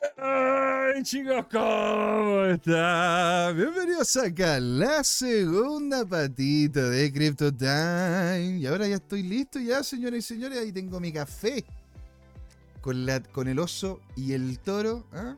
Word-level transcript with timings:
Ay, 0.00 1.02
chicos, 1.02 1.44
¿cómo 1.52 2.46
están? 2.46 3.54
Bienvenidos 3.54 4.16
acá 4.16 4.54
a 4.54 4.60
la 4.60 5.04
segunda 5.04 6.06
patita 6.06 6.88
de 6.88 7.12
Crypto 7.12 7.52
Time. 7.52 8.58
Y 8.58 8.66
ahora 8.66 8.88
ya 8.88 8.96
estoy 8.96 9.22
listo, 9.22 9.60
ya, 9.60 9.82
señores 9.82 10.24
y 10.24 10.34
señores. 10.34 10.58
Ahí 10.58 10.72
tengo 10.72 11.00
mi 11.00 11.12
café 11.12 11.66
con, 12.80 13.04
la, 13.04 13.20
con 13.20 13.46
el 13.46 13.58
oso 13.58 14.00
y 14.16 14.32
el 14.32 14.58
toro. 14.60 15.06
¿ah? 15.12 15.36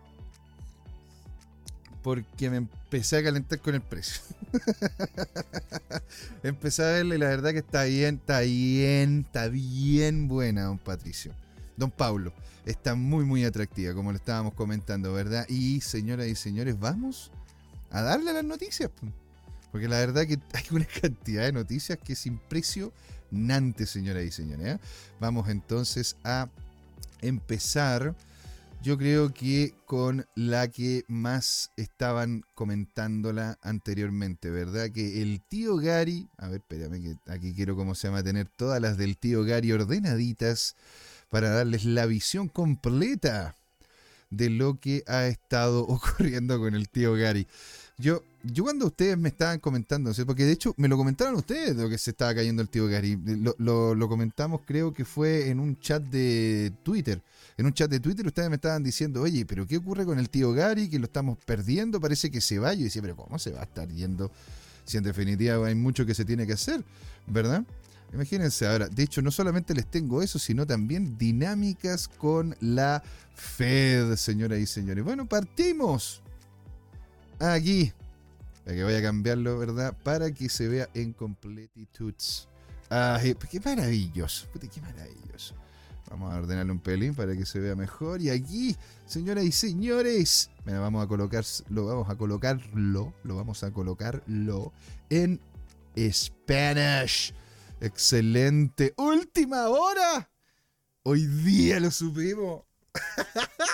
Porque 2.04 2.48
me 2.48 2.58
empecé 2.58 3.16
a 3.16 3.24
calentar 3.24 3.58
con 3.58 3.74
el 3.74 3.82
precio. 3.82 4.22
empecé 6.44 6.84
a 6.84 6.92
verle, 6.92 7.18
la 7.18 7.28
verdad 7.28 7.50
que 7.50 7.58
está 7.58 7.82
bien, 7.82 8.16
está 8.16 8.40
bien, 8.40 9.24
está 9.26 9.48
bien 9.48 10.28
buena, 10.28 10.64
don 10.64 10.78
Patricio. 10.78 11.32
Don 11.76 11.90
Pablo 11.90 12.32
está 12.64 12.94
muy, 12.94 13.24
muy 13.24 13.44
atractiva, 13.44 13.94
como 13.94 14.12
lo 14.12 14.16
estábamos 14.16 14.54
comentando, 14.54 15.12
¿verdad? 15.12 15.46
Y 15.48 15.80
señoras 15.80 16.26
y 16.26 16.34
señores, 16.34 16.78
vamos 16.78 17.30
a 17.90 18.02
darle 18.02 18.32
las 18.32 18.44
noticias. 18.44 18.90
Porque 19.70 19.88
la 19.88 19.98
verdad 19.98 20.26
que 20.26 20.38
hay 20.52 20.64
una 20.70 20.84
cantidad 20.84 21.44
de 21.44 21.52
noticias 21.52 21.98
que 21.98 22.12
es 22.12 22.26
impresionante, 22.26 23.86
señoras 23.86 24.24
y 24.24 24.30
señores. 24.30 24.66
¿eh? 24.66 24.78
Vamos 25.18 25.48
entonces 25.48 26.16
a 26.24 26.48
empezar, 27.20 28.14
yo 28.82 28.98
creo 28.98 29.32
que 29.32 29.74
con 29.86 30.26
la 30.34 30.68
que 30.68 31.04
más 31.08 31.70
estaban 31.76 32.42
comentándola 32.54 33.58
anteriormente, 33.62 34.50
¿verdad? 34.50 34.90
Que 34.90 35.22
el 35.22 35.40
tío 35.40 35.76
Gary, 35.76 36.28
a 36.36 36.48
ver, 36.48 36.60
espérame 36.60 37.02
que 37.02 37.32
aquí 37.32 37.54
quiero, 37.54 37.76
¿cómo 37.76 37.94
se 37.94 38.08
llama? 38.08 38.22
Tener 38.22 38.48
todas 38.48 38.80
las 38.80 38.96
del 38.98 39.16
tío 39.16 39.44
Gary 39.44 39.72
ordenaditas 39.72 40.76
para 41.32 41.48
darles 41.48 41.86
la 41.86 42.04
visión 42.04 42.48
completa 42.48 43.56
de 44.28 44.50
lo 44.50 44.78
que 44.78 45.02
ha 45.06 45.26
estado 45.26 45.80
ocurriendo 45.88 46.58
con 46.58 46.74
el 46.74 46.90
tío 46.90 47.14
Gary. 47.14 47.46
Yo, 47.96 48.22
yo 48.42 48.64
cuando 48.64 48.86
ustedes 48.86 49.16
me 49.16 49.30
estaban 49.30 49.58
comentando, 49.58 50.12
porque 50.26 50.44
de 50.44 50.52
hecho 50.52 50.74
me 50.76 50.88
lo 50.88 50.98
comentaron 50.98 51.34
ustedes 51.36 51.74
de 51.74 51.84
lo 51.84 51.88
que 51.88 51.96
se 51.96 52.10
estaba 52.10 52.34
cayendo 52.34 52.60
el 52.60 52.68
tío 52.68 52.86
Gary. 52.86 53.18
Lo, 53.58 53.94
lo, 53.94 54.08
comentamos, 54.10 54.60
creo 54.66 54.92
que 54.92 55.06
fue 55.06 55.48
en 55.48 55.58
un 55.58 55.80
chat 55.80 56.02
de 56.02 56.70
Twitter. 56.82 57.22
En 57.56 57.64
un 57.64 57.72
chat 57.72 57.90
de 57.90 58.00
Twitter 58.00 58.26
ustedes 58.26 58.50
me 58.50 58.56
estaban 58.56 58.82
diciendo, 58.82 59.22
oye, 59.22 59.46
pero 59.46 59.66
¿qué 59.66 59.78
ocurre 59.78 60.04
con 60.04 60.18
el 60.18 60.28
tío 60.28 60.52
Gary? 60.52 60.90
Que 60.90 60.98
lo 60.98 61.06
estamos 61.06 61.38
perdiendo, 61.46 61.98
parece 61.98 62.30
que 62.30 62.42
se 62.42 62.58
va. 62.58 62.74
Yo 62.74 62.84
decía, 62.84 63.00
pero 63.00 63.16
¿cómo 63.16 63.38
se 63.38 63.52
va 63.52 63.60
a 63.60 63.64
estar 63.64 63.88
yendo? 63.88 64.30
Si 64.84 64.98
en 64.98 65.04
definitiva 65.04 65.66
hay 65.66 65.74
mucho 65.74 66.04
que 66.04 66.14
se 66.14 66.26
tiene 66.26 66.46
que 66.46 66.52
hacer, 66.52 66.84
¿verdad? 67.26 67.64
Imagínense 68.12 68.66
ahora, 68.66 68.88
de 68.88 69.02
hecho 69.02 69.22
no 69.22 69.30
solamente 69.30 69.74
les 69.74 69.86
tengo 69.86 70.22
eso, 70.22 70.38
sino 70.38 70.66
también 70.66 71.16
dinámicas 71.16 72.08
con 72.08 72.54
la 72.60 73.02
Fed, 73.34 74.16
señoras 74.16 74.58
y 74.58 74.66
señores. 74.66 75.02
Bueno, 75.02 75.26
partimos 75.26 76.22
aquí. 77.38 77.92
Para 78.64 78.76
que 78.76 78.84
vaya 78.84 78.98
a 78.98 79.02
cambiarlo, 79.02 79.58
¿verdad? 79.58 79.96
Para 80.04 80.30
que 80.30 80.48
se 80.48 80.68
vea 80.68 80.88
en 80.94 81.12
completitudes. 81.12 82.48
Ah, 82.90 83.18
qué 83.22 83.60
maravilloso. 83.60 84.46
qué 84.52 84.80
maravilloso. 84.80 85.54
Vamos 86.10 86.32
a 86.32 86.36
ordenarle 86.36 86.72
un 86.72 86.78
pelín 86.78 87.14
para 87.14 87.34
que 87.34 87.46
se 87.46 87.58
vea 87.58 87.74
mejor. 87.74 88.20
Y 88.20 88.28
aquí, 88.28 88.76
señoras 89.06 89.44
y 89.44 89.52
señores, 89.52 90.50
vamos 90.66 91.02
a 91.02 91.08
colocar, 91.08 91.42
lo 91.70 91.86
vamos 91.86 92.10
a 92.10 92.16
colocarlo, 92.16 93.14
lo 93.24 93.36
vamos 93.36 93.64
a 93.64 93.70
colocarlo 93.72 94.72
en 95.08 95.40
Spanish. 95.96 97.34
Excelente. 97.82 98.94
Última 98.96 99.68
hora. 99.68 100.30
Hoy 101.02 101.26
día 101.26 101.80
lo 101.80 101.90
supimos. 101.90 102.62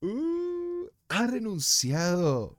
Uh, 0.00 0.86
ha 1.08 1.26
renunciado 1.26 2.56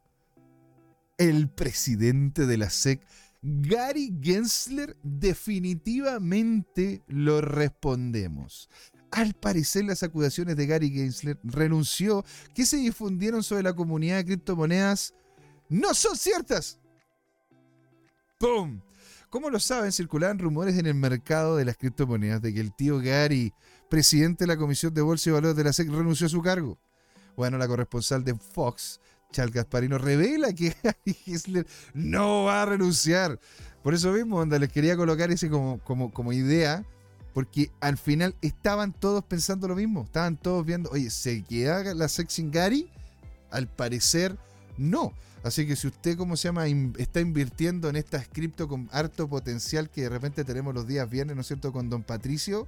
el 1.18 1.50
presidente 1.50 2.46
de 2.46 2.58
la 2.58 2.70
SEC, 2.70 3.02
Gary 3.42 4.14
Gensler. 4.22 4.98
Definitivamente 5.04 7.02
lo 7.08 7.40
respondemos. 7.40 8.70
Al 9.12 9.36
parecer 9.36 9.86
las 9.86 10.04
acusaciones 10.04 10.58
de 10.58 10.68
Gary 10.68 10.90
Gensler 10.90 11.40
renunció 11.44 12.26
que 12.54 12.66
se 12.66 12.76
difundieron 12.76 13.42
sobre 13.42 13.64
la 13.64 13.74
comunidad 13.74 14.18
de 14.18 14.26
criptomonedas 14.26 15.14
no 15.70 15.94
son 15.94 16.18
ciertas. 16.18 16.78
¡Pum! 18.38 18.82
Como 19.30 19.52
lo 19.52 19.60
saben, 19.60 19.92
circulaban 19.92 20.40
rumores 20.40 20.76
en 20.78 20.88
el 20.88 20.96
mercado 20.96 21.56
de 21.56 21.64
las 21.64 21.78
criptomonedas 21.78 22.42
de 22.42 22.52
que 22.52 22.62
el 22.62 22.74
tío 22.74 23.00
Gary, 23.00 23.54
presidente 23.88 24.44
de 24.44 24.48
la 24.48 24.58
Comisión 24.58 24.92
de 24.92 25.04
Bolsa 25.04 25.30
y 25.30 25.34
Valores 25.34 25.56
de 25.56 25.64
la 25.64 25.72
SEC, 25.72 25.88
renunció 25.90 26.26
a 26.26 26.30
su 26.30 26.42
cargo. 26.42 26.80
Bueno, 27.36 27.60
la 27.60 27.68
corresponsal 27.68 28.24
de 28.24 28.34
Fox, 28.34 29.00
Charles 29.32 29.54
Gasparino, 29.54 30.00
revela 30.00 30.52
que 30.52 30.76
Gary 30.84 31.14
Gensler 31.14 31.68
no 31.94 32.46
va 32.46 32.64
a 32.64 32.66
renunciar. 32.66 33.40
Por 33.84 33.94
eso 33.94 34.12
mismo, 34.12 34.38
onda, 34.38 34.58
les 34.58 34.72
quería 34.72 34.98
colocar 34.98 35.30
ese 35.30 35.48
como, 35.48 35.80
como, 35.84 36.12
como 36.12 36.34
idea, 36.34 36.84
porque 37.36 37.72
al 37.82 38.00
final 38.00 38.36
estaban 38.42 38.94
todos 38.94 39.24
pensando 39.24 39.68
lo 39.68 39.76
mismo. 39.76 40.06
Estaban 40.06 40.38
todos 40.38 40.66
viendo, 40.66 40.90
oye, 40.90 41.12
¿se 41.12 41.44
queda 41.44 41.94
la 41.94 42.08
SEC 42.08 42.30
sin 42.30 42.50
Gary? 42.50 42.90
Al 43.52 43.68
parecer, 43.68 44.36
no. 44.76 45.14
Así 45.44 45.66
que 45.66 45.76
si 45.76 45.88
usted, 45.88 46.18
¿cómo 46.18 46.36
se 46.36 46.50
llama?, 46.50 46.68
está 46.98 47.22
invirtiendo 47.22 47.90
en 47.90 47.96
esta 47.96 48.24
cripto 48.24 48.68
con 48.68 48.90
harto 48.92 49.28
potencial 49.30 49.90
que 49.90 50.02
de 50.02 50.10
repente 50.10 50.44
tenemos 50.44 50.74
los 50.74 50.86
días 50.86 51.10
viernes, 51.10 51.36
¿no 51.36 51.42
es 51.42 51.48
cierto?, 51.48 51.72
con 51.72 51.90
Don 51.90 52.04
Patricio. 52.04 52.68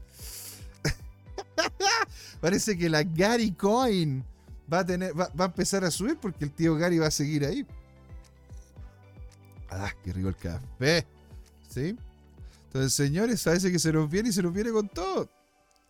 Parece 2.42 2.78
que 2.78 2.90
la 2.90 3.04
Gary 3.04 3.52
Coin 3.52 4.24
va 4.72 4.80
a, 4.80 4.86
tener, 4.86 5.20
va, 5.20 5.30
a 5.38 5.46
empezar 5.46 5.84
a 5.84 5.92
subir 5.92 6.18
porque 6.18 6.46
el 6.46 6.52
tío 6.52 6.76
Gary 6.76 6.98
va 6.98 7.08
a 7.08 7.12
seguir 7.12 7.46
ahí. 7.46 7.66
Ah, 9.70 9.92
qué 10.04 10.14
rico 10.14 10.30
el 10.30 10.36
café. 10.36 11.06
¿Sí? 11.70 11.98
Entonces, 12.68 12.94
señores, 12.94 13.44
parece 13.44 13.72
que 13.72 13.80
se 13.80 13.92
nos 13.92 14.10
viene 14.10 14.30
y 14.30 14.32
se 14.34 14.42
nos 14.42 14.54
viene 14.54 14.72
con 14.72 14.88
todo. 14.88 15.30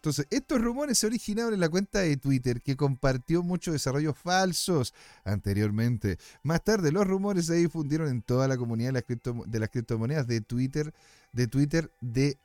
Entonces, 0.02 0.26
estos 0.32 0.60
rumores 0.60 0.98
se 0.98 1.06
originaron 1.06 1.54
en 1.54 1.60
la 1.60 1.70
cuenta 1.70 2.00
de 2.00 2.18
Twitter 2.18 2.64
que 2.64 2.76
compartió 2.76 3.44
muchos 3.44 3.74
desarrollos 3.74 4.18
falsos 4.18 4.96
anteriormente. 5.24 6.18
Más 6.42 6.64
tarde, 6.64 6.92
los 6.92 7.06
rumores 7.06 7.46
se 7.46 7.54
difundieron 7.54 8.08
en 8.08 8.24
toda 8.24 8.48
la 8.48 8.58
comunidad 8.58 8.94
de 8.94 9.60
las, 9.60 9.70
criptomonedas 9.70 10.26
de 10.26 10.42
Twitter, 10.42 10.92
de 11.34 11.46
Twitter 11.46 11.92
de 12.02 12.40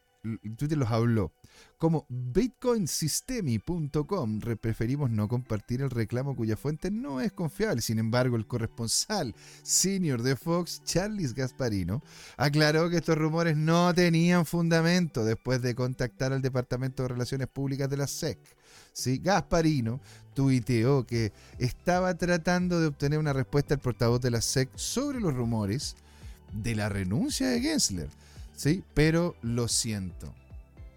Twitter 0.57 0.79
los 0.79 0.91
habló. 0.91 1.33
Como 1.79 2.07
bitcoinsystemi.com 2.09 4.41
preferimos 4.61 5.11
no 5.11 5.29
compartir 5.29 5.83
el 5.83 5.91
reclamo 5.91 6.35
cuya 6.35 6.57
fuente 6.57 6.91
no 6.91 7.21
es 7.21 7.33
confiable. 7.33 7.83
Sin 7.83 7.99
embargo, 7.99 8.37
el 8.37 8.47
corresponsal 8.47 9.35
senior 9.63 10.23
de 10.23 10.37
Fox, 10.37 10.83
Charles 10.85 11.35
Gasparino, 11.35 12.03
aclaró 12.37 12.89
que 12.89 12.97
estos 12.97 13.19
rumores 13.19 13.57
no 13.57 13.93
tenían 13.95 14.47
fundamento 14.47 15.25
después 15.25 15.61
de 15.63 15.75
contactar 15.75 16.33
al 16.33 16.43
Departamento 16.43 17.03
de 17.03 17.11
Relaciones 17.11 17.49
Públicas 17.49 17.91
de 17.91 17.97
la 17.99 18.07
SEC. 18.07 18.39
¿Sí? 18.93 19.19
Gasparino 19.19 20.01
tuiteó 20.35 21.07
que 21.07 21.33
estaba 21.59 22.15
tratando 22.15 22.81
de 22.81 22.87
obtener 22.87 23.19
una 23.19 23.35
respuesta 23.35 23.75
al 23.75 23.81
portavoz 23.81 24.21
de 24.21 24.31
la 24.31 24.41
SEC 24.41 24.71
sobre 24.77 25.21
los 25.21 25.35
rumores 25.35 25.97
de 26.53 26.75
la 26.75 26.89
renuncia 26.89 27.49
de 27.49 27.61
Gensler 27.61 28.09
¿sí? 28.57 28.83
Pero 28.95 29.37
lo 29.43 29.69
siento. 29.69 30.35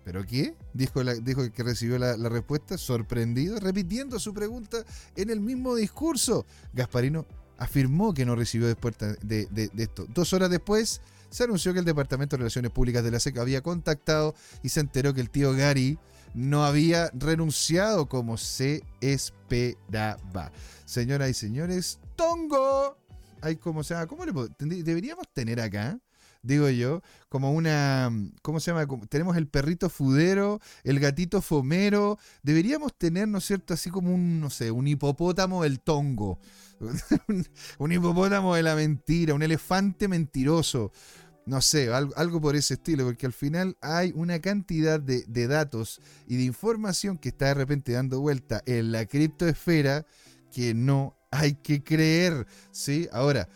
¿Pero 0.03 0.25
qué? 0.25 0.55
Dijo, 0.73 1.03
dijo 1.03 1.51
que 1.51 1.61
recibió 1.61 1.99
la, 1.99 2.15
respuesta, 2.29 2.79
sorprendido, 2.79 3.59
repitiendo 3.59 4.17
su 4.17 4.33
pregunta 4.33 4.83
en 5.15 5.29
el 5.29 5.39
mismo 5.39 5.75
discurso. 5.75 6.47
Gasparino 6.73 7.27
afirmó 7.59 8.13
que 8.13 8.25
no 8.25 8.35
recibió 8.35 8.67
después 8.67 8.95
de, 8.97 9.69
esto. 9.77 10.07
Dos 10.11 10.33
horas 10.33 10.49
después, 10.49 11.01
se 11.29 11.43
anunció 11.43 11.73
que 11.73 11.79
el 11.79 11.85
Departamento 11.85 12.35
de 12.35 12.39
Relaciones 12.39 12.71
Públicas 12.71 13.03
de 13.03 13.11
la 13.11 13.19
SEC 13.19 13.37
había 13.37 13.61
contactado 13.61 14.33
y 14.63 14.69
se 14.69 14.79
enteró 14.79 15.13
que 15.13 15.21
el 15.21 15.29
tío 15.29 15.53
Gary 15.53 15.99
no 16.33 16.65
había 16.65 17.11
renunciado 17.13 18.07
como 18.07 18.37
se 18.37 18.83
esperaba. 19.01 20.51
Señoras 20.85 21.29
y 21.29 21.33
señores, 21.35 21.99
Tongo. 22.15 22.97
Ay, 23.41 23.57
¿cómo 23.57 23.83
se 23.83 23.93
llama? 23.93 24.07
¿Cómo 24.07 24.25
le 24.25 24.83
deberíamos 24.83 25.27
tener 25.33 25.61
acá? 25.61 25.99
Digo 26.41 26.69
yo, 26.69 27.01
como 27.27 27.53
una, 27.53 28.11
¿cómo 28.41 28.59
se 28.59 28.71
llama? 28.71 28.87
tenemos 29.09 29.37
el 29.37 29.47
perrito 29.47 29.89
fudero, 29.89 30.59
el 30.83 30.99
gatito 30.99 31.41
fomero, 31.41 32.17
deberíamos 32.43 32.97
tener, 32.97 33.27
¿no 33.27 33.39
es 33.39 33.45
cierto?, 33.45 33.73
así 33.73 33.89
como 33.89 34.13
un, 34.13 34.39
no 34.39 34.49
sé, 34.49 34.71
un 34.71 34.87
hipopótamo 34.87 35.63
del 35.63 35.79
tongo, 35.79 36.39
un 37.77 37.91
hipopótamo 37.91 38.55
de 38.55 38.63
la 38.63 38.75
mentira, 38.75 39.33
un 39.33 39.43
elefante 39.43 40.07
mentiroso, 40.07 40.91
no 41.45 41.61
sé, 41.61 41.91
algo, 41.91 42.39
por 42.39 42.55
ese 42.55 42.75
estilo, 42.75 43.05
porque 43.05 43.25
al 43.25 43.33
final 43.33 43.75
hay 43.81 44.13
una 44.15 44.39
cantidad 44.39 44.99
de, 44.99 45.25
de 45.27 45.47
datos 45.47 45.99
y 46.27 46.37
de 46.37 46.43
información 46.43 47.17
que 47.17 47.29
está 47.29 47.47
de 47.47 47.53
repente 47.55 47.91
dando 47.93 48.21
vuelta 48.21 48.61
en 48.65 48.91
la 48.91 49.05
criptoesfera 49.05 50.05
que 50.51 50.73
no 50.73 51.15
hay 51.31 51.55
que 51.55 51.83
creer, 51.83 52.45
¿sí? 52.71 53.07
Ahora, 53.11 53.49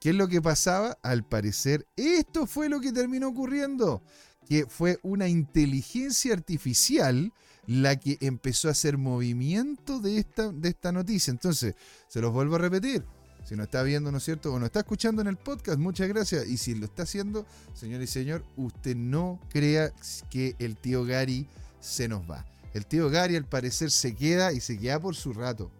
¿Qué 0.00 0.10
es 0.10 0.14
lo 0.14 0.28
que 0.28 0.40
pasaba? 0.40 0.98
Al 1.02 1.24
parecer, 1.24 1.86
esto 1.96 2.46
fue 2.46 2.68
lo 2.68 2.80
que 2.80 2.92
terminó 2.92 3.28
ocurriendo, 3.28 4.02
que 4.46 4.66
fue 4.66 4.98
una 5.02 5.28
inteligencia 5.28 6.32
artificial 6.32 7.32
la 7.66 7.96
que 7.96 8.16
empezó 8.20 8.68
a 8.68 8.70
hacer 8.70 8.96
movimiento 8.96 10.00
de 10.00 10.18
esta, 10.18 10.50
de 10.50 10.70
esta 10.70 10.92
noticia. 10.92 11.30
Entonces, 11.30 11.74
se 12.08 12.20
los 12.20 12.32
vuelvo 12.32 12.56
a 12.56 12.58
repetir. 12.58 13.04
Si 13.44 13.56
no 13.56 13.62
está 13.62 13.82
viendo, 13.82 14.12
¿no 14.12 14.18
es 14.18 14.24
cierto? 14.24 14.52
O 14.52 14.58
no 14.58 14.66
está 14.66 14.80
escuchando 14.80 15.20
en 15.22 15.28
el 15.28 15.36
podcast, 15.36 15.78
muchas 15.78 16.08
gracias. 16.08 16.46
Y 16.46 16.56
si 16.58 16.74
lo 16.74 16.86
está 16.86 17.02
haciendo, 17.02 17.46
señor 17.74 18.02
y 18.02 18.06
señor, 18.06 18.44
usted 18.56 18.94
no 18.94 19.40
crea 19.50 19.92
que 20.30 20.54
el 20.58 20.76
tío 20.76 21.04
Gary 21.04 21.46
se 21.80 22.08
nos 22.08 22.28
va. 22.30 22.46
El 22.74 22.86
tío 22.86 23.10
Gary 23.10 23.36
al 23.36 23.46
parecer 23.46 23.90
se 23.90 24.14
queda 24.14 24.52
y 24.52 24.60
se 24.60 24.78
queda 24.78 25.00
por 25.00 25.16
su 25.16 25.32
rato. 25.32 25.70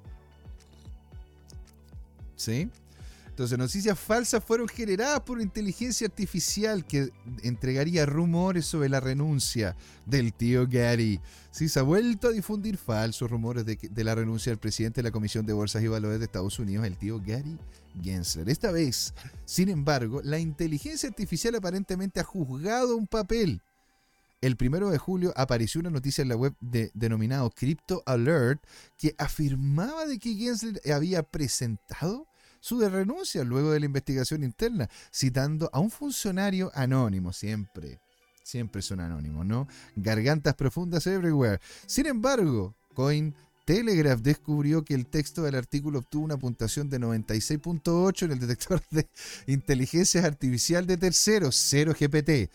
¿Sí? 2.37 2.70
Entonces, 3.38 3.56
noticias 3.56 3.96
falsas 3.96 4.43
fueron 4.43 4.67
generadas 4.67 5.20
por 5.20 5.40
inteligencia 5.40 6.08
artificial 6.08 6.85
que 6.85 7.12
entregaría 7.44 8.05
rumores 8.05 8.67
sobre 8.67 8.88
la 8.88 8.99
renuncia 8.99 9.76
del 10.06 10.32
tío 10.32 10.67
Gary. 10.69 11.20
Sí, 11.52 11.69
se 11.69 11.79
ha 11.79 11.85
vuelto 11.85 12.26
a 12.26 12.32
difundir 12.32 12.76
falsos 12.76 13.31
rumores 13.31 13.64
de, 13.64 14.05
la 14.05 14.17
renuncia 14.17 14.50
del 14.50 14.58
presidente 14.58 15.02
de 15.02 15.05
la 15.05 15.12
Comisión 15.12 15.46
de 15.46 15.52
Bolsas 15.52 15.85
y 15.85 15.87
Valores 15.87 16.19
de 16.19 16.25
Estados 16.25 16.58
Unidos, 16.58 16.85
el 16.85 16.96
tío 16.96 17.23
Gary 17.25 17.56
Gensler. 18.02 18.49
Esta 18.49 18.73
vez, 18.73 19.14
sin 19.44 19.69
embargo, 19.69 20.20
la 20.25 20.41
inteligencia 20.41 21.08
artificial 21.08 21.55
aparentemente 21.55 22.19
ha 22.19 22.25
juzgado 22.25 22.96
un 22.96 23.06
papel. 23.06 23.62
El 24.41 24.56
primero 24.56 24.91
de 24.91 24.99
julio 24.99 25.32
apareció 25.37 25.81
una 25.81 25.91
noticia 25.91 26.23
en 26.23 26.31
la 26.31 26.37
web 26.37 26.56
de, 26.61 26.91
denominado 26.93 27.50
Crypto 27.50 28.02
Alert 28.05 28.61
que 28.96 29.14
afirmaba 29.17 30.06
de 30.06 30.19
que 30.19 30.34
Gensler 30.34 30.81
había 30.93 31.23
presentado 31.23 32.26
su 32.60 32.81
renuncia 32.81 33.44
luego 33.44 33.70
de 33.70 33.81
la 33.81 33.87
investigación 33.87 34.44
interna, 34.44 34.88
citando 35.12 35.70
a 35.72 35.81
un 35.81 35.90
funcionario 35.90 36.70
anónimo, 36.75 37.32
siempre, 37.32 38.00
siempre 38.43 38.82
son 38.82 39.00
anónimos, 39.00 39.46
¿no? 39.46 39.69
Gargantas 39.96 40.55
profundas 40.55 41.06
everywhere. 41.06 41.60
Sin 41.87 42.06
embargo, 42.06 42.75
Coin 42.94 43.34
Telegraph 43.69 44.20
descubrió 44.20 44.82
que 44.82 44.94
el 44.94 45.06
texto 45.06 45.43
del 45.43 45.55
artículo 45.55 45.99
obtuvo 45.99 46.25
una 46.25 46.38
puntuación 46.38 46.88
de 46.88 46.99
96.8 46.99 48.22
en 48.22 48.32
el 48.32 48.38
detector 48.38 48.82
de 48.90 49.06
inteligencia 49.46 50.25
artificial 50.25 50.87
de 50.87 50.96
terceros, 50.96 51.55
0 51.55 51.93
GPT, 51.93 52.50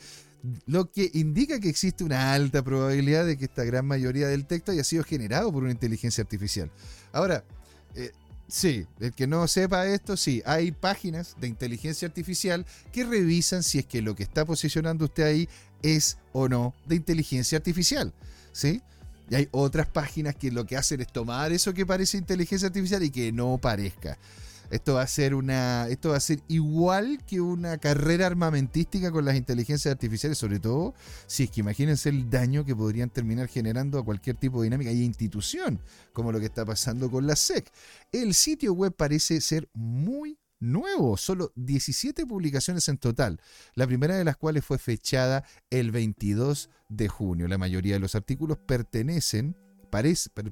lo 0.65 0.89
que 0.89 1.11
indica 1.13 1.59
que 1.59 1.69
existe 1.69 2.03
una 2.03 2.33
alta 2.33 2.63
probabilidad 2.63 3.27
de 3.27 3.37
que 3.37 3.45
esta 3.45 3.63
gran 3.63 3.85
mayoría 3.85 4.27
del 4.27 4.47
texto 4.47 4.71
haya 4.71 4.83
sido 4.83 5.03
generado 5.03 5.53
por 5.53 5.61
una 5.61 5.71
inteligencia 5.71 6.23
artificial. 6.23 6.71
Ahora, 7.11 7.45
eh, 7.93 8.11
Sí, 8.53 8.85
el 8.99 9.13
que 9.13 9.25
no 9.25 9.47
sepa 9.47 9.87
esto, 9.87 10.15
sí, 10.15 10.43
hay 10.45 10.71
páginas 10.71 11.35
de 11.41 11.47
inteligencia 11.47 12.07
artificial 12.07 12.67
que 12.91 13.03
revisan 13.03 13.63
si 13.63 13.79
es 13.79 13.85
que 13.87 14.03
lo 14.03 14.13
que 14.15 14.21
está 14.21 14.45
posicionando 14.45 15.05
usted 15.05 15.23
ahí 15.23 15.49
es 15.81 16.19
o 16.33 16.47
no 16.47 16.75
de 16.85 16.93
inteligencia 16.93 17.57
artificial, 17.57 18.13
¿sí? 18.51 18.83
Y 19.27 19.33
hay 19.33 19.49
otras 19.49 19.87
páginas 19.87 20.35
que 20.35 20.51
lo 20.51 20.67
que 20.67 20.77
hacen 20.77 21.01
es 21.01 21.07
tomar 21.11 21.51
eso 21.51 21.73
que 21.73 21.83
parece 21.83 22.19
inteligencia 22.19 22.67
artificial 22.67 23.01
y 23.01 23.09
que 23.09 23.31
no 23.31 23.57
parezca. 23.57 24.19
Esto 24.73 24.95
va 24.95 25.03
a 25.03 25.07
ser 25.07 25.35
una. 25.35 25.87
Esto 25.87 26.09
va 26.09 26.17
a 26.17 26.19
ser 26.19 26.39
igual 26.47 27.19
que 27.27 27.39
una 27.39 27.77
carrera 27.77 28.25
armamentística 28.25 29.11
con 29.11 29.23
las 29.23 29.35
inteligencias 29.35 29.91
artificiales, 29.91 30.39
sobre 30.39 30.59
todo 30.59 30.95
si 31.27 31.43
es 31.43 31.51
que 31.51 31.59
imagínense 31.59 32.09
el 32.09 32.29
daño 32.29 32.65
que 32.65 32.75
podrían 32.75 33.11
terminar 33.11 33.47
generando 33.47 33.99
a 33.99 34.03
cualquier 34.03 34.35
tipo 34.35 34.61
de 34.61 34.65
dinámica 34.65 34.91
y 34.91 35.03
institución, 35.03 35.79
como 36.11 36.31
lo 36.31 36.39
que 36.39 36.47
está 36.47 36.65
pasando 36.65 37.11
con 37.11 37.27
la 37.27 37.35
SEC. 37.35 37.71
El 38.11 38.33
sitio 38.33 38.73
web 38.73 38.95
parece 38.95 39.41
ser 39.41 39.69
muy 39.73 40.39
nuevo, 40.59 41.17
solo 41.17 41.51
17 41.55 42.25
publicaciones 42.25 42.87
en 42.87 42.97
total, 42.97 43.39
la 43.75 43.85
primera 43.85 44.15
de 44.15 44.23
las 44.23 44.37
cuales 44.37 44.65
fue 44.65 44.79
fechada 44.79 45.43
el 45.69 45.91
22 45.91 46.69
de 46.89 47.07
junio. 47.09 47.47
La 47.47 47.59
mayoría 47.59 47.93
de 47.93 47.99
los 47.99 48.15
artículos 48.15 48.57
pertenecen 48.57 49.55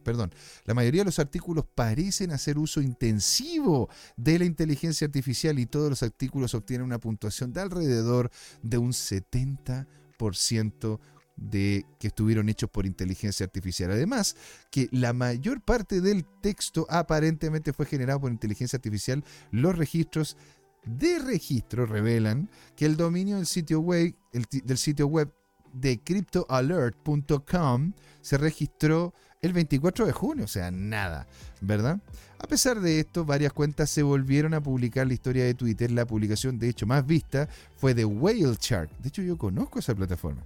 perdón, 0.03 0.33
la 0.65 0.73
mayoría 0.73 1.01
de 1.01 1.05
los 1.05 1.19
artículos 1.19 1.65
parecen 1.73 2.31
hacer 2.31 2.57
uso 2.57 2.81
intensivo 2.81 3.89
de 4.15 4.39
la 4.39 4.45
inteligencia 4.45 5.05
artificial 5.05 5.59
y 5.59 5.65
todos 5.65 5.89
los 5.89 6.03
artículos 6.03 6.53
obtienen 6.53 6.85
una 6.85 6.99
puntuación 6.99 7.53
de 7.53 7.61
alrededor 7.61 8.31
de 8.61 8.77
un 8.77 8.91
70% 8.91 10.99
de 11.35 11.85
que 11.99 12.07
estuvieron 12.07 12.49
hechos 12.49 12.69
por 12.69 12.85
inteligencia 12.85 13.45
artificial. 13.45 13.91
Además, 13.91 14.35
que 14.69 14.87
la 14.91 15.13
mayor 15.13 15.61
parte 15.61 16.01
del 16.01 16.25
texto 16.41 16.85
aparentemente 16.89 17.73
fue 17.73 17.85
generado 17.85 18.21
por 18.21 18.31
inteligencia 18.31 18.77
artificial, 18.77 19.23
los 19.51 19.75
registros 19.75 20.37
de 20.85 21.19
registro 21.19 21.85
revelan 21.85 22.49
que 22.75 22.85
el 22.85 22.97
dominio 22.97 23.37
del 23.37 23.45
sitio 23.45 23.81
web, 23.81 24.15
del 24.31 24.77
sitio 24.77 25.07
web 25.07 25.31
de 25.73 25.99
cryptoalert.com 25.99 27.93
se 28.21 28.37
registró 28.37 29.13
el 29.43 29.53
24 29.53 30.05
de 30.05 30.11
junio, 30.11 30.45
o 30.45 30.47
sea, 30.47 30.69
nada, 30.69 31.25
¿verdad? 31.61 31.99
A 32.37 32.45
pesar 32.45 32.79
de 32.79 32.99
esto, 32.99 33.25
varias 33.25 33.51
cuentas 33.51 33.89
se 33.89 34.03
volvieron 34.03 34.53
a 34.53 34.61
publicar 34.61 35.07
la 35.07 35.15
historia 35.15 35.43
de 35.43 35.55
Twitter. 35.55 35.89
La 35.89 36.05
publicación, 36.05 36.59
de 36.59 36.69
hecho, 36.69 36.85
más 36.85 37.03
vista 37.07 37.49
fue 37.75 37.95
de 37.95 38.05
Whale 38.05 38.55
Shark. 38.59 38.91
De 38.99 39.09
hecho, 39.09 39.23
yo 39.23 39.39
conozco 39.39 39.79
esa 39.79 39.95
plataforma. 39.95 40.43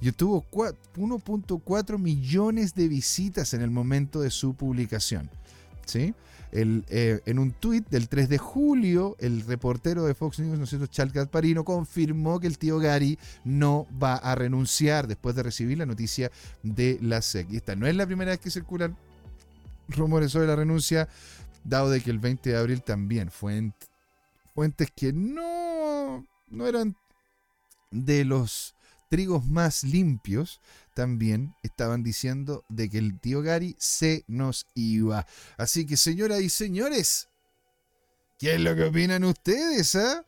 Y 0.00 0.10
tuvo 0.12 0.46
1.4 0.50 1.98
millones 1.98 2.74
de 2.74 2.88
visitas 2.88 3.52
en 3.52 3.60
el 3.60 3.70
momento 3.70 4.22
de 4.22 4.30
su 4.30 4.54
publicación. 4.54 5.28
¿Sí? 5.84 6.14
Eh, 6.54 7.20
en 7.24 7.38
un 7.38 7.52
tuit 7.52 7.88
del 7.88 8.10
3 8.10 8.28
de 8.28 8.36
julio, 8.36 9.16
el 9.18 9.40
reportero 9.40 10.04
de 10.04 10.14
Fox 10.14 10.38
News, 10.38 10.58
¿no 10.58 10.64
es 10.64 10.90
Charles 10.90 11.14
Gasparino, 11.14 11.64
confirmó 11.64 12.40
que 12.40 12.46
el 12.46 12.58
tío 12.58 12.78
Gary 12.78 13.18
no 13.42 13.86
va 14.00 14.16
a 14.16 14.34
renunciar 14.34 15.06
después 15.06 15.34
de 15.34 15.42
recibir 15.42 15.78
la 15.78 15.86
noticia 15.86 16.30
de 16.62 16.98
la 17.00 17.22
SEC. 17.22 17.50
Y 17.50 17.56
esta 17.56 17.74
no 17.74 17.86
es 17.86 17.96
la 17.96 18.04
primera 18.04 18.32
vez 18.32 18.40
que 18.40 18.50
circulan 18.50 18.98
rumores 19.88 20.32
sobre 20.32 20.46
la 20.46 20.56
renuncia, 20.56 21.08
dado 21.64 21.88
de 21.88 22.02
que 22.02 22.10
el 22.10 22.18
20 22.18 22.50
de 22.50 22.58
abril 22.58 22.82
también 22.82 23.30
fuentes, 23.30 23.88
fuentes 24.54 24.90
que 24.94 25.12
no, 25.14 26.26
no 26.50 26.66
eran 26.66 26.96
de 27.90 28.26
los 28.26 28.74
trigos 29.08 29.46
más 29.46 29.84
limpios, 29.84 30.60
también 30.94 31.54
estaban 31.62 32.02
diciendo 32.02 32.64
de 32.68 32.88
que 32.88 32.98
el 32.98 33.18
tío 33.20 33.42
Gary 33.42 33.76
se 33.78 34.24
nos 34.28 34.66
iba. 34.74 35.26
Así 35.56 35.86
que, 35.86 35.96
señoras 35.96 36.40
y 36.40 36.50
señores, 36.50 37.28
¿qué 38.38 38.54
es 38.54 38.60
lo 38.60 38.74
que 38.74 38.84
opinan 38.84 39.24
ustedes? 39.24 39.94
Ah? 39.94 40.24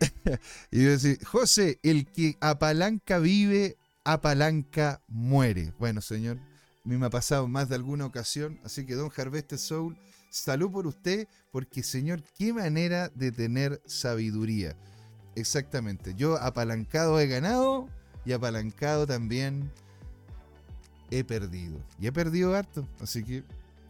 y 0.70 0.78
decir, 0.78 1.24
José, 1.24 1.78
el 1.82 2.06
que 2.06 2.36
apalanca 2.40 3.18
vive, 3.18 3.76
apalanca 4.04 5.02
muere. 5.08 5.72
Bueno, 5.78 6.00
señor, 6.00 6.38
a 6.38 6.88
mí 6.88 6.96
me 6.96 7.06
ha 7.06 7.10
pasado 7.10 7.48
más 7.48 7.68
de 7.68 7.74
alguna 7.74 8.06
ocasión, 8.06 8.58
así 8.64 8.86
que 8.86 8.94
don 8.94 9.10
Harvest 9.14 9.54
Soul, 9.56 9.98
salud 10.30 10.70
por 10.70 10.86
usted, 10.86 11.28
porque 11.52 11.82
señor, 11.82 12.22
qué 12.36 12.52
manera 12.52 13.10
de 13.10 13.32
tener 13.32 13.82
sabiduría. 13.86 14.76
Exactamente, 15.36 16.14
yo 16.16 16.36
apalancado 16.36 17.20
he 17.20 17.26
ganado, 17.26 17.88
y 18.24 18.32
apalancado 18.32 19.06
también 19.06 19.70
he 21.10 21.24
perdido. 21.24 21.78
Y 21.98 22.06
he 22.06 22.12
perdido 22.12 22.54
harto. 22.54 22.86
Así 23.00 23.24
que 23.24 23.44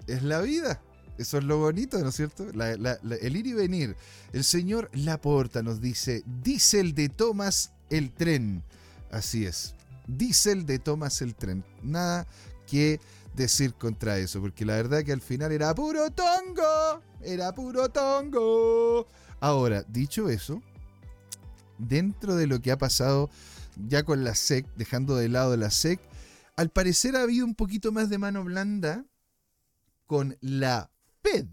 es 0.07 0.23
la 0.23 0.41
vida. 0.41 0.81
Eso 1.19 1.37
es 1.37 1.45
lo 1.45 1.59
bonito, 1.59 1.99
¿no 1.99 2.09
es 2.09 2.17
cierto? 2.17 2.47
el 2.49 3.37
ir 3.37 3.47
y 3.47 3.53
venir. 3.53 3.95
El 4.33 4.43
señor 4.43 4.91
Laporta 4.95 5.63
nos 5.63 5.81
dice, 5.81 6.23
Diesel 6.43 6.95
de 6.95 7.11
Thomas 7.11 7.73
el 7.91 8.11
tren. 8.11 8.63
Así 9.11 9.45
es. 9.45 9.75
Diesel 10.07 10.65
de 10.65 10.79
Thomas 10.79 11.21
el 11.21 11.35
tren. 11.35 11.63
Nada 11.83 12.27
que 12.67 13.01
decir 13.35 13.75
contra 13.75 14.17
eso, 14.19 14.41
porque 14.41 14.65
la 14.65 14.77
verdad 14.77 15.05
que 15.05 15.13
al 15.13 15.21
final 15.21 15.53
era 15.53 15.75
puro 15.75 16.11
tongo. 16.11 17.03
Era 17.21 17.53
puro 17.55 17.91
tongo. 17.91 19.07
Ahora, 19.41 19.85
dicho 19.89 20.31
eso, 20.31 20.63
dentro 21.77 22.35
de 22.35 22.47
lo 22.47 22.61
que 22.61 22.73
ha 22.73 22.79
pasado 22.79 23.29
ya 23.89 24.03
con 24.03 24.25
la 24.25 24.35
SEC, 24.35 24.67
dejando 24.77 25.17
de 25.17 25.29
lado 25.29 25.57
la 25.57 25.71
SEC, 25.71 26.01
al 26.57 26.71
parecer 26.71 27.17
ha 27.17 27.23
habido 27.23 27.47
un 27.47 27.55
poquito 27.55 27.93
más 27.93 28.11
de 28.11 28.19
mano 28.19 28.45
blanda 28.45 29.07
con 30.07 30.37
la 30.41 30.91
Fed, 31.23 31.47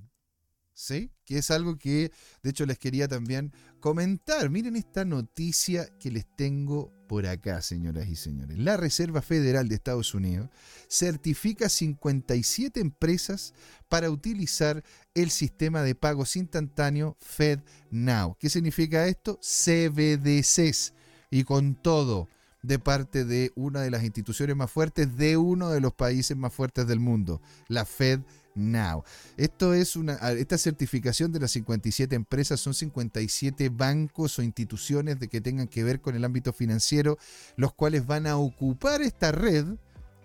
¿sí? 0.74 1.12
Que 1.24 1.38
es 1.38 1.52
algo 1.52 1.78
que, 1.78 2.12
de 2.44 2.50
hecho, 2.50 2.66
les 2.66 2.80
quería 2.80 3.08
también 3.08 3.54
comentar. 3.80 4.50
Miren 4.50 4.76
esta 4.76 5.06
noticia 5.06 5.88
que 6.00 6.12
les 6.12 6.26
tengo 6.36 6.92
por 7.08 7.26
acá, 7.26 7.62
señoras 7.62 8.08
y 8.08 8.16
señores. 8.16 8.58
La 8.58 8.78
Reserva 8.78 9.22
Federal 9.22 9.70
de 9.70 9.76
Estados 9.76 10.14
Unidos 10.14 10.50
certifica 10.90 11.70
57 11.70 12.80
empresas 12.80 13.54
para 13.88 14.10
utilizar 14.10 14.84
el 15.14 15.32
sistema 15.32 15.84
de 15.84 15.96
pagos 15.96 16.36
instantáneo 16.36 17.16
FedNow. 17.20 18.36
¿Qué 18.40 18.50
significa 18.50 19.08
esto? 19.08 19.40
CBDCs 19.42 20.94
y 21.30 21.44
con 21.44 21.76
todo 21.76 22.28
de 22.62 22.80
parte 22.80 23.24
de 23.24 23.52
una 23.56 23.82
de 23.82 23.92
las 23.92 24.04
instituciones 24.04 24.56
más 24.56 24.72
fuertes 24.72 25.16
de 25.16 25.38
uno 25.38 25.70
de 25.70 25.80
los 25.80 25.94
países 25.94 26.36
más 26.36 26.54
fuertes 26.54 26.88
del 26.88 27.00
mundo, 27.00 27.42
la 27.68 27.86
Fed 27.86 28.22
Now. 28.56 29.04
Esto 29.38 29.74
es 29.74 29.96
una, 29.96 30.16
esta 30.32 30.58
certificación 30.58 31.32
de 31.32 31.40
las 31.40 31.52
57 31.52 32.16
empresas 32.16 32.60
son 32.60 32.74
57 32.74 33.70
bancos 33.70 34.40
o 34.40 34.42
instituciones 34.42 35.20
de 35.20 35.28
que 35.28 35.42
tengan 35.42 35.68
que 35.68 35.84
ver 35.84 36.02
con 36.02 36.16
el 36.16 36.26
ámbito 36.26 36.52
financiero, 36.52 37.18
los 37.56 37.74
cuales 37.74 38.06
van 38.06 38.28
a 38.28 38.38
ocupar 38.38 39.02
esta 39.02 39.32
red 39.32 39.66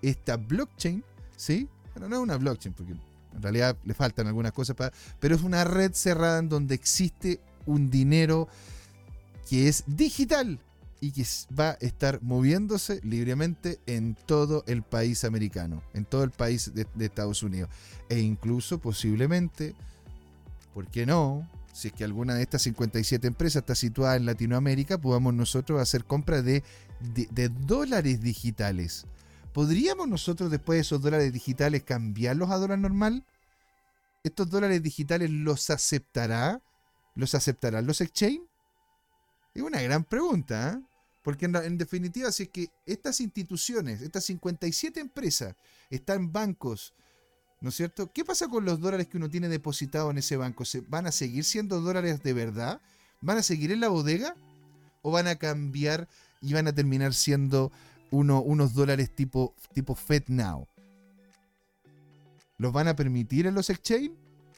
esta 0.03 0.37
blockchain, 0.37 1.05
¿sí? 1.37 1.69
Bueno, 1.95 2.09
no 2.09 2.17
es 2.17 2.23
una 2.23 2.37
blockchain, 2.37 2.75
porque 2.75 2.93
en 2.93 3.43
realidad 3.43 3.77
le 3.85 3.95
faltan 3.95 4.27
algunas 4.27 4.53
cosas, 4.53 4.77
para, 4.77 4.93
pero 5.21 5.35
es 5.35 5.43
una 5.43 5.65
red 5.65 5.93
cerrada 5.95 6.41
en 6.41 6.49
donde 6.49 6.75
existe 6.75 7.41
un 7.67 7.89
dinero 7.89 8.49
que 9.49 9.69
es 9.69 9.85
digital 9.87 10.59
y 11.03 11.11
que 11.11 11.27
va 11.59 11.71
a 11.71 11.79
estar 11.81 12.23
moviéndose 12.23 13.01
libremente 13.03 13.81
en 13.87 14.15
todo 14.15 14.63
el 14.69 14.85
país 14.85 15.25
americano, 15.25 15.83
en 15.95 16.05
todo 16.05 16.23
el 16.23 16.31
país 16.31 16.73
de, 16.75 16.87
Estados 17.05 17.43
Unidos. 17.43 17.71
E 18.09 18.21
incluso 18.21 18.79
posiblemente, 18.79 19.75
¿por 20.73 20.87
qué 20.87 21.05
no? 21.05 21.51
si 21.73 21.89
es 21.89 21.95
que 21.95 22.05
alguna 22.05 22.35
de 22.35 22.43
estas 22.43 22.63
57 22.63 23.27
empresas 23.27 23.63
está 23.63 23.75
situada 23.75 24.15
en 24.15 24.27
Latinoamérica, 24.27 24.97
podamos 24.97 25.35
nosotros 25.35 25.81
hacer 25.81 26.05
compras 26.05 26.45
de, 26.45 26.63
de, 27.01 27.49
dólares 27.49 28.21
digitales. 28.21 29.05
¿Podríamos 29.53 30.07
nosotros 30.07 30.53
después 30.53 30.77
de 30.77 30.81
esos 30.83 31.03
dólares 31.03 31.33
digitales 31.33 31.83
cambiarlos 31.83 32.49
a 32.51 32.59
dólar 32.59 32.79
normal? 32.79 33.25
¿Estos 34.23 34.51
dólares 34.51 34.85
digitales 34.85 35.31
los 35.31 35.69
aceptará? 35.69 36.63
¿Los 37.17 37.35
aceptarán 37.35 37.87
los 37.87 38.01
exchange? 38.01 38.43
Es 39.53 39.63
una 39.63 39.83
gran 39.83 40.05
pregunta, 40.05 40.75
¿eh? 40.75 40.92
Porque 41.23 41.47
en, 41.47 41.79
definitiva, 41.79 42.33
si 42.33 42.45
es 42.45 42.49
que 42.49 42.69
estas 42.85 43.21
instituciones, 43.21 44.03
estas 44.03 44.25
57 44.25 45.01
empresas, 45.01 45.55
están 45.91 46.33
bancos, 46.33 46.95
¿No 47.61 47.69
es 47.69 47.77
cierto? 47.77 48.11
¿Qué 48.13 48.25
pasa 48.25 48.49
con 48.49 48.65
los 48.65 48.81
dólares 48.81 49.07
que 49.07 49.19
uno 49.19 49.31
tiene 49.31 49.49
depositado 49.49 50.11
en 50.11 50.19
ese 50.19 50.37
banco? 50.37 50.65
¿Se 50.65 50.81
¿Van 50.81 51.07
a 51.07 51.13
seguir 51.13 51.45
siendo 51.45 51.81
dólares 51.81 52.21
de 52.25 52.33
verdad? 52.33 52.81
¿Van 53.21 53.39
a 53.39 53.43
seguir 53.45 53.71
en 53.71 53.79
la 53.79 53.87
bodega? 53.87 54.35
¿O 55.01 55.13
van 55.13 55.29
a 55.29 55.37
cambiar 55.37 56.09
y 56.41 56.55
van 56.55 56.67
a 56.67 56.75
terminar 56.75 57.15
siendo 57.15 57.71
unos 58.11 58.75
dólares 58.75 59.15
tipo, 59.15 59.55
tipo 59.75 59.95
FedNow? 59.95 60.67
¿Los 62.59 62.73
van 62.73 62.89
a 62.89 62.97
permitir 62.97 63.47
en 63.47 63.55
los 63.55 63.71
exchange? 63.71 64.11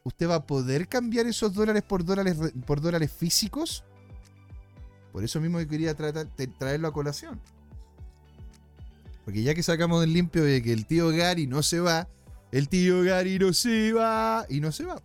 ¿Usted 0.03 0.27
va 0.27 0.37
a 0.37 0.47
poder 0.47 0.89
cambiar 0.89 1.27
esos 1.27 1.53
dólares 1.53 1.83
por 1.83 2.07
dólares, 2.07 2.39
por 2.65 2.81
dólares 2.81 3.13
físicos? 3.13 3.85
Por 5.15 5.23
eso 5.23 5.41
mismo 5.41 5.59
que 5.59 5.69
quería 5.69 5.95
tratar, 5.95 6.27
traerlo 6.59 6.89
a 6.89 6.93
colación. 6.93 7.41
Porque 9.25 9.45
ya 9.45 9.55
que 9.55 9.63
sacamos 9.63 10.01
del 10.01 10.13
limpio 10.13 10.43
de 10.43 10.61
que 10.61 10.73
el 10.73 10.87
tío 10.87 11.11
Gary 11.11 11.47
no 11.47 11.63
se 11.63 11.79
va, 11.79 12.09
el 12.51 12.69
tío 12.69 13.01
Gary 13.05 13.39
no 13.39 13.53
se 13.53 13.93
va 13.93 14.45
y 14.49 14.59
no 14.59 14.73
se 14.73 14.85
va. 14.85 15.01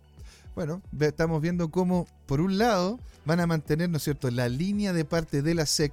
Bueno, 0.56 0.82
estamos 0.98 1.40
viendo 1.40 1.70
cómo, 1.70 2.08
por 2.26 2.40
un 2.40 2.58
lado, 2.58 2.98
van 3.24 3.38
a 3.38 3.46
mantener, 3.46 3.88
¿no 3.88 3.98
es 3.98 4.02
cierto?, 4.02 4.28
la 4.32 4.48
línea 4.48 4.92
de 4.92 5.04
parte 5.04 5.42
de 5.42 5.54
la 5.54 5.64
SEC, 5.64 5.92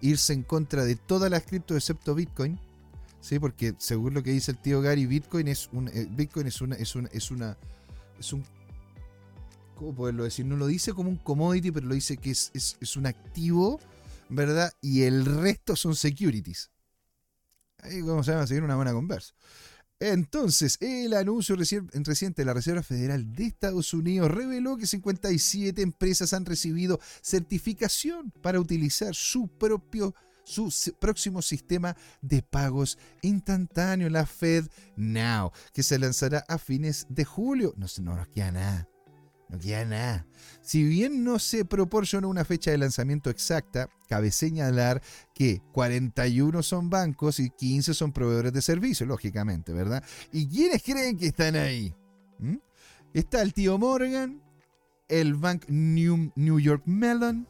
irse 0.00 0.32
en 0.32 0.42
contra 0.42 0.84
de 0.84 0.96
todas 0.96 1.30
las 1.30 1.44
cripto 1.44 1.76
excepto 1.76 2.16
Bitcoin, 2.16 2.58
¿sí? 3.20 3.38
Porque 3.38 3.74
según 3.78 4.12
lo 4.12 4.24
que 4.24 4.32
dice 4.32 4.50
el 4.50 4.58
tío 4.58 4.80
Gary, 4.82 5.06
Bitcoin 5.06 5.46
es 5.46 5.70
un, 5.72 5.86
eh, 5.86 6.08
Bitcoin 6.10 6.48
es 6.48 6.60
una, 6.60 6.74
es 6.74 6.96
una, 6.96 7.08
es 7.12 7.30
una, 7.30 7.56
es 8.18 8.32
un, 8.32 8.44
¿cómo 9.82 9.96
poderlo 9.96 10.22
decir? 10.22 10.46
No 10.46 10.56
lo 10.56 10.68
dice 10.68 10.92
como 10.92 11.10
un 11.10 11.16
commodity, 11.16 11.72
pero 11.72 11.88
lo 11.88 11.94
dice 11.94 12.16
que 12.16 12.30
es, 12.30 12.52
es, 12.54 12.76
es 12.80 12.96
un 12.96 13.06
activo, 13.06 13.80
¿verdad? 14.28 14.72
Y 14.80 15.02
el 15.02 15.24
resto 15.24 15.74
son 15.74 15.96
securities. 15.96 16.70
Ahí 17.78 18.00
vamos 18.00 18.28
a 18.28 18.46
seguir 18.46 18.62
una 18.62 18.76
buena 18.76 18.92
conversa. 18.92 19.34
Entonces, 19.98 20.78
el 20.80 21.14
anuncio 21.14 21.56
reciente 21.56 22.42
de 22.42 22.46
la 22.46 22.54
Reserva 22.54 22.84
Federal 22.84 23.32
de 23.32 23.46
Estados 23.46 23.92
Unidos 23.92 24.30
reveló 24.30 24.76
que 24.76 24.86
57 24.86 25.82
empresas 25.82 26.32
han 26.32 26.46
recibido 26.46 27.00
certificación 27.20 28.32
para 28.40 28.60
utilizar 28.60 29.16
su 29.16 29.48
propio 29.48 30.14
su 30.44 30.72
próximo 30.98 31.40
sistema 31.40 31.96
de 32.20 32.42
pagos 32.42 32.98
instantáneo, 33.22 34.10
la 34.10 34.26
Fed 34.26 34.66
Now, 34.96 35.52
que 35.72 35.84
se 35.84 36.00
lanzará 36.00 36.44
a 36.48 36.58
fines 36.58 37.06
de 37.08 37.24
julio. 37.24 37.74
No, 37.76 37.86
no 38.00 38.16
nos 38.16 38.28
queda 38.28 38.50
nada. 38.50 38.91
No 39.52 39.58
queda 39.58 39.84
nada. 39.84 40.26
Si 40.62 40.82
bien 40.82 41.24
no 41.24 41.38
se 41.38 41.66
proporciona 41.66 42.26
una 42.26 42.44
fecha 42.44 42.70
de 42.70 42.78
lanzamiento 42.78 43.28
exacta, 43.28 43.90
cabe 44.08 44.30
señalar 44.30 45.02
que 45.34 45.60
41 45.72 46.62
son 46.62 46.88
bancos 46.88 47.38
y 47.38 47.50
15 47.50 47.92
son 47.92 48.12
proveedores 48.12 48.54
de 48.54 48.62
servicios, 48.62 49.06
lógicamente, 49.06 49.74
¿verdad? 49.74 50.02
¿Y 50.32 50.48
quiénes 50.48 50.82
creen 50.82 51.18
que 51.18 51.26
están 51.26 51.56
ahí? 51.56 51.94
¿Mm? 52.38 52.56
Está 53.12 53.42
el 53.42 53.52
tío 53.52 53.76
Morgan, 53.76 54.42
el 55.08 55.34
Bank 55.34 55.66
New, 55.68 56.32
New 56.34 56.58
York 56.58 56.84
Mellon, 56.86 57.46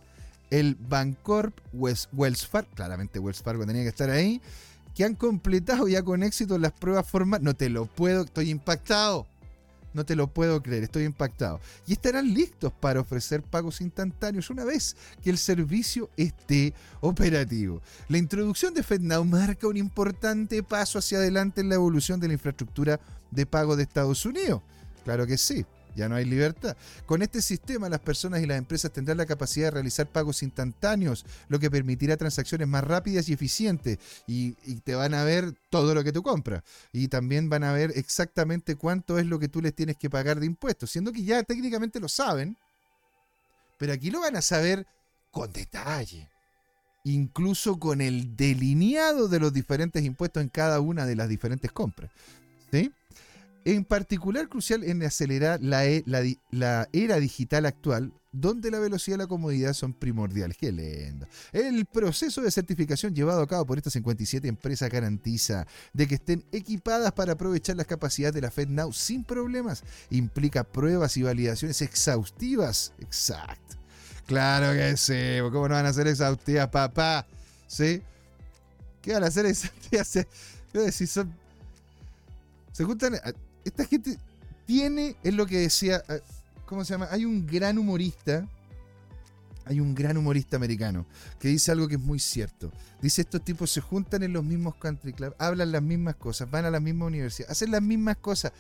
el 0.51 0.75
Bancorp, 0.75 1.57
West, 1.73 2.11
Wells 2.13 2.45
Fargo, 2.45 2.71
claramente 2.75 3.21
Wells 3.21 3.43
Fargo 3.43 3.65
tenía 3.65 3.83
que 3.83 3.91
estar 3.91 4.11
ahí, 4.11 4.43
que 4.93 5.05
han 5.05 5.15
completado 5.15 5.87
ya 5.87 6.03
con 6.03 6.25
éxito 6.25 6.59
las 6.59 6.73
pruebas 6.73 7.09
formales. 7.09 7.45
No 7.45 7.55
te 7.55 7.69
lo 7.71 7.87
puedo, 7.87 8.25
estoy 8.25 8.51
impactado. 8.51 9.29
No 9.95 10.05
te 10.05 10.17
lo 10.17 10.29
puedo 10.29 10.63
creer, 10.63 10.85
estoy 10.85 11.05
impactado. 11.05 11.61
Y 11.87 11.93
estarán 11.93 12.33
listos 12.33 12.73
para 12.73 13.01
ofrecer 13.01 13.43
pagos 13.43 13.81
instantáneos 13.81 14.51
una 14.51 14.65
vez 14.65 14.97
que 15.23 15.31
el 15.31 15.39
servicio 15.39 16.11
esté 16.17 16.75
operativo. 17.01 17.83
La 18.09 18.19
introducción 18.19 18.75
de 18.75 18.83
FedNow 18.83 19.25
marca 19.25 19.69
un 19.69 19.77
importante 19.77 20.63
paso 20.63 20.99
hacia 20.99 21.19
adelante 21.19 21.61
en 21.61 21.69
la 21.69 21.75
evolución 21.77 22.21
de 22.21 22.29
la 22.29 22.35
infraestructura 22.35 23.01
de 23.31 23.47
pago 23.47 23.77
de 23.77 23.83
Estados 23.83 24.25
Unidos. 24.27 24.63
Claro 25.05 25.27
que 25.27 25.37
sí 25.37 25.65
ya 25.95 26.09
no 26.09 26.17
hay 26.17 26.25
libertad. 26.25 26.77
Con 27.07 27.23
este 27.23 27.43
sistema 27.43 27.89
las 27.89 28.01
personas 28.01 28.43
y 28.43 28.47
las 28.47 28.59
empresas 28.59 28.93
tendrán 28.93 29.17
la 29.19 29.27
capacidad 29.27 29.67
de 29.67 29.73
realizar 29.73 30.07
pagos 30.07 30.43
instantáneos, 30.43 31.25
lo 31.49 31.59
que 31.59 31.71
permitirá 31.71 32.17
transacciones 32.17 32.69
más 32.69 32.85
rápidas 32.85 33.29
y 33.29 33.33
eficientes 33.33 33.99
y, 34.27 34.53
te 34.85 34.95
van 34.95 35.15
a 35.15 35.23
ver 35.23 35.55
todo 35.71 35.95
lo 35.95 36.03
que 36.03 36.13
tú 36.13 36.23
compras. 36.23 36.63
Y 36.93 37.09
también 37.09 37.49
van 37.49 37.65
a 37.65 37.73
ver 37.73 37.93
exactamente 37.95 38.77
cuánto 38.77 39.19
es 39.19 39.27
lo 39.27 39.39
que 39.39 39.49
tú 39.49 39.61
les 39.61 39.75
tienes 39.75 39.97
que 39.97 40.11
pagar 40.11 40.41
de 40.41 40.47
impuestos, 40.47 40.91
siendo 40.91 41.13
que 41.13 41.23
ya 41.23 41.43
técnicamente 41.43 42.01
lo 42.01 42.09
saben, 42.09 42.57
pero 43.79 43.93
aquí 43.93 44.11
lo 44.11 44.21
van 44.21 44.37
a 44.37 44.43
saber 44.43 44.87
con 45.31 45.53
detalle. 45.53 46.29
Incluso 47.05 47.81
con 47.81 48.01
el 48.01 48.37
delineado 48.37 49.27
de 49.27 49.41
los 49.41 49.53
diferentes 49.53 50.05
impuestos 50.05 50.43
en 50.43 50.49
cada 50.49 50.81
una 50.81 51.05
de 51.05 51.17
las 51.17 51.29
diferentes 51.29 51.73
compras. 51.73 52.11
¿Sí? 52.71 52.93
En 53.65 53.85
particular 53.85 54.49
crucial 54.49 54.83
en 54.83 55.03
acelerar 55.05 55.61
e, 55.63 56.03
la, 56.51 56.89
era 56.93 57.21
digital 57.21 57.67
actual, 57.67 58.13
donde 58.33 58.71
la 58.71 58.81
velocidad 58.81 59.17
y 59.17 59.19
la 59.19 59.27
comodidad 59.27 59.73
son 59.73 59.93
primordiales. 59.93 60.57
¡Qué 60.57 60.73
lindo! 60.73 61.29
El 61.53 61.85
proceso 61.87 62.41
de 62.41 62.51
certificación 62.51 63.15
llevado 63.15 63.43
a 63.43 63.47
cabo 63.47 63.67
por 63.67 63.79
estas 63.79 63.93
57 63.93 64.49
empresas 64.49 64.91
garantiza 64.91 65.67
de 65.93 66.09
que 66.09 66.17
estén 66.17 66.45
equipadas 66.51 67.13
para 67.13 67.35
aprovechar 67.35 67.77
las 67.77 67.87
capacidades 67.87 68.35
de 68.35 68.41
la 68.41 68.51
FedNow 68.51 68.93
sin 68.93 69.23
problemas. 69.23 69.85
Implica 70.11 70.65
pruebas 70.65 71.17
y 71.17 71.23
validaciones 71.23 71.83
exhaustivas. 71.83 72.93
Exacto. 72.99 73.77
Claro 74.27 74.73
que 74.73 74.97
sí. 74.97 75.39
¿Cómo 75.53 75.69
no 75.69 75.75
van 75.75 75.87
a 75.87 75.93
ser 75.93 76.09
exhaustivas, 76.09 76.69
papá? 76.69 77.27
¿Sí? 77.69 78.03
¿Qué 79.03 79.13
van 79.13 79.25
a 79.25 79.27
hacer 79.27 79.47
exhaustivas? 79.47 80.27
Si 80.91 81.07
son... 81.07 81.31
Se 82.73 82.85
juntan 82.85 83.13
esta 83.65 83.85
gente 83.85 84.19
tiene, 84.67 85.17
es 85.23 85.35
lo 85.35 85.47
que 85.47 85.59
decía, 85.59 86.03
eh, 86.09 86.21
¿cómo 86.67 86.85
se 86.85 86.95
llama? 86.95 87.09
Hay 87.11 87.25
un 87.25 87.47
gran 87.47 87.79
humorista, 87.79 88.49
hay 89.65 89.81
un 89.81 89.95
gran 89.95 90.17
humorista 90.17 90.57
americano 90.57 91.07
que 91.39 91.49
dice 91.49 91.71
algo 91.73 91.89
que 91.89 91.95
es 91.95 92.01
muy 92.01 92.19
cierto. 92.19 92.73
Dice, 93.01 93.23
estos 93.23 93.45
tipos 93.45 93.71
se 93.71 93.81
juntan 93.81 94.23
en 94.23 94.33
los 94.33 94.45
mismos 94.45 94.75
country 94.77 95.13
clubs, 95.13 95.37
hablan 95.39 95.73
las 95.73 95.83
mismas 95.83 96.17
cosas, 96.17 96.51
van 96.51 96.65
a 96.65 96.71
la 96.71 96.81
misma 96.81 97.07
universidad, 97.07 97.51
hacen 97.51 97.71
las 97.71 97.83
mismas 97.83 98.17
cosas. 98.17 98.53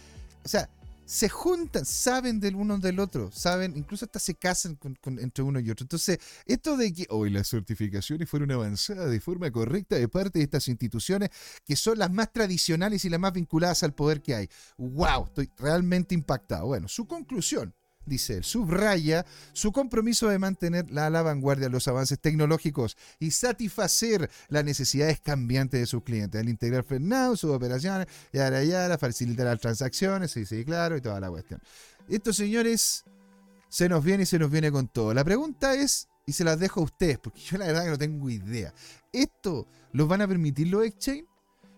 O 0.44 0.48
sea, 0.48 0.68
se 1.12 1.28
juntan, 1.28 1.84
saben 1.84 2.40
del 2.40 2.54
uno 2.54 2.78
del 2.78 2.98
otro, 2.98 3.30
saben, 3.30 3.76
incluso 3.76 4.06
hasta 4.06 4.18
se 4.18 4.34
casan 4.34 4.78
entre 5.20 5.44
uno 5.44 5.60
y 5.60 5.70
otro. 5.70 5.84
Entonces, 5.84 6.18
esto 6.46 6.74
de 6.78 6.90
que 6.90 7.06
hoy 7.10 7.28
las 7.28 7.50
certificaciones 7.50 8.30
fueron 8.30 8.50
avanzadas 8.50 9.10
de 9.10 9.20
forma 9.20 9.50
correcta 9.50 9.96
de 9.96 10.08
parte 10.08 10.38
de 10.38 10.46
estas 10.46 10.68
instituciones 10.68 11.28
que 11.66 11.76
son 11.76 11.98
las 11.98 12.10
más 12.10 12.32
tradicionales 12.32 13.04
y 13.04 13.10
las 13.10 13.20
más 13.20 13.34
vinculadas 13.34 13.82
al 13.82 13.92
poder 13.92 14.22
que 14.22 14.34
hay. 14.34 14.48
¡Wow! 14.78 15.26
Estoy 15.26 15.50
realmente 15.58 16.14
impactado. 16.14 16.68
Bueno, 16.68 16.88
su 16.88 17.06
conclusión 17.06 17.74
dice 18.06 18.38
él, 18.38 18.44
subraya 18.44 19.24
su 19.52 19.72
compromiso 19.72 20.28
de 20.28 20.38
mantener 20.38 20.90
la, 20.90 21.10
la 21.10 21.22
vanguardia 21.22 21.68
los 21.68 21.88
avances 21.88 22.18
tecnológicos 22.18 22.96
y 23.18 23.30
satisfacer 23.30 24.30
las 24.48 24.64
necesidades 24.64 25.20
cambiantes 25.20 25.80
de 25.80 25.86
sus 25.86 26.02
clientes, 26.02 26.40
al 26.40 26.48
integrar 26.48 26.84
FedNow, 26.84 27.36
sus 27.36 27.50
operaciones, 27.50 28.06
yara 28.32 28.62
yara, 28.64 28.98
facilitar 28.98 29.46
las 29.46 29.60
transacciones, 29.60 30.30
sí, 30.30 30.44
sí, 30.44 30.64
claro, 30.64 30.96
y 30.96 31.00
toda 31.00 31.20
la 31.20 31.30
cuestión. 31.30 31.60
Estos 32.08 32.36
señores 32.36 33.04
se 33.68 33.88
nos 33.88 34.04
viene 34.04 34.24
y 34.24 34.26
se 34.26 34.38
nos 34.38 34.50
viene 34.50 34.70
con 34.70 34.88
todo. 34.88 35.14
La 35.14 35.24
pregunta 35.24 35.74
es, 35.74 36.08
y 36.26 36.32
se 36.32 36.44
las 36.44 36.58
dejo 36.58 36.80
a 36.80 36.84
ustedes, 36.84 37.18
porque 37.18 37.40
yo 37.40 37.58
la 37.58 37.66
verdad 37.66 37.84
que 37.84 37.90
no 37.90 37.98
tengo 37.98 38.30
idea. 38.30 38.72
¿Esto 39.12 39.66
los 39.92 40.08
van 40.08 40.22
a 40.22 40.28
permitir 40.28 40.68
los 40.68 40.84
exchange? 40.84 41.24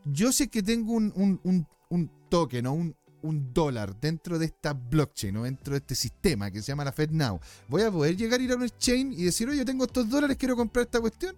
Yo 0.05 0.33
sé 0.33 0.49
que 0.49 0.63
tengo 0.63 0.93
un, 0.93 1.13
un, 1.17 1.41
un, 1.45 1.67
un 1.89 2.11
token 2.29 2.67
o 2.67 2.73
un, 2.75 2.97
un 3.25 3.55
dólar 3.55 3.99
dentro 3.99 4.39
de 4.39 4.47
esta 4.47 4.75
blockchain 4.75 5.37
o 5.39 5.45
dentro 5.45 5.73
de 5.73 5.79
este 5.79 5.95
sistema 5.95 6.51
que 6.51 6.61
se 6.61 6.69
llama 6.69 6.85
la 6.85 6.93
FedNow, 6.93 7.41
¿voy 7.69 7.83
a 7.83 7.91
poder 7.91 8.17
llegar 8.17 8.39
a 8.39 8.43
ir 8.43 8.53
a 8.53 8.57
un 8.57 8.65
exchange 8.65 9.19
y 9.19 9.25
decir, 9.25 9.49
oye, 9.49 9.59
yo 9.59 9.65
tengo 9.65 9.85
estos 9.85 10.09
dólares, 10.09 10.37
quiero 10.39 10.55
comprar 10.57 10.85
esta 10.85 11.01
cuestión? 11.01 11.35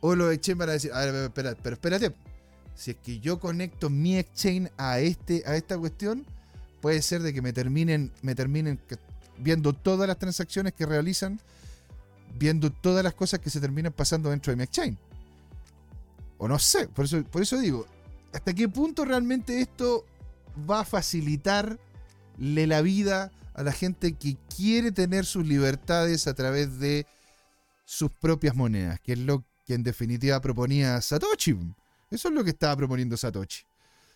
O 0.00 0.14
los 0.14 0.32
exchange 0.32 0.58
van 0.58 0.68
a 0.70 0.72
decir, 0.72 0.90
a 0.92 1.04
ver, 1.04 1.14
espera, 1.26 1.54
pero 1.62 1.74
espérate, 1.74 2.14
si 2.74 2.92
es 2.92 2.96
que 2.96 3.20
yo 3.20 3.38
conecto 3.38 3.90
mi 3.90 4.16
exchange 4.16 4.70
a, 4.78 5.00
este, 5.00 5.42
a 5.46 5.54
esta 5.54 5.76
cuestión, 5.76 6.24
puede 6.80 7.02
ser 7.02 7.22
de 7.22 7.34
que 7.34 7.42
me 7.42 7.52
terminen, 7.52 8.10
me 8.22 8.34
terminen 8.34 8.80
viendo 9.38 9.74
todas 9.74 10.08
las 10.08 10.18
transacciones 10.18 10.72
que 10.72 10.86
realizan, 10.86 11.40
viendo 12.38 12.70
todas 12.70 13.04
las 13.04 13.12
cosas 13.12 13.40
que 13.40 13.50
se 13.50 13.60
terminan 13.60 13.92
pasando 13.92 14.30
dentro 14.30 14.50
de 14.50 14.56
mi 14.56 14.62
exchange. 14.62 14.96
O 16.38 16.48
no 16.48 16.58
sé, 16.58 16.88
por 16.88 17.04
eso, 17.04 17.22
por 17.24 17.42
eso 17.42 17.58
digo, 17.58 17.86
¿hasta 18.32 18.54
qué 18.54 18.66
punto 18.66 19.04
realmente 19.04 19.60
esto 19.60 20.06
va 20.68 20.80
a 20.80 20.84
facilitarle 20.84 21.78
la 22.38 22.82
vida 22.82 23.30
a 23.54 23.62
la 23.62 23.72
gente 23.72 24.14
que 24.14 24.36
quiere 24.54 24.92
tener 24.92 25.24
sus 25.24 25.46
libertades 25.46 26.26
a 26.26 26.34
través 26.34 26.78
de 26.78 27.06
sus 27.84 28.10
propias 28.10 28.54
monedas, 28.54 29.00
que 29.00 29.12
es 29.12 29.18
lo 29.18 29.44
que 29.66 29.74
en 29.74 29.82
definitiva 29.82 30.40
proponía 30.40 31.00
Satoshi. 31.00 31.56
Eso 32.10 32.28
es 32.28 32.34
lo 32.34 32.44
que 32.44 32.50
estaba 32.50 32.76
proponiendo 32.76 33.16
Satoshi. 33.16 33.64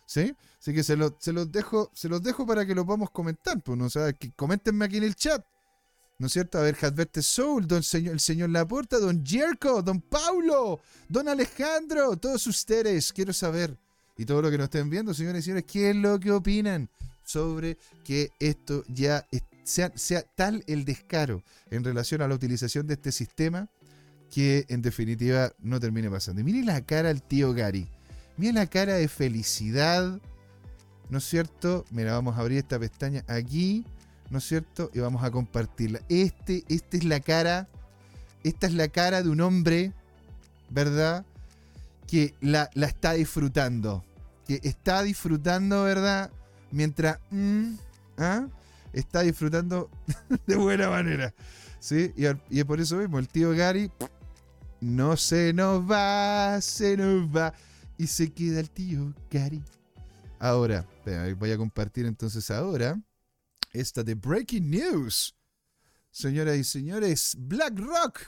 ¿Sí? 0.06 0.34
Así 0.58 0.72
que 0.72 0.82
se, 0.82 0.96
se, 1.18 1.32
los, 1.32 1.52
dejo, 1.52 1.90
se 1.94 2.08
los 2.08 2.22
dejo 2.22 2.46
para 2.46 2.66
que 2.66 2.74
lo 2.74 2.84
podamos 2.84 3.10
comentar. 3.10 3.60
Pues, 3.62 3.78
¿no? 3.78 3.86
O 3.86 4.18
que 4.18 4.32
coméntenme 4.32 4.86
aquí 4.86 4.96
en 4.96 5.04
el 5.04 5.14
chat. 5.14 5.44
¿No 6.18 6.26
es 6.26 6.32
cierto? 6.32 6.58
A 6.58 6.62
ver, 6.62 6.76
Hadverte 6.80 7.22
Soul, 7.22 7.66
don 7.68 7.82
señor, 7.82 8.14
el 8.14 8.20
señor 8.20 8.50
Laporta, 8.50 8.98
don 8.98 9.24
Jerko, 9.24 9.82
don 9.82 10.00
Paulo, 10.00 10.80
don 11.08 11.28
Alejandro, 11.28 12.16
todos 12.16 12.44
ustedes, 12.48 13.12
quiero 13.12 13.32
saber. 13.32 13.78
Y 14.18 14.26
todo 14.26 14.42
lo 14.42 14.50
que 14.50 14.58
nos 14.58 14.64
estén 14.64 14.90
viendo, 14.90 15.14
señores 15.14 15.40
y 15.40 15.42
señores, 15.44 15.64
¿qué 15.64 15.90
es 15.90 15.96
lo 15.96 16.18
que 16.18 16.32
opinan 16.32 16.90
sobre 17.22 17.78
que 18.04 18.30
esto 18.40 18.82
ya 18.88 19.24
sea, 19.62 19.92
sea 19.94 20.22
tal 20.34 20.64
el 20.66 20.84
descaro 20.84 21.44
en 21.70 21.84
relación 21.84 22.20
a 22.20 22.28
la 22.28 22.34
utilización 22.34 22.88
de 22.88 22.94
este 22.94 23.12
sistema 23.12 23.70
que 24.28 24.66
en 24.68 24.82
definitiva 24.82 25.52
no 25.60 25.78
termine 25.78 26.10
pasando? 26.10 26.40
Y 26.40 26.44
mire 26.44 26.64
la 26.64 26.84
cara 26.84 27.10
al 27.10 27.22
tío 27.22 27.54
Gary. 27.54 27.88
Mire 28.36 28.54
la 28.54 28.66
cara 28.66 28.94
de 28.94 29.06
felicidad. 29.06 30.20
¿No 31.10 31.18
es 31.18 31.24
cierto? 31.24 31.84
Mira, 31.92 32.12
vamos 32.12 32.36
a 32.36 32.40
abrir 32.40 32.58
esta 32.58 32.78
pestaña 32.78 33.24
aquí. 33.28 33.86
¿No 34.30 34.38
es 34.38 34.44
cierto? 34.44 34.90
Y 34.92 34.98
vamos 34.98 35.22
a 35.22 35.30
compartirla. 35.30 36.00
Este, 36.08 36.64
esta 36.68 36.96
es 36.96 37.04
la 37.04 37.20
cara. 37.20 37.68
Esta 38.42 38.66
es 38.66 38.74
la 38.74 38.88
cara 38.88 39.22
de 39.22 39.28
un 39.28 39.40
hombre, 39.40 39.92
¿verdad? 40.70 41.24
Que 42.08 42.34
la, 42.40 42.68
la 42.74 42.86
está 42.88 43.12
disfrutando. 43.12 44.04
Que 44.48 44.60
está 44.64 45.04
disfrutando, 45.04 45.84
¿verdad? 45.84 46.32
Mientras. 46.72 47.20
Mm, 47.30 47.74
¿ah? 48.16 48.48
Está 48.92 49.20
disfrutando 49.20 49.88
de 50.46 50.56
buena 50.56 50.90
manera. 50.90 51.32
¿Sí? 51.78 52.12
Y, 52.16 52.24
y 52.58 52.64
por 52.64 52.80
eso 52.80 52.96
mismo, 52.96 53.20
el 53.20 53.28
tío 53.28 53.52
Gary 53.52 53.92
no 54.80 55.16
se 55.16 55.52
nos 55.52 55.88
va, 55.88 56.60
se 56.60 56.96
nos 56.96 57.24
va. 57.28 57.54
Y 57.96 58.08
se 58.08 58.32
queda 58.32 58.58
el 58.58 58.70
tío 58.70 59.14
Gary. 59.30 59.62
Ahora, 60.38 60.86
voy 61.36 61.50
a 61.50 61.56
compartir 61.56 62.06
entonces 62.06 62.50
ahora 62.50 63.00
esta 63.72 64.02
de 64.02 64.14
Breaking 64.14 64.70
News. 64.70 65.34
Señoras 66.10 66.56
y 66.56 66.64
señores, 66.64 67.36
BlackRock. 67.38 68.20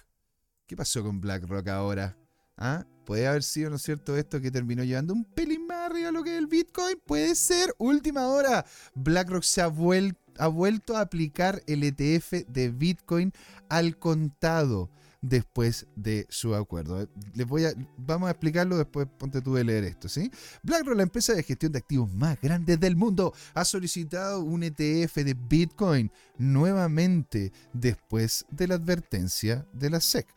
¿Qué 0.66 0.76
pasó 0.76 1.02
con 1.02 1.20
BlackRock 1.20 1.68
ahora? 1.68 2.16
¿Ah? 2.56 2.84
Puede 3.10 3.26
haber 3.26 3.42
sido, 3.42 3.70
¿no 3.70 3.74
es 3.74 3.82
cierto?, 3.82 4.16
esto 4.16 4.40
que 4.40 4.52
terminó 4.52 4.84
llevando 4.84 5.14
un 5.14 5.24
pelín 5.24 5.66
más 5.66 5.90
arriba 5.90 6.12
lo 6.12 6.22
que 6.22 6.30
es 6.30 6.38
el 6.38 6.46
Bitcoin. 6.46 6.96
Puede 7.04 7.34
ser. 7.34 7.74
Última 7.76 8.28
hora. 8.28 8.64
BlackRock 8.94 9.42
se 9.42 9.60
ha 9.60 9.66
vuelto 9.66 10.96
a 10.96 11.00
aplicar 11.00 11.60
el 11.66 11.82
ETF 11.82 12.46
de 12.46 12.68
Bitcoin 12.68 13.32
al 13.68 13.98
contado 13.98 14.90
después 15.22 15.88
de 15.96 16.28
su 16.30 16.54
acuerdo. 16.54 17.08
Les 17.34 17.48
voy 17.48 17.64
a, 17.64 17.74
vamos 17.96 18.28
a 18.28 18.30
explicarlo 18.30 18.78
después, 18.78 19.08
ponte 19.18 19.42
tú 19.42 19.54
de 19.54 19.64
leer 19.64 19.82
esto, 19.82 20.08
¿sí? 20.08 20.30
BlackRock, 20.62 20.96
la 20.96 21.02
empresa 21.02 21.34
de 21.34 21.42
gestión 21.42 21.72
de 21.72 21.78
activos 21.78 22.14
más 22.14 22.40
grande 22.40 22.76
del 22.76 22.94
mundo, 22.94 23.34
ha 23.54 23.64
solicitado 23.64 24.40
un 24.40 24.62
ETF 24.62 25.16
de 25.16 25.34
Bitcoin 25.34 26.12
nuevamente 26.38 27.52
después 27.72 28.46
de 28.52 28.68
la 28.68 28.76
advertencia 28.76 29.66
de 29.72 29.90
la 29.90 30.00
SEC. 30.00 30.28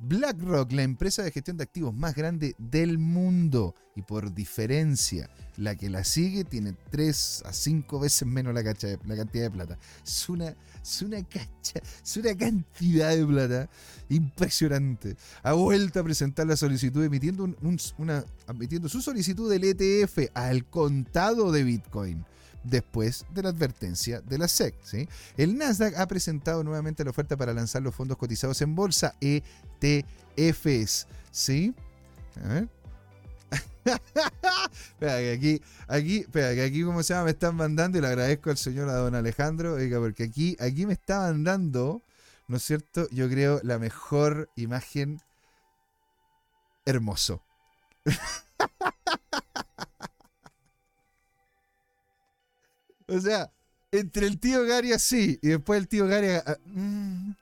BlackRock, 0.00 0.72
la 0.72 0.82
empresa 0.82 1.22
de 1.22 1.30
gestión 1.30 1.56
de 1.56 1.62
activos 1.62 1.94
más 1.94 2.14
grande 2.14 2.56
del 2.58 2.98
mundo 2.98 3.74
y 3.94 4.02
por 4.02 4.34
diferencia, 4.34 5.30
la 5.56 5.76
que 5.76 5.88
la 5.88 6.02
sigue 6.02 6.44
tiene 6.44 6.74
3 6.90 7.44
a 7.46 7.52
5 7.52 8.00
veces 8.00 8.26
menos 8.26 8.52
la, 8.52 8.62
la 8.62 9.16
cantidad 9.16 9.44
de 9.44 9.50
plata. 9.50 9.78
Es 10.04 10.28
una, 10.28 10.56
es 10.82 11.02
una 11.02 11.22
cacha, 11.22 11.80
es 12.02 12.16
una 12.16 12.36
cantidad 12.36 13.14
de 13.14 13.24
plata 13.24 13.70
impresionante. 14.08 15.16
Ha 15.42 15.52
vuelto 15.52 16.00
a 16.00 16.04
presentar 16.04 16.46
la 16.46 16.56
solicitud 16.56 17.04
emitiendo, 17.04 17.48
una, 17.98 18.24
emitiendo 18.48 18.88
su 18.88 19.00
solicitud 19.00 19.50
del 19.50 19.64
ETF 19.64 20.30
al 20.34 20.64
contado 20.68 21.52
de 21.52 21.62
Bitcoin 21.62 22.24
después 22.64 23.24
de 23.32 23.42
la 23.42 23.50
advertencia 23.50 24.20
de 24.20 24.38
la 24.38 24.48
SEC. 24.48 24.74
¿sí? 24.82 25.08
El 25.36 25.56
Nasdaq 25.56 25.96
ha 25.96 26.06
presentado 26.06 26.62
nuevamente 26.64 27.04
la 27.04 27.10
oferta 27.10 27.36
para 27.36 27.52
lanzar 27.52 27.82
los 27.82 27.94
fondos 27.94 28.16
cotizados 28.16 28.60
en 28.62 28.74
bolsa, 28.74 29.14
ETFs. 29.20 31.06
¿sí? 31.30 31.74
A 32.44 32.48
ver. 32.48 32.68
espera, 33.84 35.18
que 35.18 35.32
aquí, 35.32 35.62
aquí, 35.88 36.18
espera, 36.18 36.54
que 36.54 36.62
aquí, 36.62 36.82
como 36.84 37.02
se 37.02 37.14
llama, 37.14 37.24
me 37.24 37.30
están 37.30 37.56
mandando 37.56 37.98
y 37.98 38.00
le 38.00 38.06
agradezco 38.08 38.50
al 38.50 38.58
señor 38.58 38.88
a 38.88 38.94
don 38.94 39.14
Alejandro, 39.14 39.74
oiga, 39.74 39.98
porque 39.98 40.24
aquí, 40.24 40.56
aquí 40.60 40.86
me 40.86 40.92
estaban 40.92 41.44
dando, 41.44 42.02
¿no 42.46 42.58
es 42.58 42.62
cierto? 42.62 43.08
Yo 43.10 43.28
creo 43.28 43.60
la 43.62 43.78
mejor 43.78 44.50
imagen 44.56 45.20
hermoso. 46.84 47.42
O 53.10 53.20
sea, 53.20 53.50
entre 53.90 54.26
el 54.26 54.38
tío 54.38 54.64
Gary 54.64 54.92
así 54.92 55.38
y 55.42 55.48
después 55.48 55.80
el 55.80 55.88
tío 55.88 56.06
Gary. 56.06 56.28
Mm, 56.66 57.32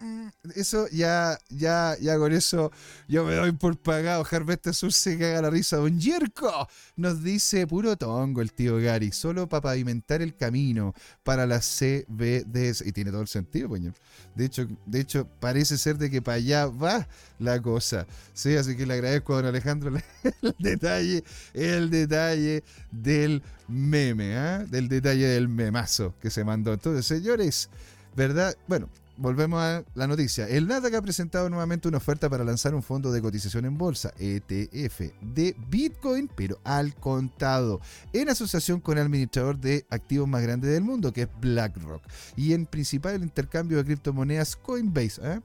mm, 0.00 0.28
eso 0.54 0.88
ya, 0.88 1.38
ya, 1.48 1.96
ya 2.00 2.18
con 2.18 2.32
eso 2.32 2.70
yo 3.08 3.24
me 3.24 3.34
doy 3.34 3.52
por 3.52 3.78
pagado. 3.78 4.26
Harvester 4.30 4.74
Sur 4.74 4.92
se 4.92 5.18
caga 5.18 5.42
la 5.42 5.50
risa. 5.50 5.76
Don 5.76 5.98
Yerko 5.98 6.68
nos 6.96 7.22
dice 7.22 7.66
puro 7.66 7.96
tongo 7.96 8.40
el 8.40 8.52
tío 8.52 8.78
Gary, 8.78 9.12
solo 9.12 9.48
para 9.48 9.62
pavimentar 9.62 10.22
el 10.22 10.36
camino 10.36 10.94
para 11.22 11.46
la 11.46 11.60
CBDS. 11.60 12.86
Y 12.86 12.92
tiene 12.92 13.10
todo 13.10 13.22
el 13.22 13.28
sentido, 13.28 13.68
coño. 13.68 13.92
De 14.34 14.44
hecho, 14.44 14.66
de 14.86 15.00
hecho, 15.00 15.26
parece 15.40 15.78
ser 15.78 15.98
de 15.98 16.10
que 16.10 16.22
para 16.22 16.36
allá 16.36 16.66
va 16.66 17.08
la 17.38 17.60
cosa. 17.60 18.06
Sí, 18.34 18.56
así 18.56 18.76
que 18.76 18.86
le 18.86 18.94
agradezco 18.94 19.34
a 19.34 19.36
don 19.36 19.46
Alejandro 19.46 19.90
el 20.42 20.54
detalle, 20.58 21.24
el 21.54 21.90
detalle 21.90 22.62
del 22.90 23.42
meme, 23.68 24.36
¿ah? 24.36 24.64
del 24.64 24.88
detalle 24.88 25.26
del 25.26 25.48
memazo 25.48 26.14
que 26.20 26.30
se 26.30 26.44
mandó. 26.44 26.72
Entonces, 26.72 27.06
señores, 27.06 27.68
¿verdad? 28.16 28.56
Bueno, 28.66 28.88
volvemos 29.18 29.60
a 29.60 29.84
la 29.94 30.06
noticia. 30.06 30.48
El 30.48 30.66
Nasdaq 30.68 30.94
ha 30.94 31.02
presentado 31.02 31.50
nuevamente 31.50 31.88
una 31.88 31.98
oferta 31.98 32.30
para 32.30 32.44
lanzar 32.44 32.74
un 32.74 32.82
fondo 32.82 33.12
de 33.12 33.20
cotización 33.20 33.64
en 33.64 33.76
bolsa, 33.76 34.14
ETF, 34.18 35.12
de 35.20 35.54
Bitcoin, 35.68 36.30
pero 36.34 36.60
al 36.64 36.94
contado, 36.94 37.80
en 38.12 38.28
asociación 38.28 38.80
con 38.80 38.96
el 38.96 39.04
administrador 39.04 39.58
de 39.58 39.84
activos 39.90 40.28
más 40.28 40.42
grande 40.42 40.68
del 40.68 40.82
mundo, 40.82 41.12
que 41.12 41.22
es 41.22 41.28
BlackRock, 41.40 42.02
y 42.36 42.52
en 42.52 42.64
principal 42.64 43.16
el 43.16 43.22
intercambio 43.22 43.78
de 43.78 43.84
criptomonedas 43.84 44.56
Coinbase. 44.56 45.20
¿eh? 45.24 45.40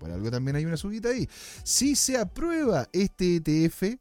Por 0.00 0.10
algo 0.10 0.30
también 0.30 0.56
hay 0.56 0.64
una 0.64 0.76
subida 0.76 1.10
ahí. 1.10 1.28
Si 1.62 1.94
se 1.96 2.18
aprueba 2.18 2.88
este 2.92 3.36
ETF, 3.36 3.98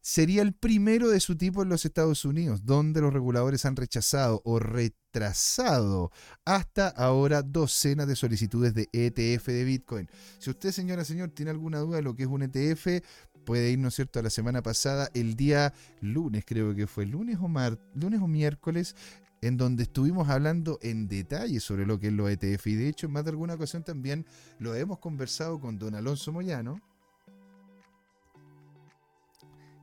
sería 0.00 0.42
el 0.42 0.52
primero 0.52 1.08
de 1.08 1.20
su 1.20 1.36
tipo 1.36 1.62
en 1.62 1.68
los 1.68 1.84
Estados 1.84 2.24
Unidos, 2.24 2.64
donde 2.64 3.00
los 3.00 3.12
reguladores 3.12 3.64
han 3.64 3.76
rechazado 3.76 4.40
o 4.44 4.58
retrasado 4.58 6.10
hasta 6.44 6.88
ahora 6.88 7.42
docenas 7.42 8.06
de 8.06 8.16
solicitudes 8.16 8.74
de 8.74 8.88
ETF 8.92 9.46
de 9.46 9.64
Bitcoin. 9.64 10.08
Si 10.38 10.50
usted, 10.50 10.72
señora, 10.72 11.04
señor, 11.04 11.30
tiene 11.30 11.50
alguna 11.50 11.78
duda 11.78 11.96
de 11.96 12.02
lo 12.02 12.14
que 12.14 12.22
es 12.22 12.28
un 12.28 12.42
ETF, 12.42 13.02
puede 13.44 13.70
ir, 13.70 13.78
¿no 13.78 13.88
es 13.88 13.94
cierto?, 13.94 14.18
a 14.18 14.22
la 14.22 14.30
semana 14.30 14.62
pasada, 14.62 15.10
el 15.14 15.36
día 15.36 15.72
lunes, 16.00 16.44
creo 16.46 16.74
que 16.74 16.86
fue, 16.86 17.06
lunes 17.06 17.38
o, 17.40 17.48
lunes 17.94 18.20
o 18.20 18.28
miércoles, 18.28 18.94
en 19.42 19.56
donde 19.56 19.84
estuvimos 19.84 20.28
hablando 20.28 20.78
en 20.82 21.08
detalle 21.08 21.60
sobre 21.60 21.86
lo 21.86 21.98
que 21.98 22.08
es 22.08 22.12
los 22.12 22.30
ETF. 22.30 22.66
Y 22.66 22.74
de 22.74 22.88
hecho, 22.88 23.06
en 23.06 23.12
más 23.12 23.24
de 23.24 23.30
alguna 23.30 23.54
ocasión 23.54 23.82
también 23.82 24.26
lo 24.58 24.74
hemos 24.74 24.98
conversado 24.98 25.58
con 25.60 25.78
don 25.78 25.94
Alonso 25.94 26.30
Moyano, 26.32 26.80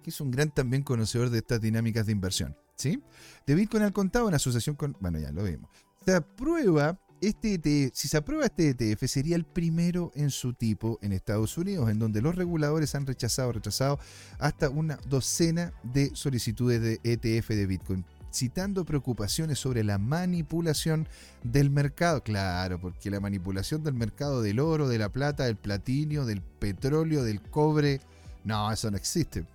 es 0.09 0.21
un 0.21 0.31
gran 0.31 0.51
también 0.51 0.83
conocedor 0.83 1.29
de 1.29 1.39
estas 1.39 1.61
dinámicas 1.61 2.05
de 2.05 2.11
inversión. 2.11 2.55
¿sí? 2.75 3.01
De 3.45 3.55
Bitcoin 3.55 3.83
al 3.83 3.93
contado 3.93 4.27
en 4.29 4.35
asociación 4.35 4.75
con... 4.75 4.95
Bueno, 4.99 5.19
ya 5.19 5.31
lo 5.31 5.43
vimos. 5.43 5.69
Se 6.05 6.13
aprueba 6.13 6.99
este 7.19 7.55
ETF, 7.55 7.95
si 7.95 8.07
se 8.07 8.17
aprueba 8.17 8.45
este 8.45 8.69
ETF, 8.69 9.03
sería 9.07 9.35
el 9.35 9.43
primero 9.43 10.11
en 10.15 10.29
su 10.29 10.53
tipo 10.53 10.99
en 11.01 11.11
Estados 11.13 11.57
Unidos, 11.57 11.89
en 11.89 11.99
donde 11.99 12.21
los 12.21 12.35
reguladores 12.35 12.93
han 12.95 13.07
rechazado, 13.07 13.51
rechazado 13.51 13.99
hasta 14.39 14.69
una 14.69 14.99
docena 15.07 15.73
de 15.83 16.11
solicitudes 16.13 16.79
de 16.81 16.99
ETF 17.03 17.49
de 17.49 17.65
Bitcoin, 17.65 18.05
citando 18.31 18.85
preocupaciones 18.85 19.57
sobre 19.57 19.83
la 19.83 19.97
manipulación 19.97 21.07
del 21.43 21.71
mercado. 21.71 22.21
Claro, 22.23 22.79
porque 22.79 23.09
la 23.09 23.19
manipulación 23.19 23.83
del 23.83 23.95
mercado 23.95 24.43
del 24.43 24.59
oro, 24.59 24.87
de 24.87 24.99
la 24.99 25.09
plata, 25.09 25.45
del 25.45 25.57
platino, 25.57 26.25
del 26.25 26.41
petróleo, 26.41 27.23
del 27.23 27.41
cobre, 27.41 27.99
no, 28.43 28.71
eso 28.71 28.91
no 28.91 28.97
existe. 28.97 29.45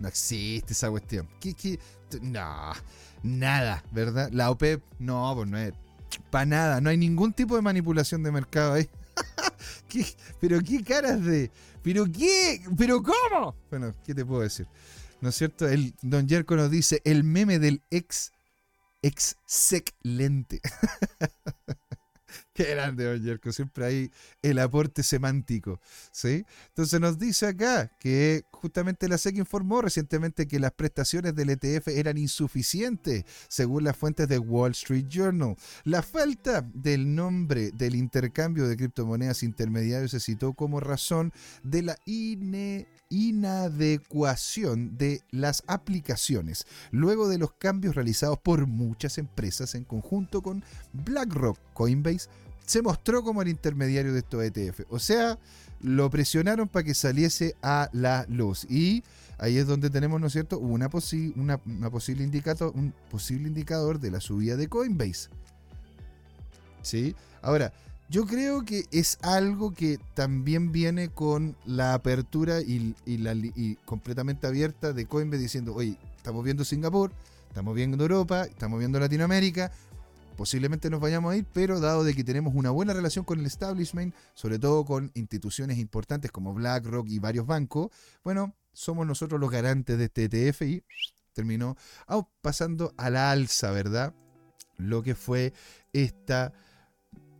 No 0.00 0.08
existe 0.08 0.72
esa 0.72 0.90
cuestión. 0.90 1.28
¿Qué? 1.40 1.78
No, 2.20 2.72
nada, 3.22 3.84
¿verdad? 3.92 4.30
La 4.32 4.50
OPEP, 4.50 4.82
no, 4.98 5.32
pues 5.34 5.48
no 5.48 5.58
es. 5.58 5.72
Para 6.30 6.46
nada, 6.46 6.80
no 6.80 6.90
hay 6.90 6.96
ningún 6.96 7.32
tipo 7.32 7.56
de 7.56 7.62
manipulación 7.62 8.22
de 8.22 8.30
mercado 8.30 8.74
ahí. 8.74 8.88
¿Pero 10.40 10.60
qué 10.60 10.82
caras 10.84 11.24
de.? 11.24 11.50
¿Pero 11.82 12.06
qué? 12.10 12.62
¿Pero 12.76 13.02
cómo? 13.02 13.54
Bueno, 13.70 13.94
¿qué 14.04 14.14
te 14.14 14.24
puedo 14.24 14.42
decir? 14.42 14.66
¿No 15.20 15.30
es 15.30 15.36
cierto? 15.36 15.68
El, 15.68 15.94
don 16.02 16.28
Jerko 16.28 16.56
nos 16.56 16.70
dice 16.70 17.00
el 17.04 17.24
meme 17.24 17.58
del 17.58 17.82
ex. 17.90 18.32
Ex 19.02 19.36
sec 19.46 19.94
lente. 20.02 20.60
Qué 22.54 22.64
grande, 22.64 23.04
don 23.04 23.22
Jerko. 23.22 23.52
Siempre 23.52 23.84
hay 23.84 24.10
el 24.42 24.58
aporte 24.58 25.02
semántico. 25.02 25.80
¿sí? 26.12 26.44
Entonces 26.68 27.00
nos 27.00 27.18
dice 27.18 27.46
acá 27.46 27.90
que 27.98 28.44
justamente 28.50 29.08
la 29.08 29.18
SEC 29.18 29.36
informó 29.36 29.82
recientemente 29.82 30.46
que 30.46 30.60
las 30.60 30.72
prestaciones 30.72 31.34
del 31.34 31.50
ETF 31.50 31.88
eran 31.88 32.18
insuficientes, 32.18 33.24
según 33.48 33.84
las 33.84 33.96
fuentes 33.96 34.28
de 34.28 34.38
Wall 34.38 34.72
Street 34.72 35.06
Journal. 35.08 35.56
La 35.84 36.02
falta 36.02 36.62
del 36.72 37.14
nombre 37.14 37.70
del 37.72 37.94
intercambio 37.94 38.66
de 38.68 38.76
criptomonedas 38.76 39.42
intermediarios 39.42 40.12
se 40.12 40.20
citó 40.20 40.54
como 40.54 40.80
razón 40.80 41.32
de 41.62 41.82
la 41.82 41.98
inadecuación 43.08 44.96
de 44.96 45.22
las 45.30 45.62
aplicaciones, 45.66 46.66
luego 46.90 47.28
de 47.28 47.38
los 47.38 47.52
cambios 47.52 47.94
realizados 47.94 48.38
por 48.38 48.66
muchas 48.66 49.18
empresas 49.18 49.74
en 49.74 49.84
conjunto 49.84 50.42
con 50.42 50.64
BlackRock, 50.92 51.58
Coinbase, 51.72 52.28
se 52.66 52.82
mostró 52.82 53.22
como 53.22 53.42
el 53.42 53.48
intermediario 53.48 54.12
de 54.12 54.20
estos 54.20 54.42
ETF. 54.42 54.80
O 54.88 54.98
sea, 54.98 55.38
lo 55.80 56.08
presionaron 56.10 56.68
para 56.68 56.84
que 56.84 56.94
saliese 56.94 57.56
a 57.62 57.90
la 57.92 58.24
luz. 58.28 58.64
Y 58.70 59.04
ahí 59.38 59.58
es 59.58 59.66
donde 59.66 59.90
tenemos, 59.90 60.20
¿no 60.20 60.28
es 60.28 60.32
cierto?, 60.32 60.58
una, 60.58 60.88
una, 61.36 61.90
posible 61.90 62.24
un 62.24 62.94
posible 63.10 63.48
indicador 63.48 64.00
de 64.00 64.10
la 64.10 64.20
subida 64.20 64.56
de 64.56 64.68
Coinbase. 64.68 65.28
¿Sí? 66.82 67.14
Ahora, 67.42 67.72
yo 68.08 68.26
creo 68.26 68.64
que 68.64 68.84
es 68.90 69.18
algo 69.22 69.72
que 69.72 69.98
también 70.14 70.72
viene 70.72 71.08
con 71.08 71.56
la 71.64 71.94
apertura 71.94 72.60
y, 72.60 72.94
la, 73.06 73.34
completamente 73.84 74.46
abierta 74.46 74.92
de 74.92 75.06
Coinbase 75.06 75.42
diciendo, 75.42 75.74
oye, 75.74 75.98
estamos 76.16 76.44
viendo 76.44 76.64
Singapur, 76.64 77.12
estamos 77.48 77.74
viendo 77.74 78.02
Europa, 78.02 78.44
estamos 78.44 78.78
viendo 78.78 79.00
Latinoamérica, 79.00 79.72
posiblemente 80.36 80.90
nos 80.90 81.00
vayamos 81.00 81.32
a 81.32 81.36
ir, 81.36 81.46
pero 81.52 81.80
dado 81.80 82.04
de 82.04 82.14
que 82.14 82.24
tenemos 82.24 82.54
una 82.54 82.70
buena 82.70 82.92
relación 82.92 83.24
con 83.24 83.40
el 83.40 83.46
establishment, 83.46 84.14
sobre 84.34 84.58
todo 84.58 84.84
con 84.84 85.10
instituciones 85.14 85.78
importantes 85.78 86.30
como 86.30 86.52
BlackRock 86.54 87.08
y 87.08 87.18
varios 87.18 87.46
bancos, 87.46 87.90
bueno, 88.22 88.54
somos 88.72 89.06
nosotros 89.06 89.40
los 89.40 89.50
garantes 89.50 89.96
de 89.96 90.04
este 90.04 90.24
ETF 90.24 90.62
y 90.62 90.84
terminó 91.32 91.76
pasando 92.42 92.92
a 92.96 93.10
la 93.10 93.30
alza, 93.30 93.70
¿verdad? 93.70 94.14
Lo 94.76 95.02
que 95.02 95.14
fue 95.14 95.52
esta, 95.92 96.52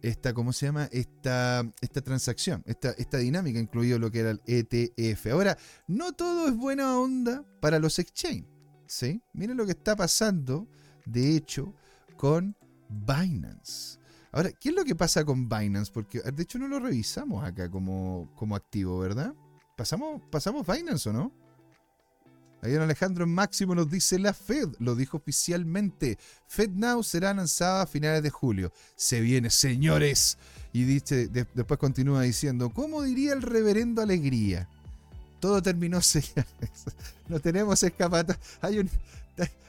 esta 0.09 0.35
¿cómo 0.35 0.53
se 0.53 0.67
llama? 0.67 0.89
Esta, 0.93 1.65
esta 1.81 2.03
transacción, 2.03 2.63
esta, 2.67 2.91
esta 2.93 3.19
dinámica, 3.19 3.59
incluido 3.59 3.99
lo 3.99 4.11
que 4.11 4.21
era 4.21 4.31
el 4.31 4.43
ETF. 4.47 5.27
Ahora, 5.33 5.57
no 5.87 6.13
todo 6.13 6.49
es 6.49 6.57
buena 6.57 6.99
onda 6.99 7.45
para 7.61 7.79
los 7.79 7.99
exchanges, 7.99 8.51
¿sí? 8.87 9.23
Miren 9.33 9.57
lo 9.57 9.65
que 9.65 9.73
está 9.73 9.97
pasando, 9.97 10.69
de 11.07 11.37
hecho, 11.37 11.75
con 12.17 12.55
Binance. 12.89 13.99
Ahora, 14.31 14.53
¿qué 14.53 14.69
es 14.69 14.75
lo 14.75 14.85
que 14.85 14.95
pasa 14.95 15.25
con 15.25 15.49
Binance? 15.49 15.91
Porque 15.93 16.21
de 16.21 16.43
hecho 16.43 16.59
no 16.59 16.69
lo 16.69 16.81
revisamos 16.81 17.43
acá 17.43 17.71
como, 17.71 18.31
como 18.35 18.57
activo, 18.57 18.99
¿verdad? 18.99 19.35
¿Pasamos, 19.77 20.21
¿Pasamos 20.31 20.67
Binance 20.67 21.09
o 21.09 21.13
no? 21.13 21.44
Ahí 22.65 22.75
Alejandro 22.77 23.27
Máximo 23.27 23.75
nos 23.75 23.91
dice 23.91 24.19
la 24.19 24.33
Fed, 24.33 24.71
lo 24.79 24.95
dijo 24.95 25.19
oficialmente. 25.19 26.17
FedNow 26.47 27.03
será 27.03 27.35
lanzada 27.35 27.83
a 27.83 27.87
finales 27.87 28.23
de 28.23 28.31
julio. 28.31 28.73
Se 28.97 29.21
viene, 29.21 29.51
señores. 29.51 30.39
Y 30.73 30.85
dice, 30.85 31.29
después 31.29 31.79
continúa 31.79 32.23
diciendo, 32.23 32.71
¿cómo 32.71 33.03
diría 33.03 33.35
el 33.35 33.43
reverendo 33.43 34.01
Alegría? 34.01 34.67
Todo 35.41 35.61
terminó, 35.61 36.01
señores. 36.03 36.47
no 37.29 37.39
tenemos 37.39 37.83
escapatoria. 37.83 38.41
Hay 38.63 38.79
un, 38.79 38.89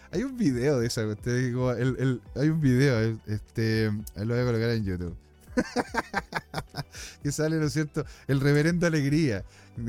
hay 0.09 0.23
un 0.23 0.37
video 0.37 0.79
de 0.79 0.87
te 1.21 1.35
digo, 1.35 1.73
el, 1.73 2.21
hay 2.33 2.47
un 2.47 2.61
video, 2.61 3.19
este, 3.27 3.91
lo 4.15 4.25
voy 4.25 4.39
a 4.39 4.45
colocar 4.45 4.69
en 4.69 4.85
YouTube. 4.85 5.24
que 7.23 7.31
sale, 7.31 7.57
¿no 7.57 7.65
es 7.67 7.73
cierto? 7.73 8.05
El 8.27 8.39
reverendo 8.39 8.87
alegría. 8.87 9.43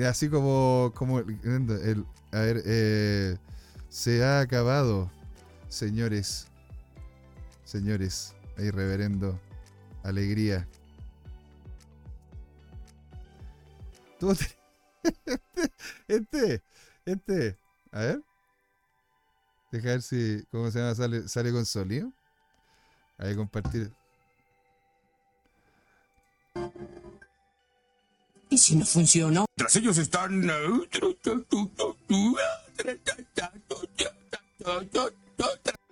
Así 0.08 0.28
como, 0.28 0.92
como 0.94 1.18
el, 1.20 2.04
a 2.32 2.40
ver, 2.40 2.62
eh, 2.64 3.36
se 3.88 4.24
ha 4.24 4.40
acabado, 4.40 5.10
señores, 5.68 6.48
señores, 7.64 8.34
hay 8.58 8.70
reverendo 8.70 9.38
alegría. 10.02 10.66
este, 14.20 14.56
este, 16.08 16.62
este, 17.04 17.58
a 17.92 18.00
ver. 18.00 18.22
Deja 19.70 19.88
ver 19.88 20.02
si, 20.02 20.44
¿cómo 20.50 20.70
se 20.70 20.78
llama? 20.78 20.94
Sale, 20.94 21.28
sale 21.28 21.52
con 21.52 21.66
sonido. 21.66 22.12
Ahí 23.18 23.34
compartir. 23.34 23.92
¿Y 28.48 28.58
si 28.58 28.76
no 28.76 28.86
funcionó? 28.86 29.46
Tras 29.56 29.76
ellos 29.76 29.98
están... 29.98 30.48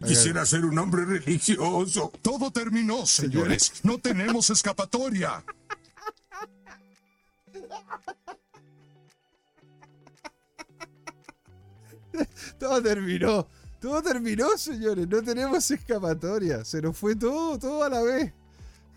Quisiera 0.07 0.47
ser 0.47 0.65
un 0.65 0.79
hombre 0.79 1.05
religioso. 1.05 2.13
Todo 2.23 2.51
terminó, 2.51 3.07
señores. 3.07 3.73
No 3.83 3.99
tenemos 3.99 4.51
escapatoria. 4.51 5.45
Todo 12.59 12.83
terminó. 12.83 13.47
Todo 13.81 14.03
terminó, 14.03 14.57
señores. 14.57 15.09
No 15.09 15.23
tenemos 15.23 15.71
escapatoria. 15.71 16.65
Se 16.65 16.81
nos 16.81 16.97
fue 16.97 17.15
todo, 17.17 17.59
todo 17.59 17.85
a 17.85 17.89
la 17.89 18.03
vez. 18.03 18.33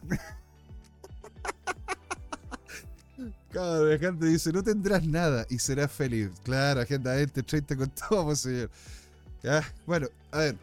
Claro, 3.49 3.85
la 3.85 3.97
gente 3.97 4.25
dice, 4.25 4.51
no 4.51 4.61
tendrás 4.61 5.03
nada 5.05 5.47
y 5.49 5.57
serás 5.57 5.91
feliz. 5.91 6.29
Claro, 6.43 6.81
agenda 6.81 7.17
este 7.19 7.41
30 7.41 7.75
con 7.75 7.89
todo, 8.09 8.25
pues, 8.25 8.39
señor. 8.41 8.69
bueno, 9.85 10.07
a 10.31 10.37
ver. 10.39 10.57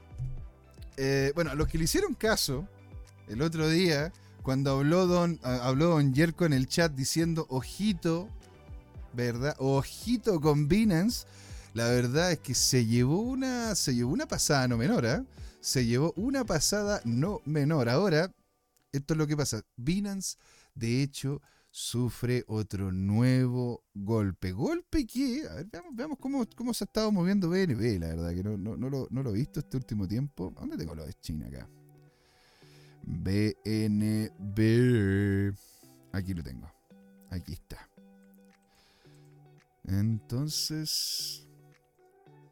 Eh, 0.96 1.32
bueno, 1.34 1.50
a 1.50 1.54
los 1.54 1.66
que 1.66 1.78
le 1.78 1.84
hicieron 1.84 2.14
caso 2.14 2.68
el 3.26 3.42
otro 3.42 3.68
día, 3.68 4.12
cuando 4.42 4.72
habló 4.72 5.06
Don, 5.06 5.40
habló 5.42 5.88
Don 5.88 6.14
Yerko 6.14 6.44
en 6.44 6.52
el 6.52 6.68
chat 6.68 6.92
diciendo, 6.92 7.46
ojito, 7.48 8.28
¿verdad? 9.12 9.56
Ojito 9.58 10.40
con 10.40 10.68
Binance 10.68 11.26
la 11.74 11.88
verdad 11.88 12.30
es 12.30 12.38
que 12.38 12.54
se 12.54 12.86
llevó 12.86 13.20
una, 13.20 13.74
se 13.74 13.96
llevó 13.96 14.12
una 14.12 14.26
pasada 14.26 14.68
no 14.68 14.76
menor, 14.76 15.04
¿eh? 15.04 15.24
Se 15.60 15.84
llevó 15.84 16.12
una 16.16 16.44
pasada 16.44 17.00
no 17.04 17.42
menor. 17.44 17.88
Ahora, 17.88 18.32
esto 18.92 19.14
es 19.14 19.18
lo 19.18 19.26
que 19.26 19.36
pasa. 19.36 19.60
Binance, 19.76 20.38
de 20.74 21.02
hecho, 21.02 21.40
sufre 21.70 22.44
otro 22.46 22.92
nuevo 22.92 23.82
golpe. 23.94 24.52
Golpe 24.52 25.06
que, 25.06 25.42
a 25.50 25.54
ver, 25.54 25.68
veamos, 25.92 26.18
cómo, 26.20 26.46
cómo, 26.56 26.72
se 26.72 26.84
ha 26.84 26.86
estado 26.86 27.10
moviendo 27.10 27.48
BNB, 27.48 27.98
la 28.00 28.08
verdad, 28.08 28.32
que 28.34 28.44
no, 28.44 28.56
no, 28.56 28.76
lo, 28.88 29.08
no 29.10 29.22
lo 29.22 29.30
he 29.30 29.34
visto 29.34 29.60
este 29.60 29.76
último 29.76 30.06
tiempo. 30.06 30.52
¿Dónde 30.56 30.76
tengo 30.76 30.94
lo 30.94 31.04
de 31.04 31.14
China 31.14 31.48
acá? 31.48 31.68
BNB. 33.02 34.58
Aquí 36.12 36.32
lo 36.32 36.42
tengo. 36.42 36.70
Aquí 37.30 37.54
está. 37.54 37.88
Entonces, 39.84 41.46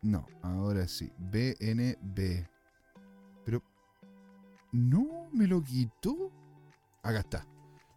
no, 0.02 0.26
ahora 0.42 0.88
sí. 0.88 1.12
BNB. 1.18 2.46
Pero. 3.44 3.62
No, 4.72 5.28
me 5.32 5.46
lo 5.46 5.62
quitó. 5.62 6.32
Acá 7.02 7.20
está. 7.20 7.46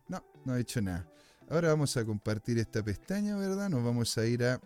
No, 0.08 0.24
no 0.44 0.54
ha 0.54 0.60
hecho 0.60 0.82
nada. 0.82 1.08
Ahora 1.50 1.70
vamos 1.70 1.96
a 1.98 2.06
compartir 2.06 2.58
esta 2.58 2.84
pestaña, 2.84 3.38
¿verdad? 3.38 3.70
Nos 3.70 3.84
vamos 3.84 4.18
a 4.18 4.26
ir 4.26 4.44
a. 4.44 4.60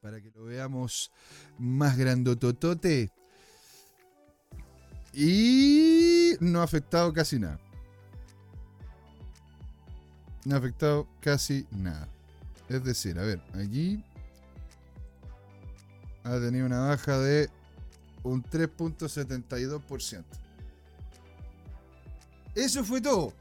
Para 0.00 0.20
que 0.20 0.30
lo 0.30 0.44
veamos 0.44 1.10
más 1.58 1.96
grandototote. 1.96 3.10
Y 5.12 6.34
no 6.40 6.60
ha 6.60 6.64
afectado 6.64 7.12
casi 7.12 7.38
nada. 7.38 7.58
No 10.44 10.54
ha 10.54 10.58
afectado 10.58 11.08
casi 11.20 11.66
nada. 11.72 12.08
Es 12.68 12.84
decir, 12.84 13.18
a 13.18 13.22
ver, 13.22 13.42
aquí 13.54 14.04
ha 16.22 16.38
tenido 16.38 16.66
una 16.66 16.80
baja 16.80 17.18
de 17.18 17.50
un 18.22 18.42
3.72%. 18.42 20.24
Eso 22.54 22.84
fue 22.84 23.00
todo. 23.00 23.32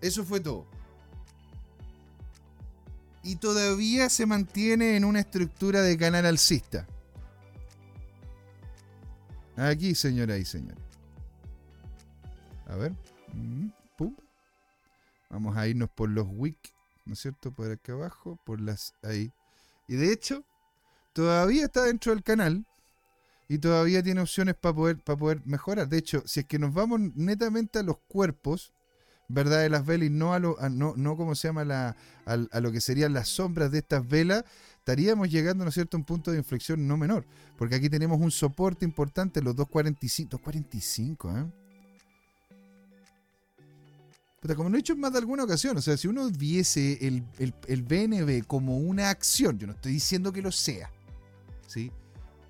Eso 0.00 0.24
fue 0.24 0.40
todo. 0.40 0.66
y 3.26 3.36
todavía 3.36 4.08
se 4.08 4.24
mantiene 4.24 4.96
en 4.96 5.04
una 5.04 5.18
estructura 5.18 5.82
de 5.82 5.98
canal 5.98 6.26
alcista. 6.26 6.86
Aquí, 9.56 9.96
señoras 9.96 10.38
y 10.38 10.44
señores. 10.44 10.82
A 12.68 12.76
ver. 12.76 12.92
Mm. 13.34 13.70
Vamos 15.28 15.56
a 15.56 15.66
irnos 15.66 15.90
por 15.90 16.08
los 16.08 16.24
wiki, 16.30 16.70
¿no 17.04 17.14
es 17.14 17.18
cierto? 17.18 17.50
Por 17.50 17.68
acá 17.68 17.94
abajo, 17.94 18.38
por 18.44 18.60
las 18.60 18.94
ahí. 19.02 19.32
Y 19.88 19.96
de 19.96 20.12
hecho, 20.12 20.44
todavía 21.12 21.64
está 21.64 21.82
dentro 21.82 22.14
del 22.14 22.22
canal 22.22 22.64
y 23.48 23.58
todavía 23.58 24.04
tiene 24.04 24.20
opciones 24.20 24.54
para 24.54 24.74
poder, 24.74 24.98
para 25.02 25.18
poder 25.18 25.42
mejorar. 25.44 25.88
De 25.88 25.98
hecho, 25.98 26.22
si 26.26 26.40
es 26.40 26.46
que 26.46 26.60
nos 26.60 26.72
vamos 26.72 27.00
netamente 27.16 27.80
a 27.80 27.82
los 27.82 27.98
cuerpos, 28.06 28.72
¿verdad? 29.28 29.62
De 29.62 29.68
las 29.68 29.84
velas 29.84 30.08
y 30.08 30.10
no 30.10 30.32
a 30.32 30.38
lo, 30.38 30.56
no, 30.70 30.94
no 30.96 31.16
como 31.16 31.34
se 31.34 31.48
llama 31.48 31.64
la, 31.64 31.96
a, 32.24 32.60
lo 32.60 32.72
que 32.72 32.80
serían 32.80 33.12
las 33.12 33.28
sombras 33.28 33.70
de 33.70 33.78
estas 33.78 34.06
velas, 34.06 34.44
estaríamos 34.78 35.30
llegando, 35.30 35.64
¿no 35.64 35.70
cierto?, 35.70 35.96
a 35.96 36.00
un 36.00 36.04
punto 36.04 36.30
de 36.30 36.38
inflexión 36.38 36.86
no 36.86 36.96
menor. 36.96 37.26
Porque 37.56 37.74
aquí 37.74 37.88
tenemos 37.88 38.20
un 38.20 38.30
soporte 38.30 38.84
importante, 38.84 39.42
los 39.42 39.56
245, 39.56 40.30
245, 40.30 41.38
¿eh? 41.38 41.46
Puta, 44.40 44.54
como 44.54 44.68
lo 44.68 44.76
he 44.76 44.78
dicho 44.78 44.92
en 44.92 45.00
más 45.00 45.12
de 45.12 45.18
alguna 45.18 45.44
ocasión, 45.44 45.76
o 45.78 45.82
sea, 45.82 45.96
si 45.96 46.08
uno 46.08 46.28
viese 46.30 46.98
el, 47.06 47.24
el, 47.38 47.54
el 47.66 47.82
BNB 47.82 48.46
como 48.46 48.76
una 48.76 49.08
acción, 49.08 49.58
yo 49.58 49.66
no 49.66 49.72
estoy 49.72 49.92
diciendo 49.92 50.30
que 50.30 50.42
lo 50.42 50.52
sea, 50.52 50.90
¿sí? 51.66 51.90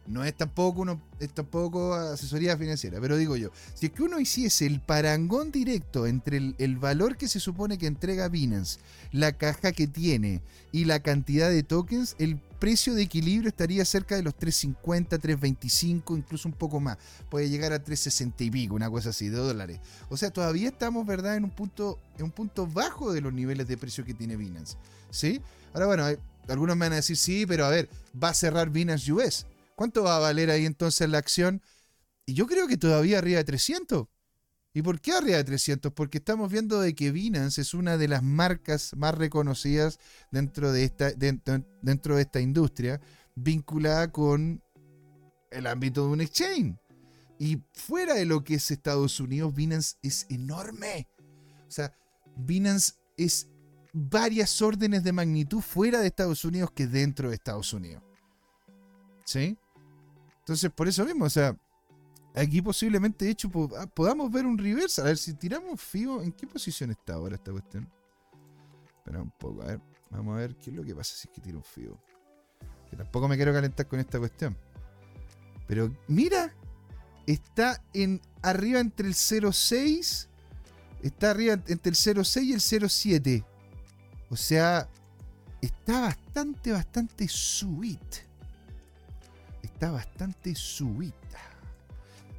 No 0.07 0.25
es 0.25 0.37
tampoco 0.37 0.83
uno, 0.83 1.03
es 1.19 1.33
tampoco 1.35 1.95
asesoría 1.95 2.57
financiera, 2.57 3.01
pero 3.01 3.17
digo 3.17 3.37
yo, 3.37 3.51
si 3.75 3.87
es 3.87 3.93
que 3.93 4.03
uno 4.03 4.21
hiciese 4.21 4.67
el 4.67 4.81
parangón 4.81 5.51
directo 5.51 6.07
entre 6.07 6.55
el, 6.59 6.77
valor 6.77 7.17
que 7.17 7.29
se 7.29 7.41
supone 7.41 7.79
que 7.79 7.87
entrega 7.87 8.29
Binance, 8.29 8.79
la 9.13 9.33
caja 9.33 9.73
que 9.73 9.87
tiene 9.87 10.43
y 10.73 10.85
la 10.85 11.01
cantidad 11.01 11.51
de 11.51 11.63
tokens, 11.63 12.15
el 12.19 12.39
precio 12.61 12.95
de 12.95 13.03
equilibrio 13.03 13.49
estaría 13.49 13.85
cerca 13.85 14.17
de 14.17 14.23
los 14.23 14.35
350, 14.37 15.19
325, 15.19 16.17
incluso 16.17 16.49
un 16.49 16.55
poco 16.55 16.81
más. 16.81 16.99
Puede 17.29 17.49
llegar 17.49 17.73
a 17.73 17.83
360 17.83 18.45
y 18.45 18.51
pico, 18.51 18.75
una 18.75 18.91
cosa 18.91 19.11
así, 19.11 19.29
de 19.29 19.37
dólares. 19.37 19.81
O 20.09 20.17
sea, 20.17 20.31
todavía 20.31 20.69
estamos, 20.69 21.07
¿verdad?, 21.07 21.37
en 21.37 21.45
un 21.45 21.51
punto, 21.51 21.99
en 22.17 22.25
un 22.25 22.31
punto 22.31 22.67
bajo 22.67 23.13
de 23.13 23.21
los 23.21 23.33
niveles 23.33 23.69
de 23.69 23.77
precio 23.77 24.05
que 24.05 24.15
tiene 24.15 24.37
Binance. 24.37 24.77
¿Sí? 25.11 25.41
Ahora, 25.73 25.87
bueno, 25.87 26.05
hay- 26.05 26.17
algunos 26.49 26.77
me 26.77 26.87
van 26.87 26.93
a 26.93 26.97
decir, 26.97 27.17
sí, 27.17 27.45
pero 27.47 27.67
a 27.67 27.71
ver, 27.71 27.89
va 28.23 28.31
a 28.31 28.35
cerrar 28.35 28.71
Binance 28.71 29.13
US. 29.13 29.47
¿Cuánto 29.77 30.03
va 30.03 30.17
a 30.17 30.21
valer 30.21 30.51
ahí 30.51 30.67
entonces 30.67 31.09
la 31.09 31.19
acción? 31.19 31.63
Y 32.25 32.35
yo 32.35 32.47
creo 32.47 32.67
que 32.67 32.77
todavía 32.77 33.19
arriba 33.19 33.39
de 33.39 33.45
300. 33.45 34.09
¿Y 34.75 34.83
por 34.83 35.01
qué 35.01 35.13
arriba 35.13 35.37
de 35.37 35.45
300? 35.45 35.93
Porque 35.93 36.19
estamos 36.19 36.51
viendo 36.51 36.81
de 36.81 36.95
que 36.95 37.13
Binance 37.13 37.61
es 37.61 37.73
una 37.73 37.97
de 37.97 38.09
las 38.09 38.23
marcas 38.23 38.95
más 38.97 39.15
reconocidas 39.15 39.99
dentro 40.31 40.73
de 40.73 40.85
esta, 40.85 41.13
dentro, 41.13 41.65
dentro 41.83 42.17
de 42.17 42.23
esta 42.23 42.41
industria, 42.41 43.01
vinculada 43.35 44.11
con 44.11 44.63
el 45.51 45.67
ámbito 45.67 46.07
de 46.07 46.13
un 46.13 46.21
exchange. 46.21 46.77
Y 47.39 47.63
fuera 47.75 48.15
de 48.15 48.25
lo 48.25 48.45
que 48.45 48.55
es 48.55 48.71
Estados 48.71 49.21
Unidos, 49.21 49.55
Binance 49.55 49.97
es 50.03 50.27
enorme. 50.31 51.07
O 51.69 51.71
sea, 51.71 51.95
Binance 52.37 52.95
es 53.17 53.49
varias 53.93 54.61
órdenes 54.63 55.05
de 55.05 55.13
magnitud 55.13 55.61
fuera 55.61 56.01
de 56.01 56.09
Estados 56.09 56.45
Unidos 56.45 56.71
que 56.75 56.87
dentro 56.87 57.29
de 57.29 57.35
Estados 57.35 57.73
Unidos. 57.73 58.03
¿Sí? 59.25 59.59
Entonces, 60.47 60.71
por 60.71 60.87
eso 60.87 61.05
mismo, 61.05 61.25
o 61.25 61.31
sea, 61.31 61.57
aquí 62.33 62.63
posiblemente, 62.63 63.25
de 63.25 63.33
hecho, 63.33 63.51
ah, 63.77 63.89
podamos 63.89 64.31
ver 64.31 64.47
un 64.47 64.57
reverse. 64.57 65.01
A 65.01 65.05
ver, 65.05 65.19
si 65.19 65.35
tiramos 65.35 65.81
FIBO, 65.81 66.23
¿en 66.23 66.31
qué 66.31 66.47
posición 66.47 66.93
está 66.93 67.15
ahora 67.15 67.35
esta 67.35 67.51
cuestión? 67.51 67.91
Espera 68.87 69.23
un 69.23 69.33
poco, 69.33 69.63
a 69.63 69.67
ver. 69.67 69.81
Vamos 70.09 70.37
a 70.37 70.39
ver 70.39 70.55
qué 70.55 70.71
es 70.71 70.77
lo 70.77 70.85
que 70.85 70.95
pasa 70.95 71.17
si 71.17 71.27
es 71.27 71.35
que 71.35 71.41
tiro 71.41 71.59
un 71.59 71.65
FIBO. 71.65 72.01
Que 72.89 72.97
tampoco 72.97 73.27
me 73.27 73.35
quiero 73.35 73.53
calentar 73.53 73.89
con 73.89 73.99
esta 73.99 74.21
cuestión. 74.21 74.57
Pero 75.67 75.93
mira, 76.07 76.55
está 77.27 77.83
en 77.93 78.21
arriba 78.41 78.79
entre 78.79 79.09
el 79.09 79.15
0.6. 79.15 80.29
Está 81.03 81.33
arriba 81.33 81.55
entre 81.55 81.91
el 81.91 81.97
0.6 81.97 82.43
y 82.45 82.53
el 82.53 82.61
0.7. 82.61 83.45
O 84.31 84.37
sea, 84.37 84.89
está 85.61 86.03
bastante, 86.03 86.71
bastante 86.71 87.27
sweet. 87.27 88.26
Está 89.77 89.91
bastante 89.91 90.55
subida. 90.55 91.13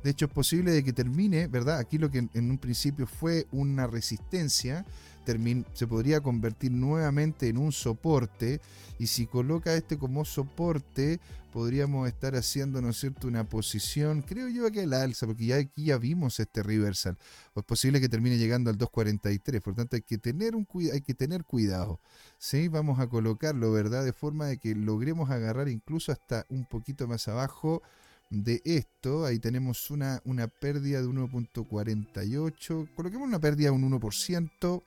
De 0.04 0.10
hecho, 0.10 0.26
es 0.26 0.32
posible 0.32 0.72
de 0.72 0.84
que 0.84 0.92
termine, 0.92 1.46
¿verdad? 1.46 1.78
Aquí 1.78 2.00
lo 2.00 2.10
que 2.10 2.28
en, 2.34 2.50
un 2.50 2.58
principio 2.58 3.06
fue 3.06 3.46
una 3.52 3.86
resistencia, 3.86 4.88
se 5.74 5.88
podría 5.88 6.22
convertir 6.22 6.72
nuevamente 6.72 7.50
en 7.50 7.58
un 7.58 7.72
soporte. 7.72 8.62
Y 9.00 9.08
si 9.08 9.28
coloca 9.28 9.76
este 9.76 9.98
como 9.98 10.26
soporte, 10.26 11.20
podríamos 11.52 12.08
estar 12.08 12.36
haciendo, 12.36 12.82
¿no 12.82 12.90
es 12.90 13.00
cierto?, 13.00 13.28
una 13.28 13.44
posición, 13.44 14.22
creo 14.22 14.48
yo 14.48 14.72
que 14.72 14.82
al 14.82 14.94
alza, 14.94 15.26
porque 15.26 15.48
ya 15.48 15.56
aquí 15.58 15.86
ya 15.86 15.98
vimos 15.98 16.40
este 16.40 16.64
reversal. 16.64 17.18
Es 17.56 17.64
posible 17.64 18.00
que 18.00 18.10
termine 18.10 18.38
llegando 18.38 18.70
al 18.70 18.78
2.43. 18.78 19.62
Por 19.62 19.76
tanto, 19.76 19.96
hay 19.96 20.04
que 20.04 20.18
tener, 20.18 20.56
un, 20.56 20.68
hay 20.94 21.02
que 21.02 21.14
tener 21.14 21.44
cuidado. 21.46 22.00
¿sí? 22.38 22.68
Vamos 22.68 23.00
a 23.00 23.08
colocarlo, 23.08 23.72
¿verdad? 23.72 24.06
De 24.06 24.14
forma 24.14 24.46
de 24.46 24.58
que 24.58 24.76
logremos 24.76 25.30
agarrar 25.30 25.68
incluso 25.68 26.12
hasta 26.12 26.46
un 26.50 26.66
poquito 26.66 27.08
más 27.08 27.28
abajo 27.28 27.82
de 28.30 28.62
esto. 28.66 29.26
Ahí 29.26 29.40
tenemos 29.40 29.90
una, 29.90 30.22
una 30.26 30.48
pérdida 30.48 31.02
de 31.02 31.08
1.48. 31.08 32.94
Coloquemos 32.96 33.28
una 33.28 33.40
pérdida 33.40 33.70
de 33.70 33.76
un 33.76 33.90
1%, 33.92 34.84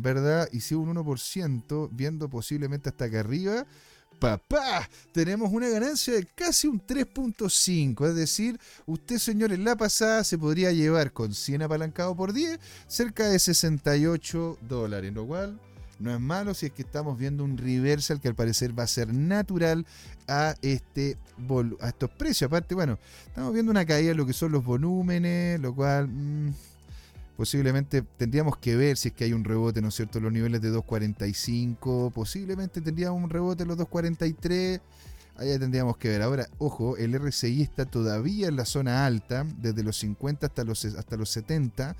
¿verdad? 0.00 0.48
Y 0.52 0.60
si 0.60 0.74
un 0.74 0.94
1%, 0.94 1.88
viendo 1.92 2.28
posiblemente 2.28 2.88
hasta 2.88 3.06
acá 3.06 3.20
arriba, 3.20 3.66
papá, 4.20 4.88
tenemos 5.12 5.50
una 5.50 5.68
ganancia 5.68 6.14
de 6.14 6.26
casi 6.26 6.68
un 6.68 6.80
3.5. 6.80 8.08
Es 8.08 8.14
decir, 8.14 8.60
usted, 8.86 9.18
señor, 9.18 9.52
en 9.52 9.64
la 9.64 9.76
pasada 9.76 10.22
se 10.22 10.38
podría 10.38 10.70
llevar 10.70 11.12
con 11.12 11.34
100 11.34 11.62
apalancado 11.62 12.14
por 12.14 12.32
10 12.32 12.60
cerca 12.86 13.28
de 13.28 13.38
68 13.38 14.58
dólares, 14.68 15.12
lo 15.12 15.26
cual 15.26 15.58
no 15.98 16.14
es 16.14 16.20
malo 16.20 16.54
si 16.54 16.66
es 16.66 16.72
que 16.72 16.82
estamos 16.82 17.18
viendo 17.18 17.44
un 17.44 17.58
reversal 17.58 18.20
que 18.20 18.28
al 18.28 18.34
parecer 18.34 18.78
va 18.78 18.84
a 18.84 18.86
ser 18.86 19.12
natural 19.12 19.86
a, 20.28 20.54
este 20.62 21.18
a 21.80 21.88
estos 21.88 22.10
precios. 22.10 22.48
Aparte, 22.48 22.74
bueno, 22.74 22.98
estamos 23.26 23.52
viendo 23.52 23.70
una 23.70 23.84
caída 23.84 24.12
en 24.12 24.16
lo 24.16 24.26
que 24.26 24.32
son 24.32 24.52
los 24.52 24.64
volúmenes, 24.64 25.60
lo 25.60 25.74
cual 25.74 26.08
mm, 26.08 26.54
posiblemente 27.40 28.02
tendríamos 28.02 28.58
que 28.58 28.76
ver 28.76 28.98
si 28.98 29.08
es 29.08 29.14
que 29.14 29.24
hay 29.24 29.32
un 29.32 29.44
rebote, 29.44 29.80
¿no 29.80 29.88
es 29.88 29.94
cierto? 29.94 30.20
Los 30.20 30.30
niveles 30.30 30.60
de 30.60 30.70
2.45, 30.70 32.12
posiblemente 32.12 32.82
tendríamos 32.82 33.24
un 33.24 33.30
rebote 33.30 33.62
en 33.62 33.70
los 33.70 33.78
2.43. 33.78 34.78
Allá 35.36 35.58
tendríamos 35.58 35.96
que 35.96 36.10
ver. 36.10 36.20
Ahora, 36.20 36.46
ojo, 36.58 36.98
el 36.98 37.18
RSI 37.18 37.62
está 37.62 37.86
todavía 37.86 38.48
en 38.48 38.56
la 38.56 38.66
zona 38.66 39.06
alta, 39.06 39.46
desde 39.56 39.82
los 39.82 39.96
50 39.96 40.48
hasta 40.48 40.64
los, 40.64 40.84
hasta 40.84 41.16
los 41.16 41.30
70 41.30 41.96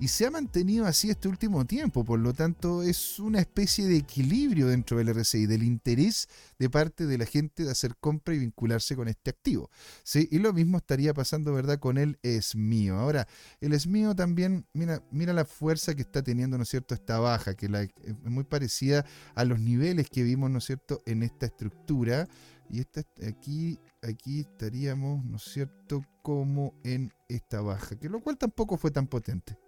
y 0.00 0.08
se 0.08 0.24
ha 0.24 0.30
mantenido 0.30 0.86
así 0.86 1.10
este 1.10 1.28
último 1.28 1.66
tiempo. 1.66 2.04
Por 2.04 2.20
lo 2.20 2.32
tanto, 2.32 2.82
es 2.82 3.18
una 3.18 3.38
especie 3.38 3.86
de 3.86 3.98
equilibrio 3.98 4.66
dentro 4.66 4.96
del 4.96 5.14
RSI, 5.14 5.44
del 5.44 5.62
interés 5.62 6.26
de 6.58 6.70
parte 6.70 7.06
de 7.06 7.18
la 7.18 7.26
gente 7.26 7.64
de 7.64 7.70
hacer 7.70 7.94
compra 8.00 8.34
y 8.34 8.38
vincularse 8.38 8.96
con 8.96 9.08
este 9.08 9.28
activo. 9.28 9.70
¿sí? 10.02 10.26
Y 10.32 10.38
lo 10.38 10.54
mismo 10.54 10.78
estaría 10.78 11.12
pasando, 11.12 11.52
¿verdad?, 11.52 11.78
con 11.78 11.98
el 11.98 12.18
SMIO. 12.22 12.96
Ahora, 12.96 13.28
el 13.60 13.78
SMIO 13.78 14.14
también, 14.16 14.66
mira, 14.72 15.02
mira 15.10 15.34
la 15.34 15.44
fuerza 15.44 15.94
que 15.94 16.00
está 16.00 16.22
teniendo, 16.22 16.56
¿no 16.56 16.62
es 16.62 16.70
cierto?, 16.70 16.94
esta 16.94 17.18
baja, 17.18 17.54
que 17.54 17.66
es 17.66 18.24
muy 18.24 18.44
parecida 18.44 19.04
a 19.34 19.44
los 19.44 19.60
niveles 19.60 20.08
que 20.08 20.22
vimos, 20.22 20.50
¿no 20.50 20.58
es 20.58 20.64
cierto?, 20.64 21.02
en 21.04 21.22
esta 21.22 21.44
estructura. 21.44 22.26
Y 22.70 22.80
esta, 22.80 23.02
aquí, 23.28 23.78
aquí 24.00 24.40
estaríamos, 24.40 25.22
¿no 25.26 25.36
es 25.36 25.42
cierto?, 25.42 26.02
como 26.22 26.72
en 26.84 27.12
esta 27.28 27.60
baja, 27.60 27.98
que 27.98 28.08
lo 28.08 28.20
cual 28.22 28.38
tampoco 28.38 28.78
fue 28.78 28.90
tan 28.90 29.06
potente. 29.06 29.58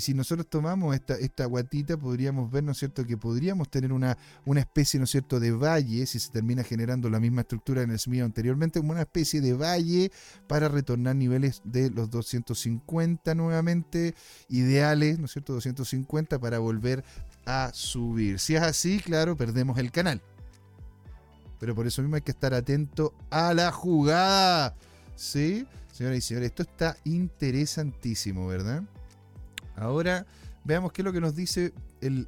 Y 0.00 0.02
si 0.02 0.14
nosotros 0.14 0.46
tomamos 0.48 0.94
esta, 0.94 1.12
esta 1.16 1.44
guatita, 1.44 1.98
podríamos 1.98 2.50
ver, 2.50 2.64
¿no 2.64 2.72
es 2.72 2.78
cierto?, 2.78 3.04
que 3.04 3.18
podríamos 3.18 3.68
tener 3.68 3.92
una, 3.92 4.16
una 4.46 4.60
especie, 4.60 4.98
¿no 4.98 5.04
es 5.04 5.10
cierto?, 5.10 5.38
de 5.38 5.52
valle, 5.52 6.06
si 6.06 6.18
se 6.18 6.30
termina 6.30 6.64
generando 6.64 7.10
la 7.10 7.20
misma 7.20 7.42
estructura 7.42 7.82
en 7.82 7.90
el 7.90 7.98
SMIO 7.98 8.24
anteriormente, 8.24 8.80
como 8.80 8.92
una 8.92 9.02
especie 9.02 9.42
de 9.42 9.52
valle 9.52 10.10
para 10.46 10.68
retornar 10.68 11.16
niveles 11.16 11.60
de 11.64 11.90
los 11.90 12.08
250 12.08 13.34
nuevamente, 13.34 14.14
ideales, 14.48 15.18
¿no 15.18 15.26
es 15.26 15.32
cierto?, 15.32 15.52
250 15.52 16.38
para 16.38 16.58
volver 16.60 17.04
a 17.44 17.70
subir. 17.74 18.38
Si 18.38 18.56
es 18.56 18.62
así, 18.62 19.00
claro, 19.00 19.36
perdemos 19.36 19.76
el 19.76 19.90
canal. 19.90 20.22
Pero 21.58 21.74
por 21.74 21.86
eso 21.86 22.00
mismo 22.00 22.16
hay 22.16 22.22
que 22.22 22.30
estar 22.30 22.54
atento 22.54 23.12
a 23.28 23.52
la 23.52 23.70
jugada. 23.70 24.74
¿Sí? 25.14 25.66
Señoras 25.92 26.16
y 26.16 26.22
señores, 26.22 26.48
esto 26.48 26.62
está 26.62 26.96
interesantísimo, 27.04 28.46
¿verdad? 28.46 28.82
Ahora 29.80 30.26
veamos 30.64 30.92
qué 30.92 31.02
es 31.02 31.04
lo 31.04 31.12
que 31.12 31.20
nos 31.20 31.34
dice 31.34 31.72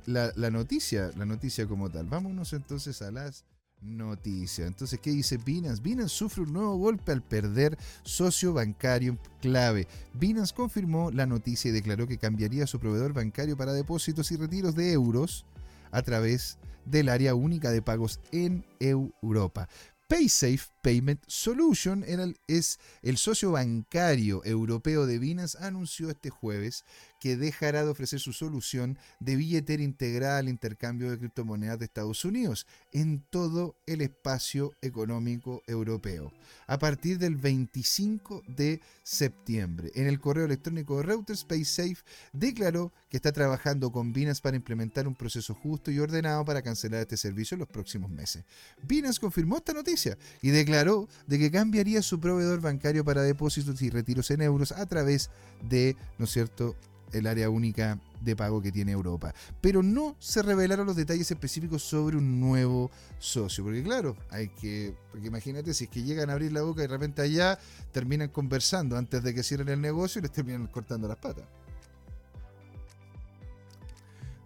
la, 0.07 0.33
la 0.35 0.51
noticia, 0.51 1.11
la 1.17 1.27
noticia 1.27 1.67
como 1.67 1.91
tal. 1.91 2.07
Vámonos 2.07 2.53
entonces 2.55 3.03
a 3.03 3.11
las 3.11 3.45
noticias. 3.83 4.67
Entonces, 4.67 4.99
¿qué 5.01 5.11
dice 5.11 5.37
Binance? 5.37 5.83
Binance 5.83 6.15
sufre 6.15 6.43
un 6.43 6.53
nuevo 6.53 6.77
golpe 6.77 7.13
al 7.13 7.23
perder 7.23 7.77
socio 8.05 8.53
bancario 8.53 9.19
clave. 9.41 9.87
Binance 10.15 10.55
confirmó 10.55 11.11
la 11.11 11.27
noticia 11.27 11.69
y 11.69 11.73
declaró 11.73 12.07
que 12.07 12.19
cambiaría 12.19 12.67
su 12.67 12.79
proveedor 12.79 13.13
bancario 13.13 13.57
para 13.57 13.73
depósitos 13.73 14.31
y 14.33 14.37
retiros 14.37 14.75
de 14.75 14.93
euros 14.93 15.45
a 15.91 16.03
través 16.03 16.59
del 16.87 17.09
área 17.09 17.35
única 17.35 17.71
de 17.71 17.83
pagos 17.83 18.21
en 18.33 18.65
Europa. 18.81 19.69
PaySafe 20.13 20.71
Payment 20.83 21.23
Solution 21.27 22.05
el- 22.05 22.37
es 22.47 22.79
el 23.03 23.17
socio 23.17 23.53
bancario 23.53 24.45
europeo 24.45 25.07
de 25.07 25.19
Binance, 25.19 25.57
anunció 25.59 26.11
este 26.11 26.29
jueves 26.29 26.85
que 27.19 27.37
dejará 27.37 27.85
de 27.85 27.91
ofrecer 27.91 28.19
su 28.19 28.33
solución 28.33 28.99
de 29.21 29.37
billetera 29.37 29.83
integrada 29.83 30.39
al 30.39 30.49
intercambio 30.49 31.09
de 31.09 31.19
criptomonedas 31.19 31.79
de 31.79 31.85
Estados 31.85 32.25
Unidos 32.25 32.67
en 32.91 33.21
todo 33.31 33.77
el 33.87 34.01
espacio 34.01 34.73
económico 34.83 35.63
europeo 35.69 36.33
a 36.67 36.79
partir 36.79 37.19
del 37.19 37.37
25 37.37 38.43
de 38.49 38.81
septiembre. 39.05 39.93
En 39.95 40.09
el 40.09 40.19
correo 40.19 40.47
electrónico 40.47 40.97
de 40.97 41.05
Reuters, 41.05 41.45
PaySafe 41.45 41.99
declaró 42.33 42.93
que 43.09 43.19
está 43.19 43.31
trabajando 43.31 43.93
con 43.93 44.13
Binance 44.13 44.43
para 44.43 44.57
implementar 44.57 45.07
un 45.07 45.15
proceso 45.15 45.55
justo 45.55 45.93
y 45.93 46.01
ordenado 46.01 46.45
para 46.45 46.61
cancelar 46.61 47.03
este 47.03 47.17
servicio 47.17 47.55
en 47.55 47.61
los 47.61 47.69
próximos 47.69 48.11
meses. 48.11 48.45
Binance 48.83 49.21
confirmó 49.21 49.59
esta 49.59 49.73
noticia 49.73 50.02
y 50.41 50.51
declaró 50.51 51.09
de 51.27 51.39
que 51.39 51.51
cambiaría 51.51 52.03
su 52.03 52.21
proveedor 52.21 52.61
bancario 52.61 53.05
para 53.05 53.23
depósitos 53.23 53.81
y 53.83 53.91
retiros 53.91 54.31
en 54.31 54.43
euros 54.43 54.73
a 54.73 54.87
través 54.87 55.31
de, 55.69 55.97
¿no 56.19 56.25
es 56.25 56.31
cierto?, 56.31 56.77
el 57.13 57.27
área 57.27 57.51
única 57.51 57.99
de 58.21 58.35
pago 58.35 58.63
que 58.63 58.73
tiene 58.73 58.93
Europa. 58.93 59.35
Pero 59.61 59.83
no 59.83 60.17
se 60.19 60.43
revelaron 60.43 60.87
los 60.87 60.97
detalles 60.97 61.31
específicos 61.31 61.83
sobre 61.83 62.17
un 62.17 62.41
nuevo 62.41 62.91
socio. 63.19 63.65
Porque 63.65 63.83
claro, 63.83 64.17
hay 64.31 64.49
que. 64.49 64.95
Porque 65.11 65.27
imagínate 65.27 65.75
si 65.75 65.85
es 65.85 65.91
que 65.91 66.03
llegan 66.03 66.31
a 66.31 66.33
abrir 66.33 66.53
la 66.53 66.63
boca 66.63 66.83
y 66.83 66.87
de 66.87 66.93
repente 66.93 67.23
allá 67.23 67.59
terminan 67.93 68.29
conversando 68.29 68.97
antes 68.97 69.23
de 69.23 69.35
que 69.35 69.43
cierren 69.43 69.69
el 69.69 69.81
negocio 69.81 70.19
y 70.19 70.23
les 70.23 70.33
terminan 70.33 70.67
cortando 70.69 71.07
las 71.09 71.19
patas. 71.19 71.45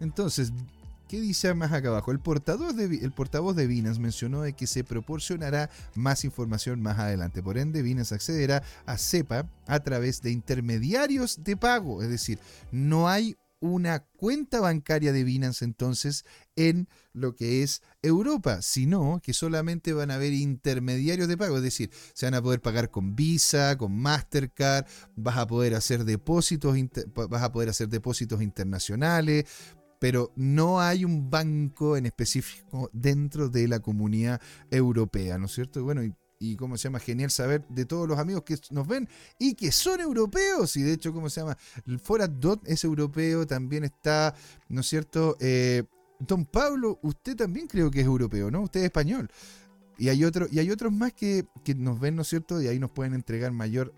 Entonces, 0.01 0.53
¿qué 1.09 1.21
dice 1.21 1.53
más 1.55 1.73
acá 1.73 1.89
abajo? 1.89 2.11
El 2.11 2.19
Bi- 2.19 3.01
el 3.03 3.13
portavoz 3.13 3.57
de 3.57 3.67
Binance 3.67 4.01
mencionó 4.01 4.43
de 4.43 4.53
que 4.53 4.67
se 4.67 4.85
proporcionará 4.85 5.71
más 5.95 6.25
información 6.25 6.83
más 6.83 6.99
adelante. 6.99 7.43
Por 7.43 7.59
ende, 7.59 7.83
Binance 7.83 8.15
accederá 8.15 8.63
a 8.87 8.99
CEPA 8.99 9.49
a 9.67 9.81
través 9.81 10.23
de 10.23 10.31
intermediarios 10.31 11.43
de 11.45 11.57
pago. 11.57 12.03
Es 12.03 12.09
decir, 12.09 12.39
no 12.73 13.09
hay 13.09 13.37
una 13.59 14.01
cuenta 14.01 14.61
bancaria 14.61 15.15
de 15.15 15.25
Binance 15.25 15.65
entonces 15.65 16.27
en 16.57 16.89
lo 17.15 17.35
que 17.35 17.63
es 17.63 17.81
Europa, 18.03 18.61
sino 18.61 19.19
que 19.23 19.33
solamente 19.33 19.95
van 19.95 20.11
a 20.11 20.17
haber 20.17 20.35
intermediarios 20.35 21.27
de 21.27 21.39
pago, 21.39 21.57
es 21.57 21.63
decir, 21.63 21.91
se 22.13 22.27
van 22.27 22.35
a 22.35 22.43
poder 22.43 22.61
pagar 22.61 22.91
con 22.91 23.17
Visa, 23.17 23.79
con 23.79 23.97
Mastercard, 23.97 24.85
vas 25.17 25.39
a 25.39 25.47
poder 25.47 25.75
hacer 25.75 26.05
depósitos, 26.05 26.77
vas 27.15 27.43
a 27.43 27.51
poder 27.51 27.71
hacer 27.71 27.89
depósitos 27.89 28.43
internacionales, 28.43 29.47
pero 29.99 30.33
no 30.37 30.81
hay 30.81 31.05
un 31.05 31.31
banco 31.31 31.97
en 31.97 32.07
específico 32.07 32.91
dentro 32.93 33.49
de 33.49 33.69
la 33.69 33.81
comunidad 33.81 34.41
europea, 34.71 35.39
¿no 35.39 35.47
es 35.47 35.53
cierto? 35.53 35.83
Bueno, 35.83 36.05
y, 36.05 36.15
y 36.39 36.57
cómo 36.57 36.77
se 36.77 36.85
llama, 36.85 36.99
genial 36.99 37.31
saber 37.31 37.67
de 37.69 37.85
todos 37.87 38.07
los 38.09 38.19
amigos 38.19 38.43
que 38.45 38.57
nos 38.71 38.87
ven 38.87 39.09
y 39.39 39.55
que 39.55 39.73
son 39.73 40.01
europeos, 40.01 40.77
y 40.77 40.83
de 40.83 40.93
hecho, 40.93 41.13
¿cómo 41.13 41.31
se 41.31 41.41
llama? 41.41 41.57
El 41.87 42.01
Dot 42.41 42.63
es 42.67 42.85
europeo, 42.85 43.47
también 43.47 43.85
está, 43.85 44.35
¿no 44.69 44.81
es 44.81 44.87
cierto? 44.87 45.37
Eh, 45.41 45.85
Don 46.19 46.47
Pablo, 46.47 46.99
usted 47.03 47.37
también 47.37 47.67
creo 47.67 47.91
que 47.91 48.01
es 48.01 48.07
europeo, 48.07 48.51
¿no? 48.51 48.63
Usted 48.63 48.81
es 48.81 48.87
español. 48.87 49.31
Y 49.99 50.09
hay, 50.09 50.25
otro, 50.25 50.47
y 50.51 50.59
hay 50.59 50.71
otros 50.71 50.93
más 50.93 51.13
que, 51.15 51.47
que 51.65 51.75
nos 51.75 51.99
ven, 51.99 52.17
¿no 52.17 52.23
es 52.23 52.29
cierto? 52.29 52.61
Y 52.61 52.69
ahí 52.69 52.79
nos 52.79 52.91
pueden 52.91 53.15
entregar 53.15 53.53
mayor 53.53 53.95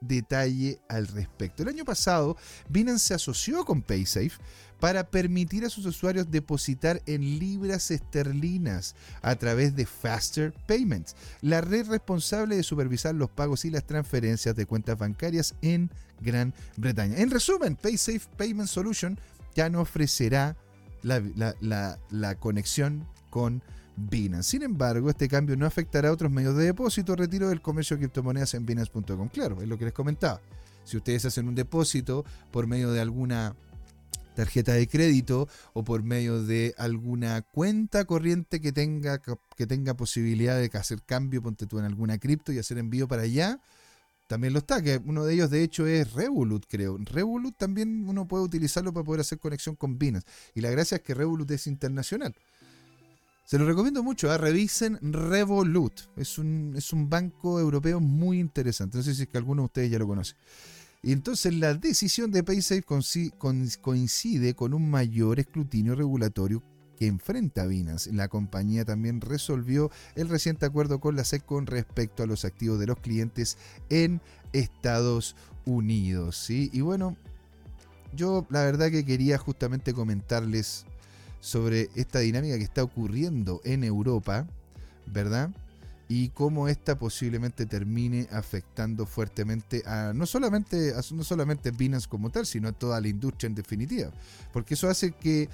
detalle 0.00 0.80
al 0.88 1.06
respecto. 1.06 1.62
El 1.62 1.68
año 1.68 1.84
pasado, 1.84 2.36
Binance 2.68 3.08
se 3.08 3.14
asoció 3.14 3.64
con 3.64 3.82
PaySafe 3.82 4.32
para 4.80 5.10
permitir 5.10 5.64
a 5.66 5.70
sus 5.70 5.84
usuarios 5.84 6.30
depositar 6.30 7.02
en 7.06 7.38
libras 7.38 7.90
esterlinas 7.90 8.94
a 9.20 9.36
través 9.36 9.76
de 9.76 9.84
Faster 9.84 10.54
Payments, 10.66 11.14
la 11.42 11.60
red 11.60 11.86
responsable 11.88 12.56
de 12.56 12.62
supervisar 12.62 13.14
los 13.14 13.28
pagos 13.30 13.64
y 13.66 13.70
las 13.70 13.84
transferencias 13.86 14.56
de 14.56 14.64
cuentas 14.66 14.96
bancarias 14.98 15.54
en 15.60 15.90
Gran 16.20 16.54
Bretaña. 16.76 17.18
En 17.18 17.30
resumen, 17.30 17.76
PaySafe 17.76 18.22
Payment 18.38 18.68
Solution 18.68 19.18
ya 19.54 19.68
no 19.68 19.82
ofrecerá 19.82 20.56
la, 21.02 21.22
la- 22.10 22.34
conexión 22.36 23.06
con 23.30 23.62
Binance. 24.08 24.50
Sin 24.50 24.62
embargo, 24.62 25.10
este 25.10 25.28
cambio 25.28 25.56
no 25.56 25.66
afectará 25.66 26.08
a 26.08 26.12
otros 26.12 26.30
medios 26.30 26.56
de 26.56 26.64
depósito 26.64 27.12
o 27.12 27.16
retiro 27.16 27.48
del 27.48 27.60
comercio 27.60 27.96
de 27.96 28.02
criptomonedas 28.02 28.54
en 28.54 28.66
Binance.com. 28.66 29.28
Claro, 29.28 29.60
es 29.60 29.68
lo 29.68 29.78
que 29.78 29.86
les 29.86 29.94
comentaba. 29.94 30.40
Si 30.84 30.96
ustedes 30.96 31.24
hacen 31.24 31.48
un 31.48 31.54
depósito 31.54 32.24
por 32.50 32.66
medio 32.66 32.90
de 32.92 33.00
alguna 33.00 33.54
tarjeta 34.34 34.72
de 34.72 34.86
crédito 34.86 35.48
o 35.72 35.84
por 35.84 36.02
medio 36.02 36.42
de 36.42 36.74
alguna 36.78 37.42
cuenta 37.42 38.04
corriente 38.04 38.60
que 38.60 38.72
tenga, 38.72 39.20
que 39.56 39.66
tenga 39.66 39.94
posibilidad 39.94 40.56
de 40.58 40.70
hacer 40.72 41.02
cambio, 41.02 41.42
ponte 41.42 41.66
tú 41.66 41.78
en 41.78 41.84
alguna 41.84 42.18
cripto 42.18 42.52
y 42.52 42.58
hacer 42.58 42.78
envío 42.78 43.06
para 43.06 43.22
allá, 43.22 43.60
también 44.30 44.52
lo 44.52 44.60
está, 44.60 44.80
que 44.80 45.00
uno 45.04 45.24
de 45.24 45.34
ellos 45.34 45.50
de 45.50 45.64
hecho 45.64 45.88
es 45.88 46.12
Revolut, 46.12 46.64
creo. 46.68 46.96
Revolut 46.98 47.56
también 47.56 48.08
uno 48.08 48.28
puede 48.28 48.44
utilizarlo 48.44 48.92
para 48.92 49.04
poder 49.04 49.22
hacer 49.22 49.40
conexión 49.40 49.74
con 49.74 49.98
Binance. 49.98 50.24
Y 50.54 50.60
la 50.60 50.70
gracia 50.70 50.98
es 50.98 51.02
que 51.02 51.14
Revolut 51.14 51.50
es 51.50 51.66
internacional. 51.66 52.36
Se 53.50 53.58
lo 53.58 53.66
recomiendo 53.66 54.04
mucho, 54.04 54.30
¿ah? 54.30 54.38
revisen 54.38 54.96
Revolut. 55.02 56.02
Es 56.14 56.38
un, 56.38 56.72
es 56.76 56.92
un 56.92 57.10
banco 57.10 57.58
europeo 57.58 57.98
muy 57.98 58.38
interesante. 58.38 58.98
No 58.98 59.02
sé 59.02 59.12
si 59.12 59.22
es 59.22 59.28
que 59.28 59.38
alguno 59.38 59.62
de 59.62 59.66
ustedes 59.66 59.90
ya 59.90 59.98
lo 59.98 60.06
conoce. 60.06 60.36
Y 61.02 61.10
entonces 61.10 61.52
la 61.56 61.74
decisión 61.74 62.30
de 62.30 62.44
PaySafe 62.44 62.84
coincide 63.80 64.54
con 64.54 64.72
un 64.72 64.88
mayor 64.88 65.40
escrutinio 65.40 65.96
regulatorio 65.96 66.62
que 66.96 67.08
enfrenta 67.08 67.66
Binance. 67.66 68.12
La 68.12 68.28
compañía 68.28 68.84
también 68.84 69.20
resolvió 69.20 69.90
el 70.14 70.28
reciente 70.28 70.66
acuerdo 70.66 71.00
con 71.00 71.16
la 71.16 71.24
SEC 71.24 71.44
con 71.44 71.66
respecto 71.66 72.22
a 72.22 72.28
los 72.28 72.44
activos 72.44 72.78
de 72.78 72.86
los 72.86 73.00
clientes 73.00 73.58
en 73.88 74.20
Estados 74.52 75.34
Unidos. 75.64 76.36
¿sí? 76.36 76.70
Y 76.72 76.82
bueno, 76.82 77.16
yo 78.14 78.46
la 78.48 78.64
verdad 78.64 78.92
que 78.92 79.04
quería 79.04 79.38
justamente 79.38 79.92
comentarles 79.92 80.86
sobre 81.40 81.90
esta 81.94 82.20
dinámica 82.20 82.56
que 82.58 82.64
está 82.64 82.82
ocurriendo 82.82 83.60
en 83.64 83.84
Europa, 83.84 84.46
¿verdad? 85.06 85.50
Y 86.08 86.30
cómo 86.30 86.68
esta 86.68 86.98
posiblemente 86.98 87.66
termine 87.66 88.28
afectando 88.32 89.06
fuertemente 89.06 89.82
a 89.86 90.12
no 90.14 90.26
solamente 90.26 90.92
a 90.92 91.00
no 91.12 91.24
solamente 91.24 91.70
Binance 91.70 92.08
como 92.08 92.30
tal, 92.30 92.46
sino 92.46 92.68
a 92.68 92.72
toda 92.72 93.00
la 93.00 93.08
industria 93.08 93.46
en 93.46 93.54
definitiva, 93.54 94.10
porque 94.52 94.74
eso 94.74 94.88
hace 94.88 95.12
que 95.12 95.48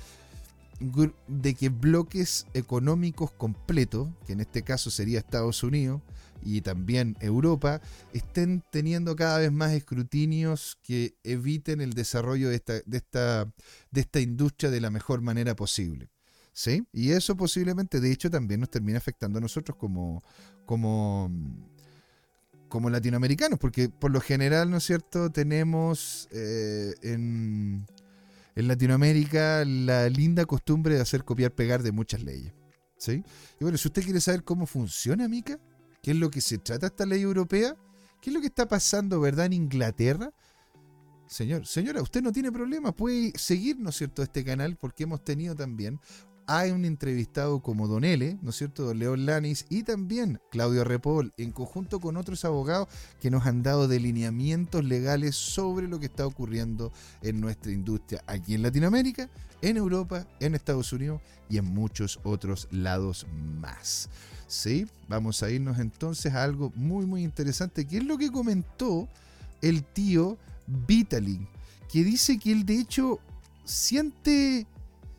de 1.27 1.55
que 1.55 1.69
bloques 1.71 2.47
económicos 2.53 3.31
completos, 3.31 4.09
que 4.27 4.35
en 4.35 4.41
este 4.41 4.63
caso 4.63 4.91
sería 4.91 5.19
Estados 5.19 5.63
Unidos 5.63 6.03
y 6.47 6.61
también 6.61 7.17
Europa, 7.21 7.81
estén 8.13 8.63
teniendo 8.71 9.17
cada 9.17 9.39
vez 9.39 9.51
más 9.51 9.73
escrutinios 9.73 10.79
que 10.81 11.17
eviten 11.25 11.81
el 11.81 11.93
desarrollo 11.93 12.49
de 12.49 12.55
esta, 12.55 12.75
de 12.87 12.97
esta, 12.99 13.53
de 13.91 14.01
esta 14.01 14.21
industria 14.21 14.71
de 14.71 14.81
la 14.81 14.91
mejor 14.91 15.21
manera 15.23 15.57
posible. 15.57 16.09
¿Sí? 16.53 16.87
Y 16.93 17.11
eso 17.11 17.37
posiblemente, 17.37 18.01
de 18.01 18.11
hecho, 18.11 18.31
también 18.31 18.61
nos 18.61 18.71
termina 18.71 18.97
afectando 18.97 19.39
a 19.39 19.43
nosotros 19.43 19.77
como, 19.77 20.23
como, 20.65 21.31
como 22.69 22.89
latinoamericanos, 22.89 23.59
porque 23.59 23.91
por 23.91 24.11
lo 24.11 24.21
general, 24.21 24.71
¿no 24.71 24.79
es 24.79 24.85
cierto?, 24.85 25.31
tenemos 25.31 26.29
eh, 26.31 26.95
en, 27.03 27.87
en 28.55 28.69
Latinoamérica 28.69 29.65
la 29.67 30.09
linda 30.09 30.47
costumbre 30.47 30.95
de 30.95 31.03
hacer 31.03 31.25
copiar-pegar 31.25 31.83
de 31.83 31.93
muchas 31.93 32.23
leyes. 32.23 32.55
¿Sí? 32.97 33.23
Y 33.61 33.65
bueno, 33.65 33.77
si 33.77 33.89
usted 33.89 34.03
quiere 34.03 34.23
saber 34.23 34.43
cómo 34.43 34.65
funciona, 34.65 35.29
Mica, 35.29 35.59
qué 36.07 36.13
es 36.13 36.19
lo 36.19 36.31
que 36.31 36.41
se 36.41 36.59
trata 36.59 36.87
esta 36.87 37.05
ley 37.05 37.23
europea, 37.23 37.77
qué 38.21 38.31
es 38.31 38.35
lo 38.35 38.41
que 38.41 38.47
está 38.47 38.69
pasando, 38.69 39.19
¿verdad?, 39.19 39.47
en 39.47 39.55
Inglaterra. 39.55 40.33
Señor, 41.27 41.67
señora, 41.67 42.01
usted 42.01 42.23
no 42.23 42.31
tiene 42.31 42.53
problema, 42.53 42.93
puede 42.93 43.33
seguir, 43.37 43.77
¿no 43.81 43.91
es 43.91 43.97
cierto?, 43.97 44.23
este 44.23 44.45
canal, 44.45 44.77
porque 44.77 45.03
hemos 45.03 45.25
tenido 45.25 45.57
también 45.57 45.99
hay 46.47 46.71
un 46.71 46.85
entrevistado 46.85 47.61
como 47.61 47.89
Don 47.89 48.05
L, 48.05 48.39
¿no 48.41 48.51
es 48.51 48.57
cierto?, 48.57 48.85
Don 48.85 49.01
León 49.01 49.27
Lanis 49.27 49.67
y 49.69 49.83
también 49.83 50.41
Claudio 50.53 50.85
Repol, 50.85 51.35
en 51.39 51.51
conjunto 51.51 51.99
con 51.99 52.17
otros 52.17 52.45
abogados 52.45 52.87
que 53.21 53.33
nos 53.33 53.45
han 53.45 53.65
dado 53.65 53.89
delineamientos 53.89 54.85
legales 54.85 55.35
sobre 55.35 55.89
lo 55.89 55.99
que 55.99 56.07
está 56.07 56.25
ocurriendo 56.25 56.93
en 57.21 57.41
nuestra 57.41 57.73
industria 57.73 58.23
aquí 58.29 58.55
en 58.55 58.63
Latinoamérica, 58.63 59.29
en 59.61 59.77
Europa, 59.77 60.29
en 60.39 60.55
Estados 60.55 60.93
Unidos 60.93 61.21
y 61.51 61.59
en 61.59 61.65
muchos 61.65 62.21
otros 62.23 62.69
lados 62.71 63.27
más. 63.61 64.09
¿Sí? 64.47 64.87
Vamos 65.09 65.43
a 65.43 65.51
irnos 65.51 65.79
entonces 65.79 66.33
a 66.35 66.43
algo 66.43 66.73
muy 66.77 67.07
muy 67.07 67.23
interesante, 67.25 67.87
que 67.87 67.99
es 67.99 68.05
lo 68.05 68.17
que 68.17 68.31
comentó 68.31 69.09
el 69.63 69.83
tío 69.85 70.39
Vitalik, 70.67 71.41
que 71.91 72.05
dice 72.05 72.39
que 72.39 72.53
él 72.53 72.65
de 72.65 72.81
hecho 72.81 73.19
siente 73.65 74.67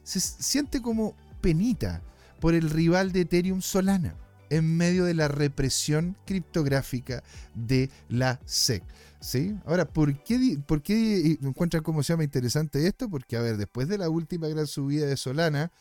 se 0.04 0.20
siente 0.20 0.82
como 0.82 1.14
penita 1.42 2.02
por 2.40 2.54
el 2.54 2.70
rival 2.70 3.12
de 3.12 3.22
Ethereum 3.22 3.62
Solana 3.62 4.16
en 4.50 4.78
medio 4.78 5.06
de 5.06 5.14
la 5.14 5.28
represión 5.28 6.16
criptográfica 6.26 7.24
de 7.54 7.90
la 8.10 8.40
SEC. 8.46 8.84
¿Sí? 9.20 9.58
Ahora, 9.66 9.86
¿por 9.86 10.24
qué, 10.24 10.60
¿por 10.66 10.82
qué 10.82 11.38
encuentran 11.42 11.84
cómo 11.84 12.04
se 12.04 12.14
llama 12.14 12.24
interesante 12.24 12.86
esto? 12.86 13.10
Porque, 13.10 13.36
a 13.36 13.42
ver, 13.42 13.58
después 13.58 13.88
de 13.88 13.98
la 13.98 14.10
última 14.10 14.48
gran 14.48 14.68
subida 14.68 15.08
de 15.08 15.18
Solana, 15.18 15.72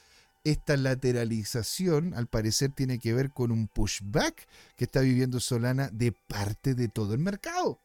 esta 0.47 0.77
lateralización 0.77 2.15
al 2.15 2.29
parecer 2.29 2.71
tiene 2.71 3.01
que 3.01 3.13
ver 3.13 3.33
con 3.33 3.51
un 3.51 3.67
pushback 3.67 4.47
que 4.77 4.85
está 4.85 5.01
viviendo 5.01 5.41
Solana 5.41 5.91
de 5.93 6.13
parte 6.13 6.77
de 6.77 6.87
todo 6.87 7.15
el 7.15 7.19
mercado. 7.19 7.81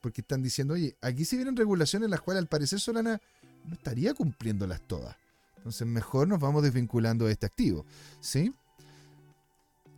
Porque 0.00 0.22
están 0.22 0.42
diciendo, 0.42 0.74
oye, 0.74 0.96
aquí 1.02 1.26
se 1.26 1.36
vienen 1.36 1.56
regulaciones 1.56 2.08
las 2.08 2.22
cuales 2.22 2.40
al 2.40 2.48
parecer 2.48 2.80
Solana 2.80 3.20
no 3.66 3.74
estaría 3.74 4.14
cumpliéndolas 4.14 4.80
todas. 4.86 5.14
Entonces 5.58 5.86
mejor 5.86 6.26
nos 6.26 6.40
vamos 6.40 6.62
desvinculando 6.62 7.26
de 7.26 7.32
este 7.32 7.44
activo. 7.44 7.84
¿Sí? 8.20 8.50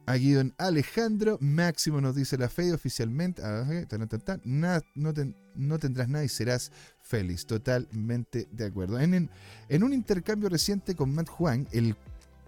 Aquí 0.06 0.32
don 0.32 0.52
Alejandro 0.58 1.38
Máximo 1.40 2.00
nos 2.00 2.16
dice 2.16 2.36
la 2.36 2.48
fe 2.48 2.72
oficialmente. 2.72 3.40
tan, 3.88 4.08
tan, 4.08 4.20
tan, 4.20 4.40
no, 4.44 5.12
no 5.54 5.78
tendrás 5.78 6.08
nada 6.08 6.24
y 6.24 6.28
serás 6.28 6.72
feliz. 7.00 7.46
Totalmente 7.46 8.48
de 8.50 8.66
acuerdo. 8.66 8.98
En, 8.98 9.14
en- 9.14 9.30
en 9.68 9.82
un 9.84 9.92
intercambio 9.92 10.48
reciente 10.48 10.94
con 10.96 11.14
Matt 11.14 11.28
Juan, 11.28 11.68
el 11.72 11.94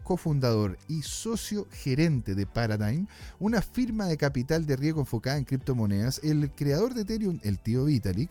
cofundador 0.02 0.76
y 0.88 1.00
socio 1.02 1.66
gerente 1.70 2.34
de 2.34 2.44
Paradigm, 2.44 3.06
una 3.38 3.62
firma 3.62 4.06
de 4.06 4.16
capital 4.18 4.66
de 4.66 4.76
riesgo 4.76 5.00
enfocada 5.00 5.38
en 5.38 5.44
criptomonedas, 5.44 6.20
el 6.22 6.50
creador 6.50 6.92
de 6.92 7.02
Ethereum, 7.02 7.38
el 7.42 7.58
tío 7.58 7.84
Vitalik, 7.86 8.30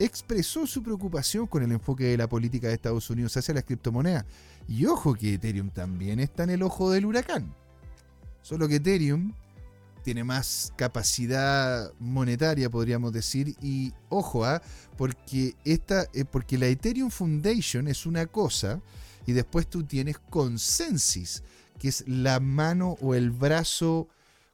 expresó 0.00 0.66
su 0.66 0.82
preocupación 0.82 1.46
con 1.46 1.62
el 1.62 1.70
enfoque 1.70 2.04
de 2.04 2.16
la 2.16 2.28
política 2.28 2.66
de 2.66 2.74
Estados 2.74 3.08
Unidos 3.10 3.36
hacia 3.36 3.54
las 3.54 3.62
criptomonedas. 3.64 4.24
Y 4.66 4.86
ojo 4.86 5.14
que 5.14 5.34
Ethereum 5.34 5.70
también 5.70 6.18
está 6.18 6.42
en 6.44 6.50
el 6.50 6.62
ojo 6.62 6.90
del 6.90 7.06
huracán. 7.06 7.54
Solo 8.44 8.68
que 8.68 8.74
Ethereum 8.76 9.32
tiene 10.02 10.22
más 10.22 10.70
capacidad 10.76 11.90
monetaria, 11.98 12.68
podríamos 12.68 13.10
decir, 13.10 13.56
y 13.62 13.94
ojo, 14.10 14.44
¿ah? 14.44 14.60
porque, 14.98 15.56
esta, 15.64 16.06
eh, 16.12 16.26
porque 16.26 16.58
la 16.58 16.66
Ethereum 16.66 17.08
Foundation 17.08 17.88
es 17.88 18.04
una 18.04 18.26
cosa, 18.26 18.82
y 19.26 19.32
después 19.32 19.66
tú 19.66 19.84
tienes 19.84 20.18
Consensus, 20.18 21.42
que 21.78 21.88
es 21.88 22.06
la 22.06 22.38
mano 22.38 22.98
o 23.00 23.14
el 23.14 23.30
brazo 23.30 24.08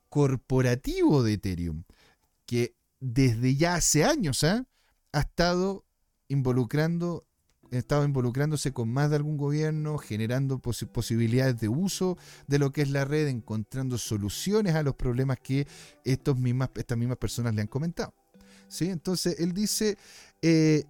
corporativo 0.09 1.25
de 1.25 1.33
Ethereum, 1.33 1.83
que 2.47 2.77
desde 3.01 3.57
ya 3.57 3.75
hace 3.75 4.05
años 4.05 4.45
¿ah? 4.45 4.65
ha 5.11 5.21
estado 5.21 5.85
involucrando 6.29 7.27
estado 7.79 8.05
involucrándose 8.05 8.73
con 8.73 8.89
más 8.93 9.11
de 9.11 9.17
algún 9.17 9.37
gobierno, 9.37 9.99
generando 9.99 10.59
posi- 10.59 10.87
posibilidades 10.89 11.59
de 11.61 11.69
uso 11.69 12.19
de 12.47 12.59
lo 12.59 12.73
que 12.73 12.83
es 12.83 12.91
la 12.91 13.05
red, 13.05 13.29
encontrando 13.29 13.99
soluciones 13.99 14.75
a 14.75 14.83
los 14.83 14.95
problemas 14.95 15.39
que 15.41 15.67
estos 16.05 16.39
mismas, 16.39 16.71
estas 16.75 16.99
mismas 16.99 17.19
personas 17.19 17.55
le 17.55 17.63
han 17.63 17.69
comentado. 17.69 18.13
¿Sí? 18.69 18.89
Entonces, 18.89 19.41
él 19.41 19.53
dice, 19.53 19.99
eh, 20.43 20.85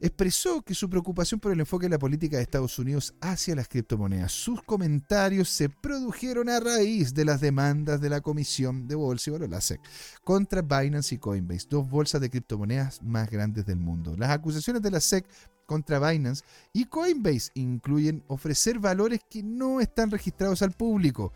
expresó 0.00 0.62
que 0.62 0.74
su 0.74 0.88
preocupación 0.90 1.40
por 1.40 1.50
el 1.50 1.60
enfoque 1.60 1.86
de 1.86 1.90
la 1.90 1.98
política 1.98 2.36
de 2.36 2.42
Estados 2.42 2.78
Unidos 2.78 3.14
hacia 3.20 3.54
las 3.54 3.68
criptomonedas. 3.68 4.32
Sus 4.32 4.62
comentarios 4.62 5.48
se 5.48 5.68
produjeron 5.70 6.48
a 6.50 6.60
raíz 6.60 7.14
de 7.14 7.24
las 7.24 7.40
demandas 7.40 8.00
de 8.00 8.10
la 8.10 8.20
Comisión 8.20 8.86
de 8.86 8.94
Bolsa 8.96 9.30
y 9.30 9.32
Valores, 9.32 9.50
la 9.50 9.60
SEC, 9.60 9.80
contra 10.22 10.62
Binance 10.62 11.14
y 11.14 11.18
Coinbase, 11.18 11.66
dos 11.70 11.88
bolsas 11.88 12.20
de 12.20 12.30
criptomonedas 12.30 13.02
más 13.02 13.30
grandes 13.30 13.64
del 13.64 13.78
mundo. 13.78 14.14
Las 14.16 14.30
acusaciones 14.30 14.82
de 14.82 14.90
la 14.90 15.00
SEC 15.00 15.26
contra 15.66 15.98
Binance 15.98 16.44
y 16.72 16.84
Coinbase 16.86 17.50
incluyen 17.54 18.22
ofrecer 18.28 18.78
valores 18.78 19.20
que 19.28 19.42
no 19.42 19.80
están 19.80 20.10
registrados 20.10 20.62
al 20.62 20.72
público. 20.72 21.32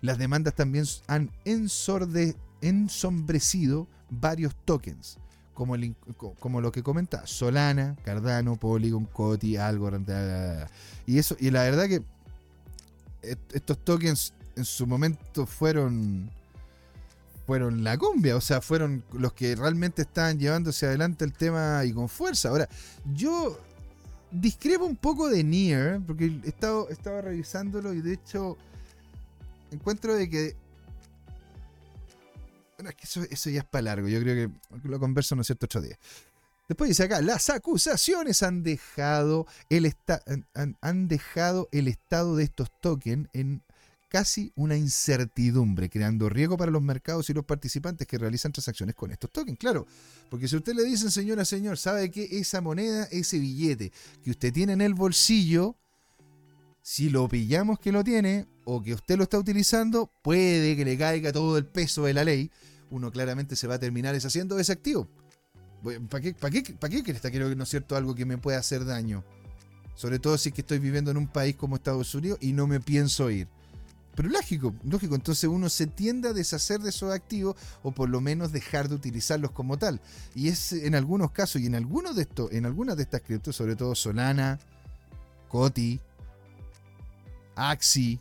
Las 0.00 0.18
demandas 0.18 0.54
también 0.54 0.84
han 1.06 1.30
ensorde- 1.44 2.36
ensombrecido 2.60 3.86
varios 4.10 4.54
tokens, 4.64 5.18
como, 5.54 6.60
lo 6.60 6.72
que 6.72 6.82
comenta 6.82 7.26
Solana, 7.26 7.96
Cardano, 8.04 8.56
Polygon, 8.56 9.04
Coti, 9.06 9.56
Algorand. 9.56 10.08
Y 11.06 11.18
eso, 11.18 11.36
y 11.38 11.50
la 11.50 11.62
verdad 11.62 11.88
que 11.88 12.02
est- 13.22 13.52
estos 13.54 13.78
tokens 13.84 14.34
en 14.56 14.64
su 14.64 14.86
momento 14.86 15.46
fueron 15.46 16.30
fueron 17.46 17.82
la 17.82 17.98
cumbia, 17.98 18.36
o 18.36 18.40
sea, 18.40 18.60
fueron 18.60 19.02
los 19.12 19.32
que 19.32 19.56
realmente 19.56 20.02
estaban 20.02 20.38
llevándose 20.38 20.86
adelante 20.86 21.24
el 21.24 21.32
tema 21.32 21.84
y 21.84 21.92
con 21.92 22.08
fuerza. 22.08 22.48
Ahora, 22.50 22.68
yo 23.12 23.58
discrepo 24.32 24.84
un 24.84 24.96
poco 24.96 25.28
de 25.28 25.44
Nier, 25.44 26.00
porque 26.06 26.40
he 26.44 26.48
estado, 26.48 26.88
estaba 26.88 27.20
revisándolo 27.20 27.92
y 27.92 28.00
de 28.00 28.14
hecho 28.14 28.56
encuentro 29.70 30.14
de 30.14 30.28
que... 30.28 30.56
Bueno, 32.78 32.90
es 32.90 32.96
que 32.96 33.04
eso, 33.04 33.22
eso 33.30 33.50
ya 33.50 33.60
es 33.60 33.66
para 33.66 33.82
largo, 33.82 34.08
yo 34.08 34.20
creo 34.20 34.50
que 34.50 34.88
lo 34.88 34.98
converso, 34.98 35.36
¿no 35.36 35.42
es 35.42 35.46
cierto?, 35.46 35.66
otro 35.66 35.80
día. 35.80 35.98
Después 36.68 36.88
dice 36.88 37.04
acá, 37.04 37.20
las 37.20 37.50
acusaciones 37.50 38.42
han 38.42 38.62
dejado 38.62 39.46
el, 39.68 39.94
han 40.80 41.08
dejado 41.08 41.68
el 41.70 41.86
estado 41.86 42.36
de 42.36 42.44
estos 42.44 42.70
tokens 42.80 43.28
en 43.34 43.62
casi 44.12 44.52
una 44.56 44.76
incertidumbre, 44.76 45.88
creando 45.88 46.28
riesgo 46.28 46.58
para 46.58 46.70
los 46.70 46.82
mercados 46.82 47.30
y 47.30 47.32
los 47.32 47.46
participantes 47.46 48.06
que 48.06 48.18
realizan 48.18 48.52
transacciones 48.52 48.94
con 48.94 49.10
estos 49.10 49.30
tokens. 49.32 49.58
Claro, 49.58 49.86
porque 50.28 50.48
si 50.48 50.56
usted 50.56 50.74
le 50.74 50.84
dicen, 50.84 51.10
señora, 51.10 51.46
señor, 51.46 51.78
sabe 51.78 52.10
que 52.10 52.28
esa 52.38 52.60
moneda, 52.60 53.04
ese 53.10 53.38
billete 53.38 53.90
que 54.22 54.30
usted 54.30 54.52
tiene 54.52 54.74
en 54.74 54.82
el 54.82 54.92
bolsillo, 54.92 55.76
si 56.82 57.08
lo 57.08 57.26
pillamos 57.26 57.78
que 57.78 57.90
lo 57.90 58.04
tiene 58.04 58.46
o 58.66 58.82
que 58.82 58.92
usted 58.92 59.16
lo 59.16 59.22
está 59.22 59.38
utilizando, 59.38 60.10
puede 60.20 60.76
que 60.76 60.84
le 60.84 60.98
caiga 60.98 61.32
todo 61.32 61.56
el 61.56 61.64
peso 61.64 62.04
de 62.04 62.12
la 62.12 62.22
ley, 62.22 62.50
uno 62.90 63.10
claramente 63.10 63.56
se 63.56 63.66
va 63.66 63.76
a 63.76 63.78
terminar 63.78 64.12
deshaciendo 64.12 64.56
de 64.56 64.62
ese 64.62 64.72
activo. 64.72 65.08
¿Para 66.10 66.20
qué, 66.20 66.34
para 66.34 66.50
qué, 66.50 66.74
para 66.74 67.02
qué 67.02 67.12
está 67.12 67.30
quiero 67.30 67.48
no 67.54 67.62
es 67.62 67.70
cierto 67.70 67.96
algo 67.96 68.14
que 68.14 68.26
me 68.26 68.36
pueda 68.36 68.58
hacer 68.58 68.84
daño? 68.84 69.24
Sobre 69.94 70.18
todo 70.18 70.36
si 70.36 70.50
es 70.50 70.54
que 70.54 70.60
estoy 70.60 70.80
viviendo 70.80 71.10
en 71.10 71.16
un 71.16 71.28
país 71.28 71.56
como 71.56 71.76
Estados 71.76 72.14
Unidos 72.14 72.36
y 72.42 72.52
no 72.52 72.66
me 72.66 72.78
pienso 72.78 73.30
ir. 73.30 73.48
Pero 74.14 74.28
lógico, 74.28 74.74
lógico, 74.84 75.14
entonces 75.14 75.48
uno 75.48 75.68
se 75.68 75.86
tiende 75.86 76.28
a 76.28 76.32
deshacer 76.32 76.80
de 76.80 76.90
esos 76.90 77.12
activos 77.12 77.56
o 77.82 77.92
por 77.92 78.10
lo 78.10 78.20
menos 78.20 78.52
dejar 78.52 78.88
de 78.88 78.94
utilizarlos 78.94 79.52
como 79.52 79.78
tal. 79.78 80.00
Y 80.34 80.48
es 80.48 80.72
en 80.72 80.94
algunos 80.94 81.30
casos 81.30 81.62
y 81.62 81.66
en 81.66 81.74
algunos 81.74 82.14
de 82.16 82.22
estos, 82.22 82.52
en 82.52 82.66
algunas 82.66 82.96
de 82.96 83.04
estas 83.04 83.22
criptos, 83.22 83.56
sobre 83.56 83.74
todo 83.74 83.94
Solana, 83.94 84.58
Coti, 85.48 86.00
Axi. 87.56 88.20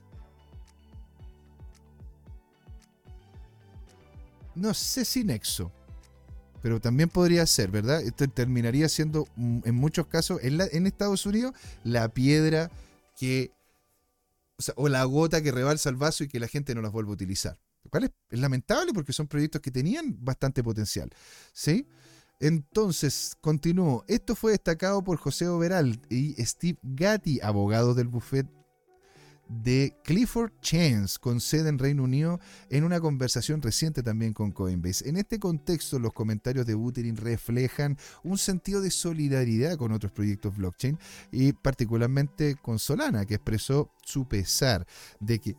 No 4.56 4.74
sé 4.74 5.06
si 5.06 5.24
Nexo. 5.24 5.72
Pero 6.62 6.80
también 6.80 7.10
podría 7.10 7.46
ser, 7.48 7.72
¿verdad? 7.72 8.02
Esto 8.02 8.28
terminaría 8.28 8.88
siendo, 8.88 9.28
mm, 9.36 9.62
en 9.66 9.76
muchos 9.76 10.08
casos, 10.08 10.40
en, 10.44 10.86
Estados 10.86 11.26
Unidos, 11.26 11.54
la 11.84 12.10
piedra 12.10 12.70
que 13.18 13.52
o, 14.76 14.90
la 14.90 15.04
gota 15.06 15.42
que 15.42 15.52
rebalsa 15.52 15.90
el 15.90 15.96
vaso 15.96 16.24
y 16.24 16.28
que 16.28 16.40
la 16.40 16.48
gente 16.48 16.76
no 16.76 16.82
las 16.82 16.92
vuelve 16.92 17.12
a 17.12 17.14
utilizar. 17.14 17.60
Lo 17.84 17.90
cual 17.90 18.06
es, 18.30 18.40
lamentable 18.40 18.94
porque 18.94 19.14
son 19.14 19.28
proyectos 19.28 19.62
que 19.62 19.72
tenían 19.72 20.18
bastante 20.20 20.64
potencial. 20.64 21.10
¿Sí? 21.54 21.88
Entonces, 22.40 23.36
continúo. 23.42 24.04
Esto 24.08 24.36
fue 24.36 24.52
destacado 24.52 25.04
por 25.04 25.18
José 25.18 25.48
Overal 25.48 26.00
y 26.10 26.34
Steve 26.44 26.80
Gatti, 26.82 27.40
abogados 27.42 27.96
del 27.96 28.08
buffet 28.08 28.48
de 29.52 29.98
Clifford 30.04 30.52
Chance, 30.62 31.18
con 31.20 31.42
sede 31.42 31.70
en 31.70 31.78
Reino 31.78 32.04
Unido, 32.04 32.40
en 32.70 32.86
una 32.86 33.02
conversación 33.02 33.62
reciente 33.62 34.02
también 34.02 34.34
con 34.34 34.52
Coinbase. 34.52 35.10
En 35.10 35.18
este 35.18 35.40
contexto, 35.40 36.00
los 36.00 36.14
comentarios 36.14 36.66
de 36.66 36.74
Buterin 36.74 37.18
reflejan 37.18 37.98
un 38.24 38.38
sentido 38.38 38.82
de 38.82 38.92
solidaridad 38.92 39.76
con 39.78 39.92
otros 39.92 40.12
proyectos 40.14 40.56
blockchain 40.56 40.98
y 41.32 41.52
particularmente 41.54 42.56
con 42.56 42.80
Solana, 42.80 43.26
que 43.26 43.36
expresó 43.36 43.92
su 44.04 44.26
pesar 44.28 44.88
de 45.20 45.40
que 45.40 45.58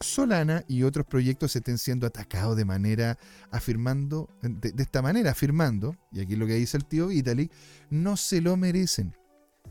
Solana 0.00 0.64
y 0.66 0.82
otros 0.82 1.06
proyectos 1.06 1.54
estén 1.54 1.78
siendo 1.78 2.08
atacados 2.08 2.56
de 2.56 2.64
manera 2.64 3.18
afirmando, 3.52 4.28
de, 4.42 4.74
esta 4.82 5.00
manera 5.00 5.30
afirmando, 5.30 5.96
y 6.10 6.20
aquí 6.20 6.34
lo 6.34 6.46
que 6.46 6.54
dice 6.54 6.76
el 6.76 6.86
tío 6.86 7.06
Vitalik, 7.06 7.52
no 7.88 8.16
se 8.16 8.40
lo 8.40 8.56
merecen. 8.56 9.14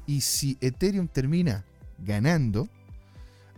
Y 0.08 0.22
si 0.22 0.58
Ethereum 0.62 1.10
termina 1.10 1.66
ganando, 2.00 2.70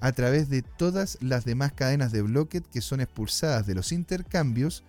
a 0.03 0.11
través 0.11 0.49
de 0.49 0.63
todas 0.63 1.17
las 1.21 1.45
demás 1.45 1.71
cadenas 1.71 2.11
de 2.11 2.21
bloques 2.21 2.61
que 2.69 2.81
son 2.81 2.99
expulsadas 2.99 3.65
de 3.65 3.73
los 3.73 3.93
intercambios, 3.93 4.83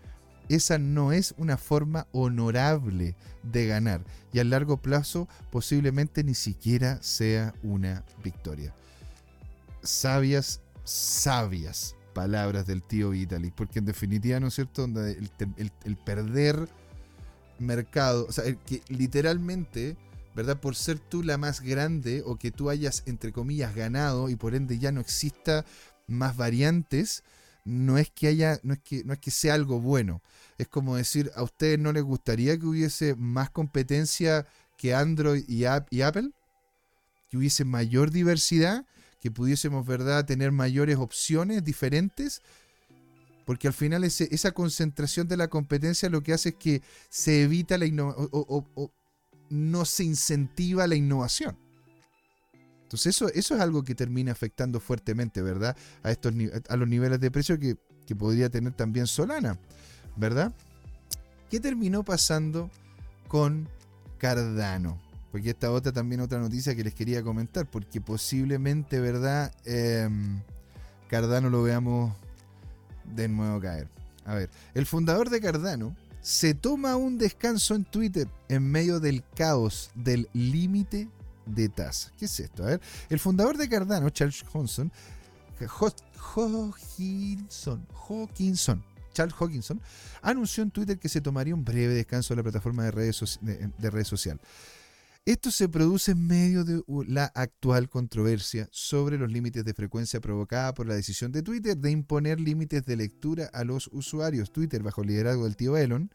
esa 0.48 0.76
no 0.76 1.12
es 1.12 1.36
una 1.38 1.56
forma 1.56 2.08
honorable 2.10 3.14
de 3.44 3.66
ganar 3.68 4.04
y 4.32 4.40
a 4.40 4.44
largo 4.44 4.76
plazo 4.76 5.28
posiblemente 5.52 6.24
ni 6.24 6.34
siquiera 6.34 7.00
sea 7.00 7.54
una 7.62 8.04
victoria. 8.24 8.74
Sabias, 9.84 10.60
sabias 10.82 11.94
palabras 12.12 12.66
del 12.66 12.82
tío 12.82 13.10
Vitalik, 13.10 13.54
porque 13.54 13.78
en 13.78 13.84
definitiva, 13.84 14.40
¿no 14.40 14.48
es 14.48 14.54
cierto?, 14.54 14.84
el, 14.84 15.96
perder 16.04 16.68
mercado, 17.60 18.26
o 18.28 18.32
sea, 18.32 18.52
que 18.52 18.82
literalmente 18.88 19.96
¿verdad? 20.34 20.60
Por 20.60 20.74
ser 20.74 20.98
tú 20.98 21.22
la 21.22 21.38
más 21.38 21.60
grande 21.60 22.22
o 22.26 22.36
que 22.36 22.50
tú 22.50 22.70
hayas, 22.70 23.02
entre 23.06 23.32
comillas, 23.32 23.74
ganado 23.74 24.28
y 24.28 24.36
por 24.36 24.54
ende 24.54 24.78
ya 24.78 24.92
no 24.92 25.00
exista 25.00 25.64
más 26.06 26.36
variantes, 26.36 27.22
no 27.64 27.96
es 27.96 28.10
que 28.10 28.26
haya, 28.26 28.60
no 28.62 28.74
es 28.74 28.80
que, 28.80 29.04
no 29.04 29.12
es 29.14 29.18
que 29.18 29.30
sea 29.30 29.54
algo 29.54 29.80
bueno. 29.80 30.22
Es 30.58 30.68
como 30.68 30.96
decir, 30.96 31.30
¿a 31.34 31.42
ustedes 31.42 31.78
no 31.78 31.92
les 31.92 32.02
gustaría 32.02 32.58
que 32.58 32.66
hubiese 32.66 33.14
más 33.14 33.50
competencia 33.50 34.46
que 34.76 34.94
Android 34.94 35.44
y, 35.48 35.64
App- 35.64 35.90
y 35.90 36.02
Apple? 36.02 36.30
Que 37.30 37.38
hubiese 37.38 37.64
mayor 37.64 38.10
diversidad, 38.10 38.84
que 39.20 39.30
pudiésemos, 39.30 39.86
¿verdad?, 39.86 40.26
tener 40.26 40.52
mayores 40.52 40.96
opciones 40.96 41.64
diferentes, 41.64 42.42
porque 43.46 43.68
al 43.68 43.74
final 43.74 44.04
esa 44.04 44.52
concentración 44.52 45.28
de 45.28 45.36
la 45.36 45.48
competencia 45.48 46.10
lo 46.10 46.22
que 46.22 46.34
hace 46.34 46.50
es 46.50 46.54
que 46.56 46.82
se 47.08 47.42
evita 47.42 47.78
la 47.78 47.86
innovación, 47.86 48.30
no 49.50 49.84
se 49.84 50.04
incentiva 50.04 50.86
la 50.86 50.94
innovación. 50.94 51.56
Entonces 52.82 53.16
eso, 53.16 53.28
eso 53.28 53.54
es 53.54 53.60
algo 53.60 53.82
que 53.82 53.94
termina 53.94 54.32
afectando 54.32 54.80
fuertemente, 54.80 55.42
¿verdad?, 55.42 55.76
a, 56.02 56.10
estos, 56.10 56.32
a 56.68 56.76
los 56.76 56.88
niveles 56.88 57.20
de 57.20 57.30
precio 57.30 57.58
que, 57.58 57.76
que 58.06 58.14
podría 58.14 58.50
tener 58.50 58.72
también 58.72 59.06
Solana, 59.06 59.58
¿verdad? 60.16 60.52
¿Qué 61.50 61.60
terminó 61.60 62.04
pasando 62.04 62.70
con 63.28 63.68
Cardano? 64.18 65.00
Porque 65.32 65.50
esta 65.50 65.72
otra 65.72 65.92
también 65.92 66.20
otra 66.20 66.38
noticia 66.38 66.76
que 66.76 66.84
les 66.84 66.94
quería 66.94 67.22
comentar, 67.22 67.68
porque 67.68 68.00
posiblemente, 68.00 69.00
¿verdad? 69.00 69.52
Em, 69.64 70.40
Cardano 71.08 71.50
lo 71.50 71.62
veamos 71.62 72.14
de 73.14 73.28
nuevo 73.28 73.60
caer. 73.60 73.88
A 74.24 74.34
ver, 74.34 74.50
el 74.74 74.86
fundador 74.86 75.30
de 75.30 75.40
Cardano 75.40 75.96
se 76.24 76.54
toma 76.54 76.96
un 76.96 77.18
descanso 77.18 77.74
en 77.74 77.84
Twitter 77.84 78.26
en 78.48 78.62
medio 78.66 78.98
del 78.98 79.22
caos 79.36 79.90
del 79.94 80.26
límite 80.32 81.10
de 81.44 81.68
tasa. 81.68 82.10
¿Qué 82.18 82.24
es 82.24 82.40
esto? 82.40 82.62
A 82.64 82.68
ver, 82.68 82.80
el 83.10 83.18
fundador 83.20 83.58
de 83.58 83.68
Cardano, 83.68 84.08
Charles 84.08 84.42
Ho- 85.78 85.94
Hawkinson, 88.08 88.82
Charles 89.12 89.34
Hawkinson, 89.38 89.80
anunció 90.22 90.62
en 90.62 90.70
Twitter 90.70 90.98
que 90.98 91.10
se 91.10 91.20
tomaría 91.20 91.54
un 91.54 91.62
breve 91.62 91.92
descanso 91.92 92.32
de 92.32 92.36
la 92.38 92.42
plataforma 92.42 92.84
de 92.84 92.90
redes, 92.90 93.20
soci- 93.20 93.40
de. 93.76 94.40
Esto 95.26 95.50
se 95.50 95.70
produce 95.70 96.10
en 96.10 96.26
medio 96.26 96.64
de 96.64 96.82
la 97.08 97.24
actual 97.34 97.88
controversia 97.88 98.68
sobre 98.70 99.16
los 99.16 99.32
límites 99.32 99.64
de 99.64 99.72
frecuencia 99.72 100.20
provocada 100.20 100.74
por 100.74 100.86
la 100.86 100.96
decisión 100.96 101.32
de 101.32 101.42
Twitter 101.42 101.78
de 101.78 101.90
imponer 101.90 102.38
límites 102.38 102.84
de 102.84 102.94
lectura 102.94 103.48
a 103.54 103.64
los 103.64 103.88
usuarios. 103.90 104.52
Twitter, 104.52 104.82
bajo 104.82 105.00
el 105.00 105.08
liderazgo 105.08 105.44
del 105.44 105.56
tío 105.56 105.78
Elon, 105.78 106.10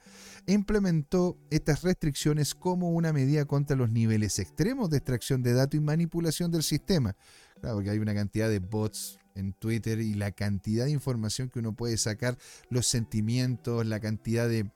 implementó 0.45 1.39
estas 1.49 1.81
restricciones 1.81 2.53
como 2.53 2.91
una 2.91 3.11
medida 3.11 3.45
contra 3.45 3.75
los 3.75 3.89
niveles 3.89 4.37
extremos 4.37 4.91
de 4.91 4.97
extracción 4.97 5.41
de 5.41 5.53
datos 5.53 5.79
y 5.79 5.81
manipulación 5.81 6.51
del 6.51 6.61
sistema. 6.61 7.15
Claro, 7.61 7.77
porque 7.77 7.89
hay 7.89 7.97
una 7.97 8.13
cantidad 8.13 8.47
de 8.47 8.59
bots 8.59 9.17
en 9.33 9.53
Twitter 9.53 10.01
y 10.01 10.13
la 10.13 10.31
cantidad 10.31 10.85
de 10.85 10.91
información 10.91 11.49
que 11.49 11.57
uno 11.57 11.73
puede 11.73 11.97
sacar, 11.97 12.37
los 12.69 12.85
sentimientos, 12.85 13.87
la 13.87 13.99
cantidad 13.99 14.47
de, 14.47 14.69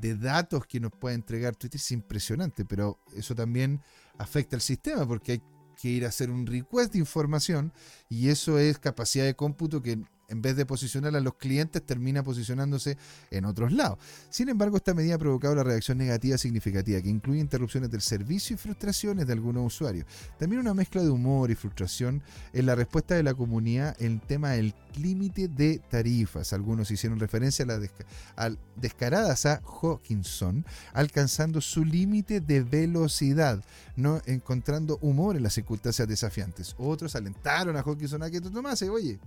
de 0.00 0.16
datos 0.16 0.66
que 0.66 0.80
nos 0.80 0.92
puede 0.92 1.14
entregar 1.14 1.56
Twitter 1.56 1.80
es 1.80 1.90
impresionante, 1.92 2.64
pero 2.64 2.98
eso 3.14 3.34
también 3.34 3.80
afecta 4.18 4.56
al 4.56 4.62
sistema 4.62 5.06
porque 5.06 5.32
hay 5.32 5.42
que 5.80 5.88
ir 5.88 6.04
a 6.04 6.08
hacer 6.08 6.30
un 6.30 6.46
request 6.46 6.92
de 6.92 6.98
información 6.98 7.72
y 8.08 8.28
eso 8.28 8.58
es 8.58 8.78
capacidad 8.78 9.24
de 9.24 9.36
cómputo 9.36 9.82
que 9.82 9.98
en 10.28 10.42
vez 10.42 10.56
de 10.56 10.66
posicionar 10.66 11.16
a 11.16 11.20
los 11.20 11.34
clientes 11.34 11.84
termina 11.84 12.22
posicionándose 12.22 12.96
en 13.30 13.44
otros 13.46 13.72
lados. 13.72 13.98
Sin 14.28 14.48
embargo, 14.48 14.76
esta 14.76 14.94
medida 14.94 15.14
ha 15.14 15.18
provocado 15.18 15.54
la 15.54 15.64
reacción 15.64 15.98
negativa 15.98 16.36
significativa 16.38 17.00
que 17.00 17.08
incluye 17.08 17.40
interrupciones 17.40 17.90
del 17.90 18.02
servicio 18.02 18.54
y 18.54 18.58
frustraciones 18.58 19.26
de 19.26 19.32
algunos 19.32 19.66
usuarios. 19.66 20.06
También 20.38 20.60
una 20.60 20.74
mezcla 20.74 21.02
de 21.02 21.08
humor 21.10 21.50
y 21.50 21.54
frustración 21.54 22.22
en 22.52 22.66
la 22.66 22.74
respuesta 22.74 23.14
de 23.14 23.22
la 23.22 23.34
comunidad 23.34 23.96
en 24.00 24.20
tema 24.20 24.50
del 24.50 24.74
límite 24.96 25.48
de 25.48 25.78
tarifas. 25.90 26.52
Algunos 26.52 26.90
hicieron 26.90 27.18
referencia 27.18 27.64
a 27.64 27.68
las 27.68 27.80
desca- 27.80 28.04
al- 28.36 28.58
descaradas 28.76 29.46
a 29.46 29.62
Hawkinson, 29.82 30.64
alcanzando 30.92 31.60
su 31.60 31.84
límite 31.84 32.40
de 32.40 32.62
velocidad, 32.62 33.64
no 33.96 34.20
encontrando 34.26 34.98
humor 35.00 35.36
en 35.36 35.42
las 35.42 35.54
circunstancias 35.54 36.06
desafiantes. 36.06 36.74
Otros 36.78 37.16
alentaron 37.16 37.76
a 37.76 37.80
Hawkinson 37.82 38.22
a 38.22 38.30
que 38.30 38.40
tú 38.40 38.50
tomase, 38.50 38.90
oye, 38.90 39.18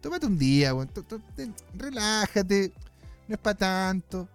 tómate 0.00 0.26
un 0.26 0.38
día, 0.38 0.74
relájate, 1.74 2.72
no 3.28 3.34
es 3.34 3.40
para 3.40 3.56
tanto. 3.56 4.28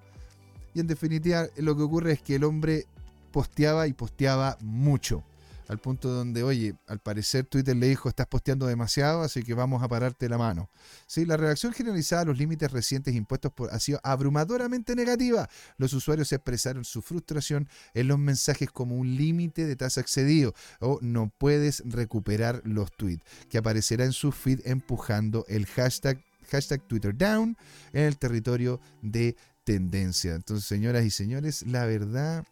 Y 0.74 0.80
en 0.80 0.88
definitiva, 0.88 1.48
lo 1.58 1.76
que 1.76 1.84
ocurre 1.84 2.12
es 2.14 2.22
que 2.22 2.36
el 2.36 2.44
hombre 2.44 2.86
posteaba 3.32 3.88
y 3.88 3.94
posteaba 3.94 4.58
mucho. 4.62 5.24
Al 5.68 5.80
punto 5.80 6.10
donde, 6.10 6.44
oye, 6.44 6.76
al 6.88 7.00
parecer 7.00 7.46
Twitter 7.46 7.76
le 7.76 7.88
dijo, 7.88 8.08
estás 8.08 8.28
posteando 8.28 8.68
demasiado, 8.68 9.22
así 9.22 9.44
que 9.44 9.54
vamos 9.54 9.82
a 9.82 9.88
pararte 9.88 10.30
la 10.30 10.38
mano. 10.38 10.70
Sí, 11.08 11.26
la 11.26 11.38
reacción 11.38 11.74
generalizada 11.74 12.22
a 12.22 12.26
los 12.26 12.38
límites 12.38 12.72
recientes 12.72 13.16
impuestos 13.16 13.52
por, 13.52 13.74
ha 13.74 13.80
sido 13.80 14.00
abrumadoramente 14.04 14.96
negativa. 14.96 15.50
Los 15.78 15.94
usuarios 15.94 16.32
expresaron 16.32 16.86
su 16.86 17.02
frustración 17.02 17.68
en 17.94 18.08
los 18.08 18.20
mensajes 18.20 18.70
como 18.70 18.96
un 18.96 19.16
límite 19.16 19.66
de 19.66 19.76
tasa 19.76 20.02
excedido 20.02 20.54
o 20.80 21.00
no 21.02 21.32
puedes 21.36 21.84
recuperar 21.86 22.62
los 22.64 22.92
tweets, 22.96 23.24
que 23.50 23.58
aparecerá 23.58 24.06
en 24.06 24.14
su 24.14 24.32
feed 24.32 24.62
empujando 24.66 25.46
el 25.48 25.66
hashtag, 25.66 26.24
hashtag 26.52 26.82
en 26.92 27.56
el 27.94 28.18
territorio 28.18 28.80
de 29.02 29.36
tendencia. 29.64 30.36
Entonces, 30.36 30.68
señoras 30.68 31.06
y 31.06 31.10
señores, 31.10 31.64
la 31.64 31.86
verdad... 31.86 32.46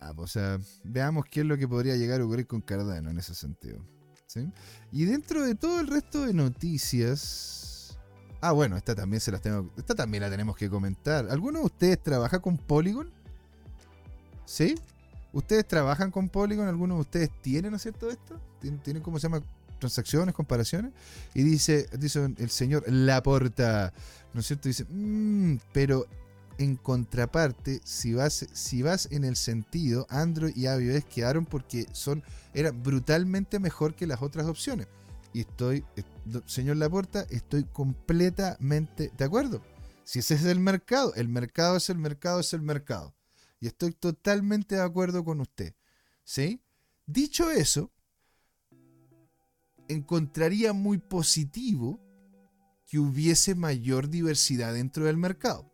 nada, 0.00 0.14
pues, 0.14 0.30
o 0.30 0.32
sea, 0.32 0.58
veamos 0.84 1.24
qué 1.30 1.40
es 1.40 1.46
lo 1.46 1.56
que 1.56 1.68
podría 1.68 1.96
llegar 1.96 2.20
a 2.20 2.24
ocurrir 2.24 2.46
con 2.46 2.60
Cardano 2.60 3.10
en 3.10 3.18
ese 3.18 3.34
sentido. 3.34 3.84
Y 4.92 5.04
dentro 5.04 5.44
de 5.44 5.54
todo 5.54 5.80
el 5.80 5.86
resto 5.86 6.26
de 6.26 6.34
noticias. 6.34 7.98
Ah, 8.40 8.52
bueno, 8.52 8.76
esta 8.76 8.94
también 8.94 9.20
se 9.20 9.32
las 9.32 9.40
tengo. 9.40 9.70
Esta 9.76 9.94
también 9.94 10.22
la 10.22 10.30
tenemos 10.30 10.56
que 10.56 10.68
comentar. 10.68 11.28
¿Alguno 11.30 11.60
de 11.60 11.64
ustedes 11.66 12.02
trabaja 12.02 12.40
con 12.40 12.58
Polygon? 12.58 13.10
¿Sí? 14.44 14.74
¿Ustedes 15.32 15.66
trabajan 15.66 16.10
con 16.10 16.28
Polygon? 16.28 16.68
¿Alguno 16.68 16.96
de 16.96 17.00
ustedes 17.00 17.30
tienen, 17.42 17.70
¿no 17.70 17.76
es 17.76 17.82
cierto, 17.82 18.10
esto? 18.10 18.40
¿Tienen, 18.60 18.80
tienen 18.80 19.02
cómo 19.02 19.18
se 19.18 19.28
llama? 19.28 19.40
Transacciones, 19.78 20.34
comparaciones. 20.34 20.92
Y 21.34 21.42
dice, 21.42 21.88
dice 21.98 22.34
el 22.36 22.50
señor 22.50 22.84
Laporta, 22.86 23.92
¿no 24.32 24.40
es 24.40 24.46
cierto? 24.46 24.68
Dice, 24.68 24.84
"Mm, 24.88 25.56
pero 25.72 26.06
en 26.58 26.76
contraparte, 26.76 27.80
si 27.84 28.14
vas, 28.14 28.46
si 28.52 28.82
vas 28.82 29.08
en 29.10 29.24
el 29.24 29.36
sentido, 29.36 30.06
Android 30.08 30.54
y 30.56 30.66
iOS 30.66 31.04
quedaron 31.04 31.46
porque 31.46 31.86
son, 31.92 32.22
era 32.52 32.70
brutalmente 32.70 33.58
mejor 33.58 33.94
que 33.94 34.06
las 34.06 34.22
otras 34.22 34.46
opciones. 34.46 34.86
Y 35.32 35.40
estoy, 35.40 35.84
señor 36.46 36.76
Laporta, 36.76 37.26
estoy 37.30 37.64
completamente 37.64 39.10
de 39.16 39.24
acuerdo. 39.24 39.62
Si 40.04 40.20
ese 40.20 40.34
es 40.34 40.44
el 40.44 40.60
mercado, 40.60 41.14
el 41.14 41.28
mercado 41.28 41.76
es 41.76 41.90
el 41.90 41.98
mercado, 41.98 42.40
es 42.40 42.52
el 42.52 42.62
mercado. 42.62 43.14
Y 43.58 43.66
estoy 43.66 43.92
totalmente 43.92 44.76
de 44.76 44.82
acuerdo 44.82 45.24
con 45.24 45.40
usted. 45.40 45.74
¿Sí? 46.22 46.62
Dicho 47.06 47.50
eso, 47.50 47.90
encontraría 49.88 50.72
muy 50.72 50.98
positivo 50.98 52.00
que 52.86 52.98
hubiese 52.98 53.54
mayor 53.54 54.08
diversidad 54.08 54.74
dentro 54.74 55.06
del 55.06 55.16
mercado. 55.16 55.73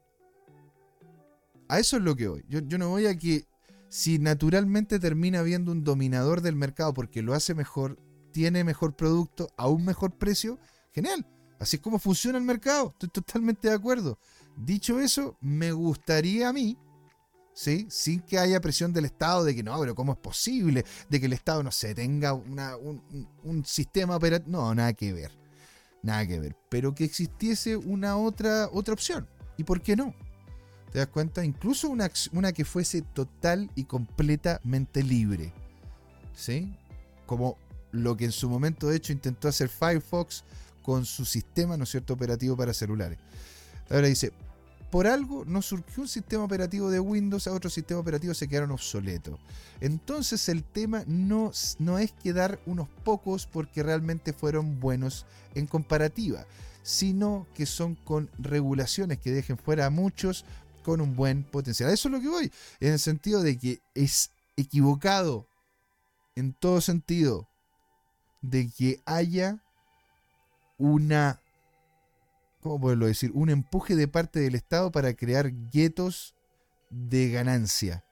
A 1.71 1.79
eso 1.79 1.99
es 1.99 2.03
lo 2.03 2.17
que 2.17 2.27
voy. 2.27 2.45
Yo, 2.49 2.61
no 2.79 2.89
voy 2.89 3.07
a 3.07 3.17
que 3.17 3.47
si 3.89 4.19
naturalmente 4.19 4.99
termina 4.99 5.39
habiendo 5.39 5.71
un 5.71 5.85
dominador 5.85 6.41
del 6.41 6.57
mercado 6.57 6.93
porque 6.93 7.23
lo 7.23 7.33
hace 7.33 7.55
mejor, 7.55 7.97
tiene 8.33 8.65
mejor 8.65 8.97
producto 8.97 9.49
a 9.57 9.69
un 9.69 9.85
mejor 9.85 10.19
precio, 10.19 10.59
genial. 10.93 11.25
Así 11.61 11.77
es 11.77 11.83
como 11.83 12.01
funciona 12.01 12.39
el 12.39 12.45
mercado. 12.45 12.89
Estoy 12.91 13.09
totalmente 13.11 13.69
de 13.69 13.75
acuerdo. 13.75 14.19
Dicho 14.57 14.99
eso, 14.99 15.37
me 15.41 15.71
gustaría 15.71 16.49
a 16.49 16.53
mí, 16.53 16.77
¿sí? 17.55 17.87
sin 17.89 18.19
que 18.21 18.37
haya 18.41 18.61
presión 18.61 18.93
del 18.93 19.05
Estado 19.05 19.45
de 19.45 19.55
que 19.55 19.63
no, 19.63 19.79
pero 19.79 19.95
¿cómo 19.95 20.13
es 20.15 20.19
posible? 20.19 20.85
De 21.09 21.21
que 21.21 21.27
el 21.27 21.35
Estado, 21.35 21.63
no 21.63 21.71
sé, 21.71 21.95
tenga 21.95 22.35
un- 22.35 22.99
un 23.45 23.65
sistema 23.65 24.17
operativo. 24.17 24.51
No, 24.51 24.75
nada 24.75 24.93
que 24.93 25.13
ver. 25.13 25.31
Nada 26.03 26.27
que 26.27 26.41
ver. 26.41 26.57
Pero 26.69 26.97
que 26.97 27.05
existiese 27.05 27.77
una 27.77 28.17
otra, 28.17 28.69
otra 28.73 28.93
opción. 28.93 29.29
¿Y 29.57 29.63
por 29.63 29.81
qué 29.83 29.95
no? 29.95 30.13
¿Te 30.93 30.99
das 30.99 31.09
cuenta? 31.09 31.45
Incluso 31.45 31.89
una, 31.89 32.11
una 32.33 32.53
que 32.53 32.65
fuese 32.65 33.03
total 33.03 33.71
y 33.75 33.85
completamente 33.85 35.03
libre. 35.03 35.53
¿Sí? 36.35 36.75
Como 37.27 37.57
lo 37.93 38.17
que 38.17 38.25
en 38.25 38.33
su 38.33 38.49
momento 38.49 38.89
de 38.89 38.97
hecho 38.97 39.13
intentó 39.13 39.49
hacer 39.49 39.69
Firefox 39.69 40.45
con 40.83 41.05
su 41.05 41.25
sistema, 41.25 41.77
¿no 41.77 41.87
cierto?, 41.87 42.15
operativo 42.15 42.57
para 42.57 42.73
celulares. 42.73 43.19
Ahora 43.89 44.09
dice, 44.09 44.33
por 44.91 45.07
algo 45.07 45.45
no 45.45 45.63
surgió 45.63 46.03
un 46.03 46.09
sistema 46.09 46.45
operativo 46.45 46.91
de 46.91 46.99
Windows, 46.99 47.47
a 47.47 47.53
otros 47.53 47.73
sistemas 47.73 48.03
operativos 48.03 48.39
se 48.39 48.49
quedaron 48.49 48.73
obsoletos. 48.73 49.39
Entonces 49.81 50.49
el 50.49 50.65
tema 50.65 51.05
no, 51.07 51.53
no 51.79 51.99
es 51.99 52.13
quedar 52.13 52.61
unos 52.67 52.89
pocos 53.05 53.47
porque 53.47 53.83
realmente 53.83 54.33
fueron 54.33 54.81
buenos 54.81 55.27
en 55.55 55.67
comparativa, 55.67 56.45
sino 56.83 57.47
que 57.55 57.67
son 57.67 57.95
con 57.95 58.31
regulaciones 58.39 59.19
que 59.19 59.31
dejen 59.31 59.59
fuera 59.59 59.87
a 59.87 59.91
muchos 59.91 60.45
con 60.83 61.01
un 61.01 61.15
buen 61.17 61.45
potencial. 61.45 61.91
Eso 61.91 62.09
es 62.09 62.13
lo 62.13 62.21
que 62.21 62.29
voy, 62.29 62.53
en 62.81 62.93
el 62.93 62.99
sentido 62.99 63.43
de 63.43 63.59
que 63.59 63.81
es 63.95 64.31
equivocado 64.57 65.47
en 66.37 66.53
todo 66.53 66.81
sentido 66.81 67.49
de 68.43 68.71
que 68.71 69.01
haya 69.05 69.63
una, 70.79 71.41
¿cómo 72.63 72.81
poderlo 72.81 73.07
decir? 73.07 73.31
Un 73.35 73.51
empuje 73.51 73.95
de 73.95 74.09
parte 74.09 74.41
del 74.41 74.55
Estado 74.55 74.91
para 74.91 75.13
crear 75.15 75.53
guetos 75.71 76.35
de 76.89 77.31
ganancia, 77.31 78.05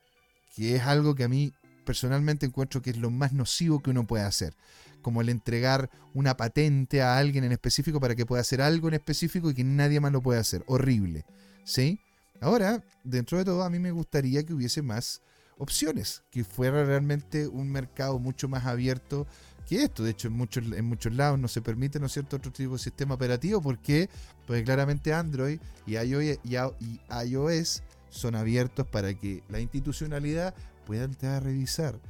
que 0.55 0.77
es 0.77 0.83
algo 0.83 1.15
que 1.15 1.25
a 1.25 1.29
mí 1.29 1.53
personalmente 1.85 2.45
encuentro 2.45 2.83
que 2.83 2.91
es 2.91 2.99
lo 2.99 3.11
más 3.11 3.33
nocivo 3.33 3.81
que 3.81 3.91
uno 3.91 4.07
puede 4.07 4.25
hacer. 4.25 4.55
como 5.01 5.21
el 5.21 5.29
entregar 5.29 5.91
una 6.13 6.37
patente 6.37 7.01
a 7.03 7.17
alguien 7.17 7.45
en 7.45 7.53
específico 7.53 8.01
para 8.01 8.17
que 8.17 8.27
pueda 8.27 8.43
hacer 8.43 8.61
algo 8.61 8.89
en 8.89 8.95
específico 8.95 9.49
y 9.49 9.55
que 9.55 9.65
nadie 9.65 10.01
más 10.01 10.13
lo 10.13 10.21
pueda 10.21 10.41
hacer. 10.41 10.65
Horrible. 10.67 11.25
¿Sí? 11.65 12.01
Ahora, 12.41 12.83
dentro 13.05 13.39
de 13.39 13.45
todo, 13.45 13.63
a 13.63 13.71
mí 13.71 13.79
me 13.79 13.91
gustaría 13.91 14.45
que 14.45 14.55
hubiese 14.55 14.83
más 14.83 15.23
opciones, 15.59 16.23
que 16.31 16.45
fuera 16.45 16.85
realmente 16.85 17.49
un 17.49 17.71
mercado 17.71 18.19
mucho 18.19 18.49
más 18.49 18.65
abierto 18.67 19.27
que 19.69 19.83
esto. 19.83 20.05
De 20.05 20.11
hecho, 20.11 20.29
en 20.29 20.35
muchos, 20.35 20.65
en 20.73 20.85
muchos 20.85 21.13
lados 21.15 21.39
no 21.39 21.49
se 21.49 21.61
permite, 21.61 21.99
¿no 21.99 22.07
es 22.07 22.13
cierto?, 22.13 22.37
otro 22.37 22.53
tipo 22.53 22.75
de 22.75 22.79
sistema 22.79 23.15
operativo 23.15 23.61
porque, 23.61 24.09
pues 24.47 24.63
claramente 24.63 25.13
Android 25.13 25.61
y 25.87 25.97
iOS, 25.97 26.39
y 26.45 27.01
iOS 27.27 27.83
son 28.11 28.37
abiertos 28.37 28.87
para 28.87 29.13
que 29.15 29.43
la 29.49 29.61
institucionalidad 29.61 30.55
pueda 30.87 31.05
entrar 31.05 31.35
a 31.35 31.41
revisar 31.41 32.01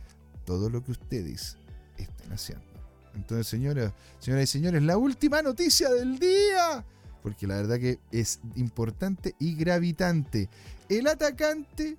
todo 0.45 0.71
lo 0.71 0.85
que 0.85 0.93
ustedes 0.93 1.57
están 1.97 2.33
haciendo. 2.33 2.65
Entonces, 3.15 3.49
señoras, 3.49 3.93
señoras 4.21 4.45
y 4.45 4.47
señores, 4.47 4.83
la 4.83 4.97
última 4.97 5.43
noticia 5.43 5.91
del 5.91 6.19
día. 6.19 6.85
Porque 7.23 7.47
la 7.47 7.57
verdad 7.57 7.79
que 7.79 7.99
es 8.13 8.41
importante 8.55 9.35
y 9.39 9.55
gravitante. 9.55 10.49
El 10.89 11.07
atacante, 11.07 11.97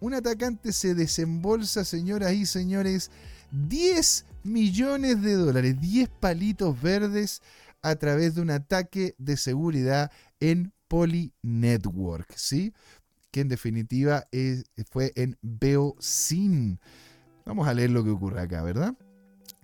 un 0.00 0.14
atacante 0.14 0.72
se 0.72 0.94
desembolsa, 0.94 1.84
señoras 1.84 2.32
y 2.32 2.46
señores, 2.46 3.10
10 3.52 4.26
millones 4.44 5.22
de 5.22 5.34
dólares, 5.34 5.80
10 5.80 6.08
palitos 6.08 6.80
verdes 6.80 7.42
a 7.82 7.96
través 7.96 8.34
de 8.34 8.42
un 8.42 8.50
ataque 8.50 9.14
de 9.18 9.36
seguridad 9.36 10.10
en 10.40 10.72
Poly 10.88 11.32
Network, 11.42 12.32
¿sí? 12.36 12.72
Que 13.30 13.40
en 13.40 13.48
definitiva 13.48 14.26
fue 14.90 15.12
en 15.14 15.38
Beocin. 15.42 16.80
Vamos 17.46 17.68
a 17.68 17.74
leer 17.74 17.90
lo 17.90 18.02
que 18.02 18.10
ocurre 18.10 18.40
acá, 18.40 18.62
¿verdad? 18.62 18.96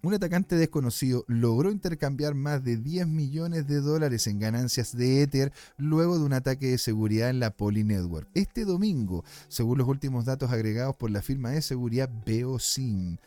Un 0.07 0.15
atacante 0.15 0.55
desconocido 0.55 1.25
logró 1.27 1.73
intercambiar 1.73 2.37
más 2.37 2.63
de 2.63 2.77
10 2.77 3.09
millones 3.09 3.67
de 3.67 3.81
dólares 3.81 4.29
en 4.29 4.39
ganancias 4.39 4.97
de 4.97 5.23
Ether 5.23 5.53
luego 5.79 6.17
de 6.17 6.25
un 6.25 6.33
ataque 6.33 6.69
de 6.69 6.79
seguridad 6.79 7.29
en 7.29 7.41
la 7.41 7.51
Poly 7.51 7.83
Network. 7.83 8.29
Este 8.33 8.65
domingo, 8.65 9.25
según 9.49 9.79
los 9.79 9.89
últimos 9.89 10.25
datos 10.25 10.53
agregados 10.53 10.95
por 10.95 11.11
la 11.11 11.23
firma 11.23 11.51
de 11.51 11.61
seguridad 11.61 12.09
Beocin. 12.25 13.19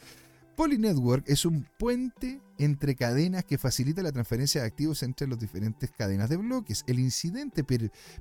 Polynetwork 0.60 1.24
es 1.30 1.46
un 1.46 1.66
puente 1.78 2.42
entre 2.58 2.96
cadenas 2.96 3.46
que 3.46 3.58
facilita 3.58 4.04
la 4.04 4.12
transferencia 4.12 4.60
de 4.60 4.68
activos 4.68 5.04
entre 5.04 5.26
las 5.26 5.40
diferentes 5.40 5.90
cadenas 5.90 6.30
de 6.30 6.36
bloques. 6.36 6.84
El 6.86 7.00
incidente 7.00 7.64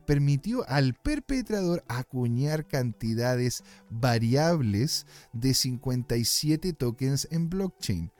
permitió 0.06 0.64
al 0.68 0.94
perpetrador 0.94 1.82
acuñar 1.88 2.66
cantidades 2.68 3.64
variables 3.90 5.04
de 5.32 5.52
57 5.52 6.72
tokens 6.74 7.26
en 7.32 7.50
blockchain, 7.50 8.12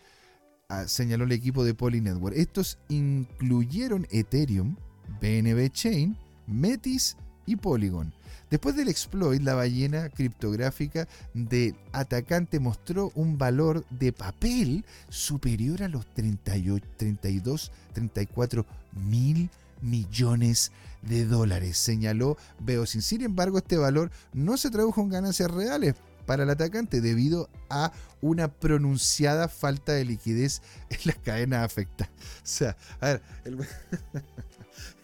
señaló 0.86 1.24
el 1.24 1.32
equipo 1.32 1.64
de 1.64 1.72
Polynetwork. 1.72 2.36
Estos 2.36 2.78
incluyeron 2.88 4.06
Ethereum, 4.10 4.76
BNB 5.18 5.70
Chain, 5.70 6.14
Metis 6.46 7.16
y 7.46 7.56
Polygon. 7.56 8.12
Después 8.50 8.76
del 8.76 8.88
exploit, 8.88 9.40
la 9.40 9.54
ballena 9.54 10.10
criptográfica 10.10 11.08
del 11.32 11.74
atacante 11.92 12.60
mostró 12.60 13.12
un 13.14 13.38
valor 13.38 13.86
de 13.88 14.12
papel 14.12 14.84
superior 15.08 15.82
a 15.82 15.88
los 15.88 16.06
38, 16.12 16.86
32, 16.98 17.72
34 17.94 18.66
mil 18.92 19.48
millones 19.80 20.72
de 21.00 21.24
dólares, 21.24 21.78
señaló 21.78 22.36
Beosin. 22.60 23.00
Sin 23.00 23.22
embargo, 23.22 23.56
este 23.56 23.78
valor 23.78 24.10
no 24.34 24.58
se 24.58 24.70
tradujo 24.70 25.00
en 25.00 25.08
ganancias 25.08 25.50
reales 25.50 25.94
para 26.28 26.42
el 26.42 26.50
atacante 26.50 27.00
debido 27.00 27.48
a 27.70 27.90
una 28.20 28.48
pronunciada 28.48 29.48
falta 29.48 29.92
de 29.94 30.04
liquidez 30.04 30.60
en 30.90 30.98
las 31.04 31.16
cadenas 31.16 31.64
afectadas. 31.64 32.12
O 32.20 32.46
sea, 32.46 32.76
a 33.00 33.06
ver, 33.06 33.22
el... 33.46 33.66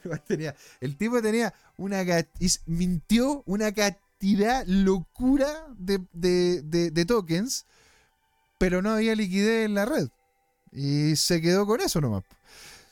el 0.83 0.97
tipo 0.99 1.23
tenía 1.23 1.55
una 1.79 2.05
mintió 2.67 3.43
una 3.47 3.73
cantidad 3.73 4.67
locura 4.67 5.49
de, 5.79 7.05
tokens, 7.09 7.65
pero 8.59 8.83
no 8.83 8.91
había 8.91 9.15
liquidez 9.15 9.65
en 9.65 9.73
la 9.73 9.87
red. 9.87 10.09
Y 10.73 11.17
se 11.17 11.41
quedó 11.41 11.67
con 11.67 11.81
eso 11.81 12.03
nomás. 12.03 12.25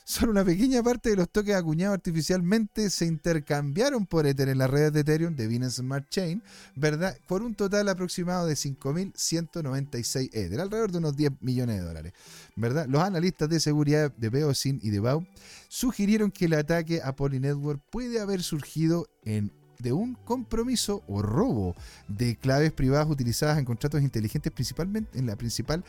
Solo 0.04 0.32
una 0.32 0.44
pequeña 0.44 0.82
parte 0.82 1.10
de 1.10 1.16
los 1.16 1.30
tokens 1.30 1.58
acuñados 1.58 1.94
artificialmente 1.94 2.90
se 2.90 3.06
intercambiaron 3.06 4.06
por 4.06 4.26
Ether 4.26 4.48
en 4.48 4.58
las 4.58 4.68
redes 4.68 4.92
de 4.92 5.00
Ethereum 5.00 5.36
de 5.36 5.46
Binance 5.46 5.76
Smart 5.76 6.08
Chain, 6.08 6.42
¿verdad? 6.74 7.16
Por 7.28 7.42
un 7.42 7.54
total 7.54 7.88
aproximado 7.88 8.46
de 8.46 8.54
5.196 8.54 10.30
Ether, 10.32 10.60
alrededor 10.60 10.90
de 10.90 10.98
unos 10.98 11.16
10 11.16 11.32
millones 11.40 11.76
de 11.76 11.82
dólares, 11.82 12.12
¿verdad? 12.56 12.86
Los 12.88 13.02
analistas 13.02 13.48
de 13.48 13.60
seguridad 13.60 14.12
de 14.16 14.28
Beosin 14.28 14.80
y 14.82 14.90
de 14.90 14.98
BAU 14.98 15.24
sugirieron 15.68 16.32
que 16.32 16.46
el 16.46 16.54
ataque 16.54 17.00
a 17.02 17.14
Polynetwork 17.14 17.80
puede 17.90 18.20
haber 18.20 18.42
surgido 18.42 19.08
en 19.24 19.52
de 19.78 19.92
un 19.92 20.14
compromiso 20.14 21.02
o 21.08 21.22
robo 21.22 21.74
de 22.06 22.36
claves 22.36 22.72
privadas 22.72 23.08
utilizadas 23.10 23.58
en 23.58 23.64
contratos 23.64 24.00
inteligentes 24.00 24.52
principalmente 24.52 25.18
en 25.18 25.26
la 25.26 25.36
principal 25.36 25.84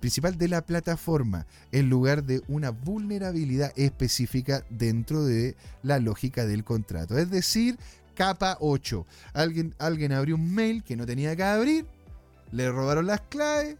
principal 0.00 0.38
de 0.38 0.48
la 0.48 0.62
plataforma 0.62 1.46
en 1.72 1.88
lugar 1.88 2.24
de 2.24 2.42
una 2.48 2.70
vulnerabilidad 2.70 3.72
específica 3.76 4.64
dentro 4.70 5.24
de 5.24 5.56
la 5.82 5.98
lógica 5.98 6.46
del 6.46 6.64
contrato. 6.64 7.18
Es 7.18 7.30
decir, 7.30 7.78
capa 8.14 8.56
8. 8.60 9.06
Alguien, 9.32 9.74
alguien 9.78 10.12
abrió 10.12 10.36
un 10.36 10.54
mail 10.54 10.82
que 10.82 10.96
no 10.96 11.06
tenía 11.06 11.34
que 11.36 11.44
abrir, 11.44 11.86
le 12.52 12.70
robaron 12.70 13.06
las 13.06 13.20
claves 13.22 13.76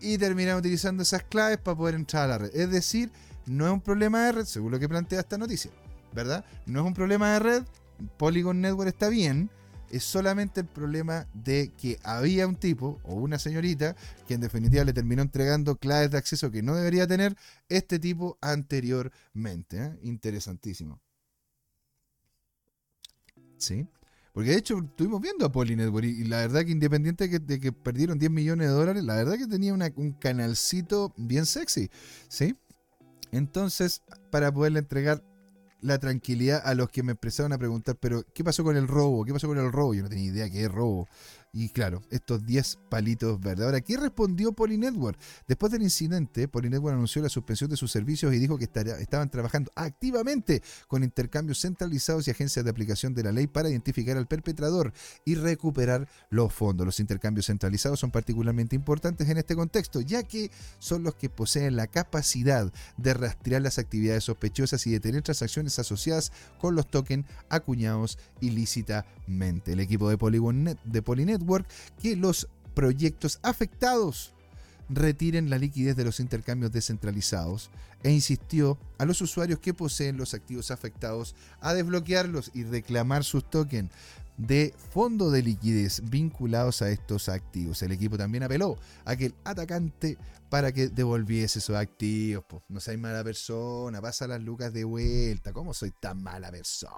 y 0.00 0.18
terminaron 0.18 0.60
utilizando 0.60 1.02
esas 1.02 1.22
claves 1.24 1.58
para 1.58 1.76
poder 1.76 1.94
entrar 1.94 2.24
a 2.24 2.26
la 2.28 2.38
red. 2.38 2.50
Es 2.54 2.70
decir, 2.70 3.10
no 3.46 3.66
es 3.66 3.72
un 3.72 3.80
problema 3.80 4.26
de 4.26 4.32
red, 4.32 4.44
según 4.44 4.72
lo 4.72 4.78
que 4.78 4.88
plantea 4.88 5.20
esta 5.20 5.38
noticia, 5.38 5.70
¿verdad? 6.12 6.44
No 6.66 6.80
es 6.80 6.86
un 6.86 6.94
problema 6.94 7.32
de 7.32 7.38
red, 7.38 7.62
Polygon 8.18 8.60
Network 8.60 8.88
está 8.88 9.08
bien, 9.08 9.50
es 9.90 10.04
solamente 10.04 10.60
el 10.60 10.66
problema 10.66 11.26
de 11.34 11.72
que 11.76 11.98
había 12.02 12.46
un 12.46 12.56
tipo 12.56 13.00
o 13.04 13.14
una 13.14 13.38
señorita 13.38 13.96
que 14.26 14.34
en 14.34 14.40
definitiva 14.40 14.84
le 14.84 14.92
terminó 14.92 15.22
entregando 15.22 15.76
claves 15.76 16.10
de 16.10 16.18
acceso 16.18 16.50
que 16.50 16.62
no 16.62 16.74
debería 16.74 17.06
tener 17.06 17.36
este 17.68 17.98
tipo 17.98 18.38
anteriormente. 18.40 19.78
¿eh? 19.78 19.98
Interesantísimo. 20.02 21.00
¿Sí? 23.58 23.86
Porque 24.32 24.50
de 24.50 24.58
hecho 24.58 24.78
estuvimos 24.78 25.22
viendo 25.22 25.46
a 25.46 25.52
Polynetwork 25.52 26.04
y, 26.04 26.24
la 26.24 26.38
verdad 26.38 26.64
que 26.64 26.70
independiente 26.70 27.26
de 27.26 27.58
que, 27.58 27.72
perdieron 27.72 28.18
10 28.18 28.30
millones 28.30 28.68
de 28.68 28.74
dólares, 28.74 29.02
la 29.02 29.14
verdad 29.14 29.38
que 29.38 29.46
tenía 29.46 29.72
un 29.72 30.12
canalcito 30.20 31.14
bien 31.16 31.46
sexy. 31.46 31.90
¿Sí? 32.28 32.54
Entonces, 33.32 34.02
para 34.30 34.52
poderle 34.52 34.78
entregar 34.78 35.22
la 35.86 35.98
tranquilidad 35.98 36.60
a 36.64 36.74
los 36.74 36.88
que 36.88 37.02
me 37.02 37.12
empezaron 37.12 37.52
a 37.52 37.58
preguntar, 37.58 37.96
pero 38.00 38.24
¿qué 38.34 38.42
pasó 38.42 38.64
con 38.64 38.76
el 38.76 38.88
robo? 38.88 39.24
¿Qué 39.24 39.32
pasó 39.32 39.46
con 39.46 39.58
el 39.58 39.70
robo? 39.70 39.94
Yo 39.94 40.02
no 40.02 40.08
tenía 40.08 40.24
idea 40.24 40.50
qué 40.50 40.64
es 40.64 40.70
robo. 40.70 41.08
Y 41.58 41.70
claro, 41.70 42.02
estos 42.10 42.44
10 42.44 42.80
palitos 42.90 43.40
verdes. 43.40 43.64
Ahora, 43.64 43.80
¿qué 43.80 43.96
respondió 43.96 44.52
Polynetwork? 44.52 45.18
Después 45.48 45.72
del 45.72 45.80
incidente, 45.80 46.48
Polynetwork 46.48 46.92
anunció 46.92 47.22
la 47.22 47.30
suspensión 47.30 47.70
de 47.70 47.78
sus 47.78 47.90
servicios 47.90 48.34
y 48.34 48.38
dijo 48.38 48.58
que 48.58 48.64
estaban 48.64 49.30
trabajando 49.30 49.72
activamente 49.74 50.62
con 50.86 51.02
intercambios 51.02 51.62
centralizados 51.62 52.28
y 52.28 52.30
agencias 52.30 52.62
de 52.62 52.70
aplicación 52.70 53.14
de 53.14 53.22
la 53.22 53.32
ley 53.32 53.46
para 53.46 53.70
identificar 53.70 54.18
al 54.18 54.26
perpetrador 54.26 54.92
y 55.24 55.34
recuperar 55.34 56.06
los 56.28 56.52
fondos. 56.52 56.84
Los 56.84 57.00
intercambios 57.00 57.46
centralizados 57.46 58.00
son 58.00 58.10
particularmente 58.10 58.76
importantes 58.76 59.26
en 59.26 59.38
este 59.38 59.56
contexto, 59.56 60.02
ya 60.02 60.24
que 60.24 60.50
son 60.78 61.04
los 61.04 61.14
que 61.14 61.30
poseen 61.30 61.74
la 61.74 61.86
capacidad 61.86 62.70
de 62.98 63.14
rastrear 63.14 63.62
las 63.62 63.78
actividades 63.78 64.24
sospechosas 64.24 64.86
y 64.86 64.90
detener 64.90 65.22
transacciones 65.22 65.78
asociadas 65.78 66.32
con 66.60 66.74
los 66.74 66.86
tokens 66.86 67.24
acuñados 67.48 68.18
ilícitamente. 68.42 69.72
El 69.72 69.80
equipo 69.80 70.10
de, 70.10 70.76
de 70.84 71.02
Polynetwork 71.02 71.45
que 72.02 72.16
los 72.16 72.48
proyectos 72.74 73.38
afectados 73.42 74.34
retiren 74.88 75.50
la 75.50 75.58
liquidez 75.58 75.96
de 75.96 76.04
los 76.04 76.20
intercambios 76.20 76.72
descentralizados 76.72 77.70
e 78.02 78.12
insistió 78.12 78.78
a 78.98 79.04
los 79.04 79.20
usuarios 79.20 79.58
que 79.58 79.74
poseen 79.74 80.16
los 80.16 80.34
activos 80.34 80.70
afectados 80.70 81.34
a 81.60 81.74
desbloquearlos 81.74 82.50
y 82.54 82.64
reclamar 82.64 83.24
sus 83.24 83.48
tokens 83.48 83.90
de 84.36 84.74
fondo 84.90 85.30
de 85.30 85.42
liquidez 85.42 86.02
vinculados 86.04 86.82
a 86.82 86.90
estos 86.90 87.28
activos. 87.28 87.82
El 87.82 87.92
equipo 87.92 88.18
también 88.18 88.44
apeló 88.44 88.76
a 89.04 89.16
que 89.16 89.26
el 89.26 89.34
atacante 89.44 90.18
para 90.50 90.72
que 90.72 90.88
devolviese 90.88 91.58
esos 91.58 91.74
activos. 91.76 92.44
Pues, 92.46 92.62
no 92.68 92.80
seas 92.80 92.98
mala 92.98 93.24
persona, 93.24 94.00
pasa 94.00 94.26
las 94.26 94.42
lucas 94.42 94.72
de 94.72 94.84
vuelta. 94.84 95.52
¿Cómo 95.52 95.72
soy 95.72 95.90
tan 95.90 96.22
mala 96.22 96.50
persona? 96.50 96.92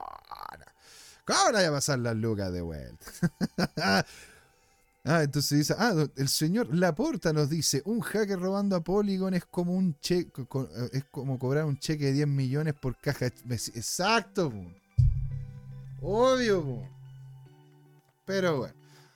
¿Cómo 1.25 1.53
voy 1.53 1.63
a 1.63 1.71
pasar 1.71 2.01
las 2.01 2.17
lucas 2.17 2.53
de 2.53 2.61
vuelta? 2.61 3.07
ah, 5.09 5.23
entonces 5.23 5.59
dice, 5.59 5.75
ah, 5.79 6.07
el 6.17 6.29
señor 6.29 6.75
Laporta 6.75 7.33
nos 7.33 7.51
dice, 7.51 7.83
un 7.85 8.01
hacker 8.01 8.39
robando 8.39 8.77
a 8.77 8.85
Polygon 8.85 9.35
es 9.35 9.45
como 9.47 9.75
un 9.75 9.99
cheque, 10.01 10.43
eh, 10.43 10.91
es 10.93 11.05
como 11.11 11.39
cobrar 11.39 11.65
un 11.65 11.79
cheque 11.79 12.07
de 12.07 12.13
10 12.13 12.29
millones 12.29 12.75
por 12.75 12.97
caja. 12.99 13.27
Exacto, 13.27 14.53
obvio. 16.01 16.83
Pero 18.25 18.59
bueno. 18.59 18.75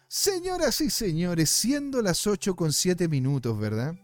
Señoras 0.09 0.81
y 0.83 0.91
señores, 0.91 1.49
siendo 1.49 2.03
las 2.03 2.27
8 2.27 2.55
con 2.55 2.73
7 2.73 3.09
minutos, 3.09 3.59
¿verdad? 3.59 3.95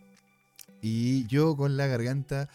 Y 0.80 1.26
yo 1.26 1.55
con 1.55 1.76
la 1.76 1.86
garganta 1.86 2.49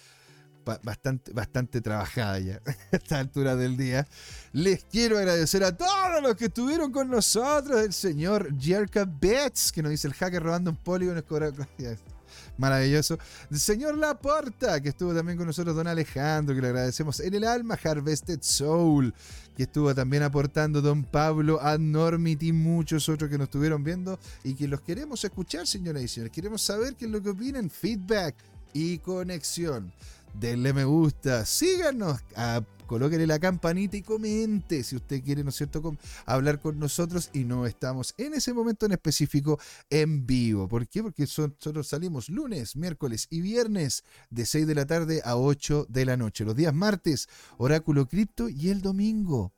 bastante, 0.63 1.31
bastante 1.33 1.81
trabajada 1.81 2.39
ya 2.39 2.61
a 2.91 2.95
esta 2.95 3.19
altura 3.19 3.55
del 3.55 3.77
día. 3.77 4.07
Les 4.51 4.83
quiero 4.85 5.17
agradecer 5.17 5.63
a 5.63 5.75
todos 5.75 6.21
los 6.21 6.35
que 6.35 6.45
estuvieron 6.45 6.91
con 6.91 7.09
nosotros. 7.09 7.81
El 7.81 7.93
señor 7.93 8.49
Jerka 8.59 9.05
Betts, 9.05 9.71
que 9.71 9.81
nos 9.81 9.91
dice 9.91 10.07
el 10.07 10.13
hacker 10.13 10.41
robando 10.41 10.71
un 10.71 10.77
polígono. 10.77 11.23
Maravilloso. 12.57 13.17
El 13.49 13.59
señor 13.59 13.97
Laporta, 13.97 14.79
que 14.81 14.89
estuvo 14.89 15.13
también 15.13 15.37
con 15.37 15.47
nosotros. 15.47 15.75
Don 15.75 15.87
Alejandro, 15.87 16.55
que 16.55 16.61
le 16.61 16.67
agradecemos 16.67 17.19
en 17.19 17.33
el 17.33 17.43
alma. 17.43 17.77
Harvested 17.81 18.39
Soul, 18.41 19.13
que 19.55 19.63
estuvo 19.63 19.93
también 19.95 20.23
aportando. 20.23 20.81
Don 20.81 21.03
Pablo, 21.03 21.59
Adnormit 21.61 22.43
y 22.43 22.53
muchos 22.53 23.09
otros 23.09 23.29
que 23.29 23.37
nos 23.37 23.45
estuvieron 23.45 23.83
viendo 23.83 24.19
y 24.43 24.53
que 24.53 24.67
los 24.67 24.81
queremos 24.81 25.23
escuchar, 25.23 25.65
señoras 25.67 26.03
y 26.03 26.07
señores. 26.07 26.31
Queremos 26.31 26.61
saber 26.61 26.95
qué 26.95 27.05
es 27.05 27.11
lo 27.11 27.21
que 27.21 27.29
opinan. 27.29 27.69
Feedback 27.69 28.35
y 28.73 28.99
conexión 28.99 29.91
denle 30.33 30.73
me 30.73 30.83
gusta, 30.85 31.45
síganos, 31.45 32.19
ah, 32.35 32.61
colóquenle 32.87 33.25
la 33.25 33.39
campanita 33.39 33.95
y 33.97 34.01
comente 34.01 34.83
si 34.83 34.95
usted 34.95 35.23
quiere, 35.23 35.43
¿no 35.43 35.49
es 35.49 35.55
cierto?, 35.55 35.81
com- 35.81 35.97
hablar 36.25 36.59
con 36.59 36.77
nosotros 36.79 37.29
y 37.33 37.43
no 37.43 37.65
estamos 37.65 38.13
en 38.17 38.33
ese 38.33 38.53
momento 38.53 38.85
en 38.85 38.91
específico 38.91 39.59
en 39.89 40.25
vivo. 40.27 40.67
¿Por 40.67 40.87
qué? 40.87 41.01
Porque 41.01 41.25
son- 41.25 41.55
nosotros 41.59 41.87
salimos 41.87 42.29
lunes, 42.29 42.75
miércoles 42.75 43.27
y 43.29 43.41
viernes 43.41 44.03
de 44.29 44.45
6 44.45 44.67
de 44.67 44.75
la 44.75 44.85
tarde 44.85 45.21
a 45.23 45.37
8 45.37 45.85
de 45.89 46.05
la 46.05 46.17
noche. 46.17 46.43
Los 46.45 46.55
días 46.55 46.73
martes, 46.73 47.27
Oráculo 47.57 48.07
Cripto 48.07 48.49
y 48.49 48.69
el 48.69 48.81
domingo. 48.81 49.53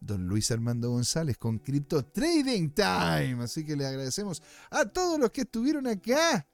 Don 0.00 0.28
Luis 0.28 0.50
Armando 0.52 0.90
González 0.90 1.36
con 1.38 1.58
Crypto 1.58 2.04
Trading 2.04 2.70
Time. 2.70 3.42
Así 3.42 3.64
que 3.64 3.74
le 3.76 3.84
agradecemos 3.86 4.42
a 4.70 4.84
todos 4.84 5.18
los 5.18 5.30
que 5.32 5.40
estuvieron 5.42 5.86
acá. 5.88 6.46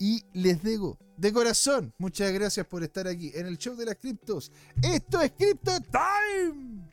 Y 0.00 0.24
les 0.32 0.62
digo, 0.62 0.98
de 1.18 1.30
corazón, 1.30 1.92
muchas 1.98 2.32
gracias 2.32 2.66
por 2.66 2.82
estar 2.82 3.06
aquí 3.06 3.30
en 3.34 3.46
el 3.46 3.58
show 3.58 3.76
de 3.76 3.84
las 3.84 3.96
criptos. 3.96 4.50
Esto 4.82 5.20
es 5.20 5.32
Crypto 5.32 5.72
Time. 5.82 6.90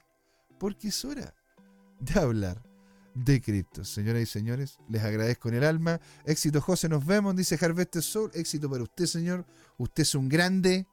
Porque 0.60 0.90
es 0.90 1.06
hora 1.06 1.34
de 2.02 2.20
hablar 2.20 2.62
de 3.14 3.42
criptos. 3.42 3.88
Señoras 3.88 4.22
y 4.22 4.26
señores, 4.26 4.78
les 4.90 5.02
agradezco 5.04 5.48
en 5.48 5.56
el 5.56 5.64
alma. 5.64 6.02
Éxito, 6.26 6.60
José, 6.60 6.90
nos 6.90 7.06
vemos, 7.06 7.34
dice 7.34 7.58
Harvest 7.60 7.96
Soul. 8.02 8.30
Éxito 8.34 8.70
para 8.70 8.84
usted, 8.84 9.06
señor. 9.06 9.46
Usted 9.78 10.04
es 10.04 10.14
un 10.14 10.28
grande, 10.28 10.86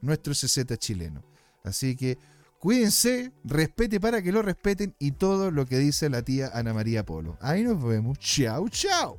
nuestro 0.00 0.32
CZ 0.32 0.64
chileno. 0.78 1.22
Así 1.62 1.94
que 1.94 2.16
cuídense, 2.58 3.32
respete 3.44 4.00
para 4.00 4.22
que 4.22 4.32
lo 4.32 4.40
respeten 4.40 4.94
y 4.98 5.12
todo 5.12 5.50
lo 5.50 5.66
que 5.66 5.76
dice 5.76 6.08
la 6.08 6.22
tía 6.22 6.50
Ana 6.54 6.72
María 6.72 7.04
Polo. 7.04 7.36
Ahí 7.42 7.62
nos 7.62 7.84
vemos. 7.84 8.18
Chao, 8.18 8.66
chao. 8.70 9.18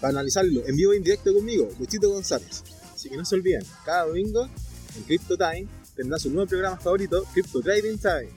para 0.00 0.10
analizarlo 0.10 0.62
en 0.66 0.76
vivo 0.76 0.92
e 0.92 0.96
indirecto 0.96 1.32
conmigo, 1.34 1.68
Luchito 1.78 2.10
González. 2.10 2.62
Así 2.94 3.08
que 3.08 3.16
no 3.16 3.24
se 3.24 3.34
olviden, 3.34 3.62
cada 3.84 4.06
domingo 4.06 4.48
en 4.96 5.02
Crypto 5.04 5.36
Time 5.36 5.66
tendrá 5.94 6.18
su 6.18 6.30
nuevo 6.30 6.48
programa 6.48 6.76
favorito, 6.76 7.24
Crypto 7.32 7.60
Trading 7.60 7.98
Time. 7.98 8.30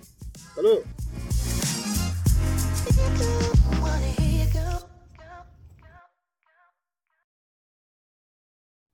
¡Saludos! 0.56 0.84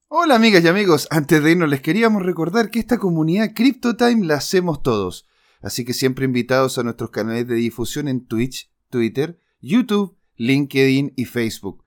Hola 0.10 0.36
amigas 0.36 0.64
y 0.64 0.68
amigos, 0.68 1.08
antes 1.12 1.44
de 1.44 1.52
irnos 1.52 1.70
les 1.70 1.82
queríamos 1.82 2.24
recordar 2.24 2.72
que 2.72 2.80
esta 2.80 2.98
comunidad 2.98 3.52
CryptoTime 3.54 4.26
la 4.26 4.36
hacemos 4.36 4.82
todos, 4.82 5.28
así 5.62 5.84
que 5.84 5.94
siempre 5.94 6.26
invitados 6.26 6.78
a 6.78 6.84
nuestros 6.84 7.12
canales 7.12 7.48
de 7.48 7.56
difusión 7.56 8.08
en 8.08 8.26
Twitch, 8.26 8.72
Twitter, 8.90 9.38
YouTube, 9.60 10.18
LinkedIn 10.38 11.14
y 11.16 11.26
Facebook. 11.26 11.87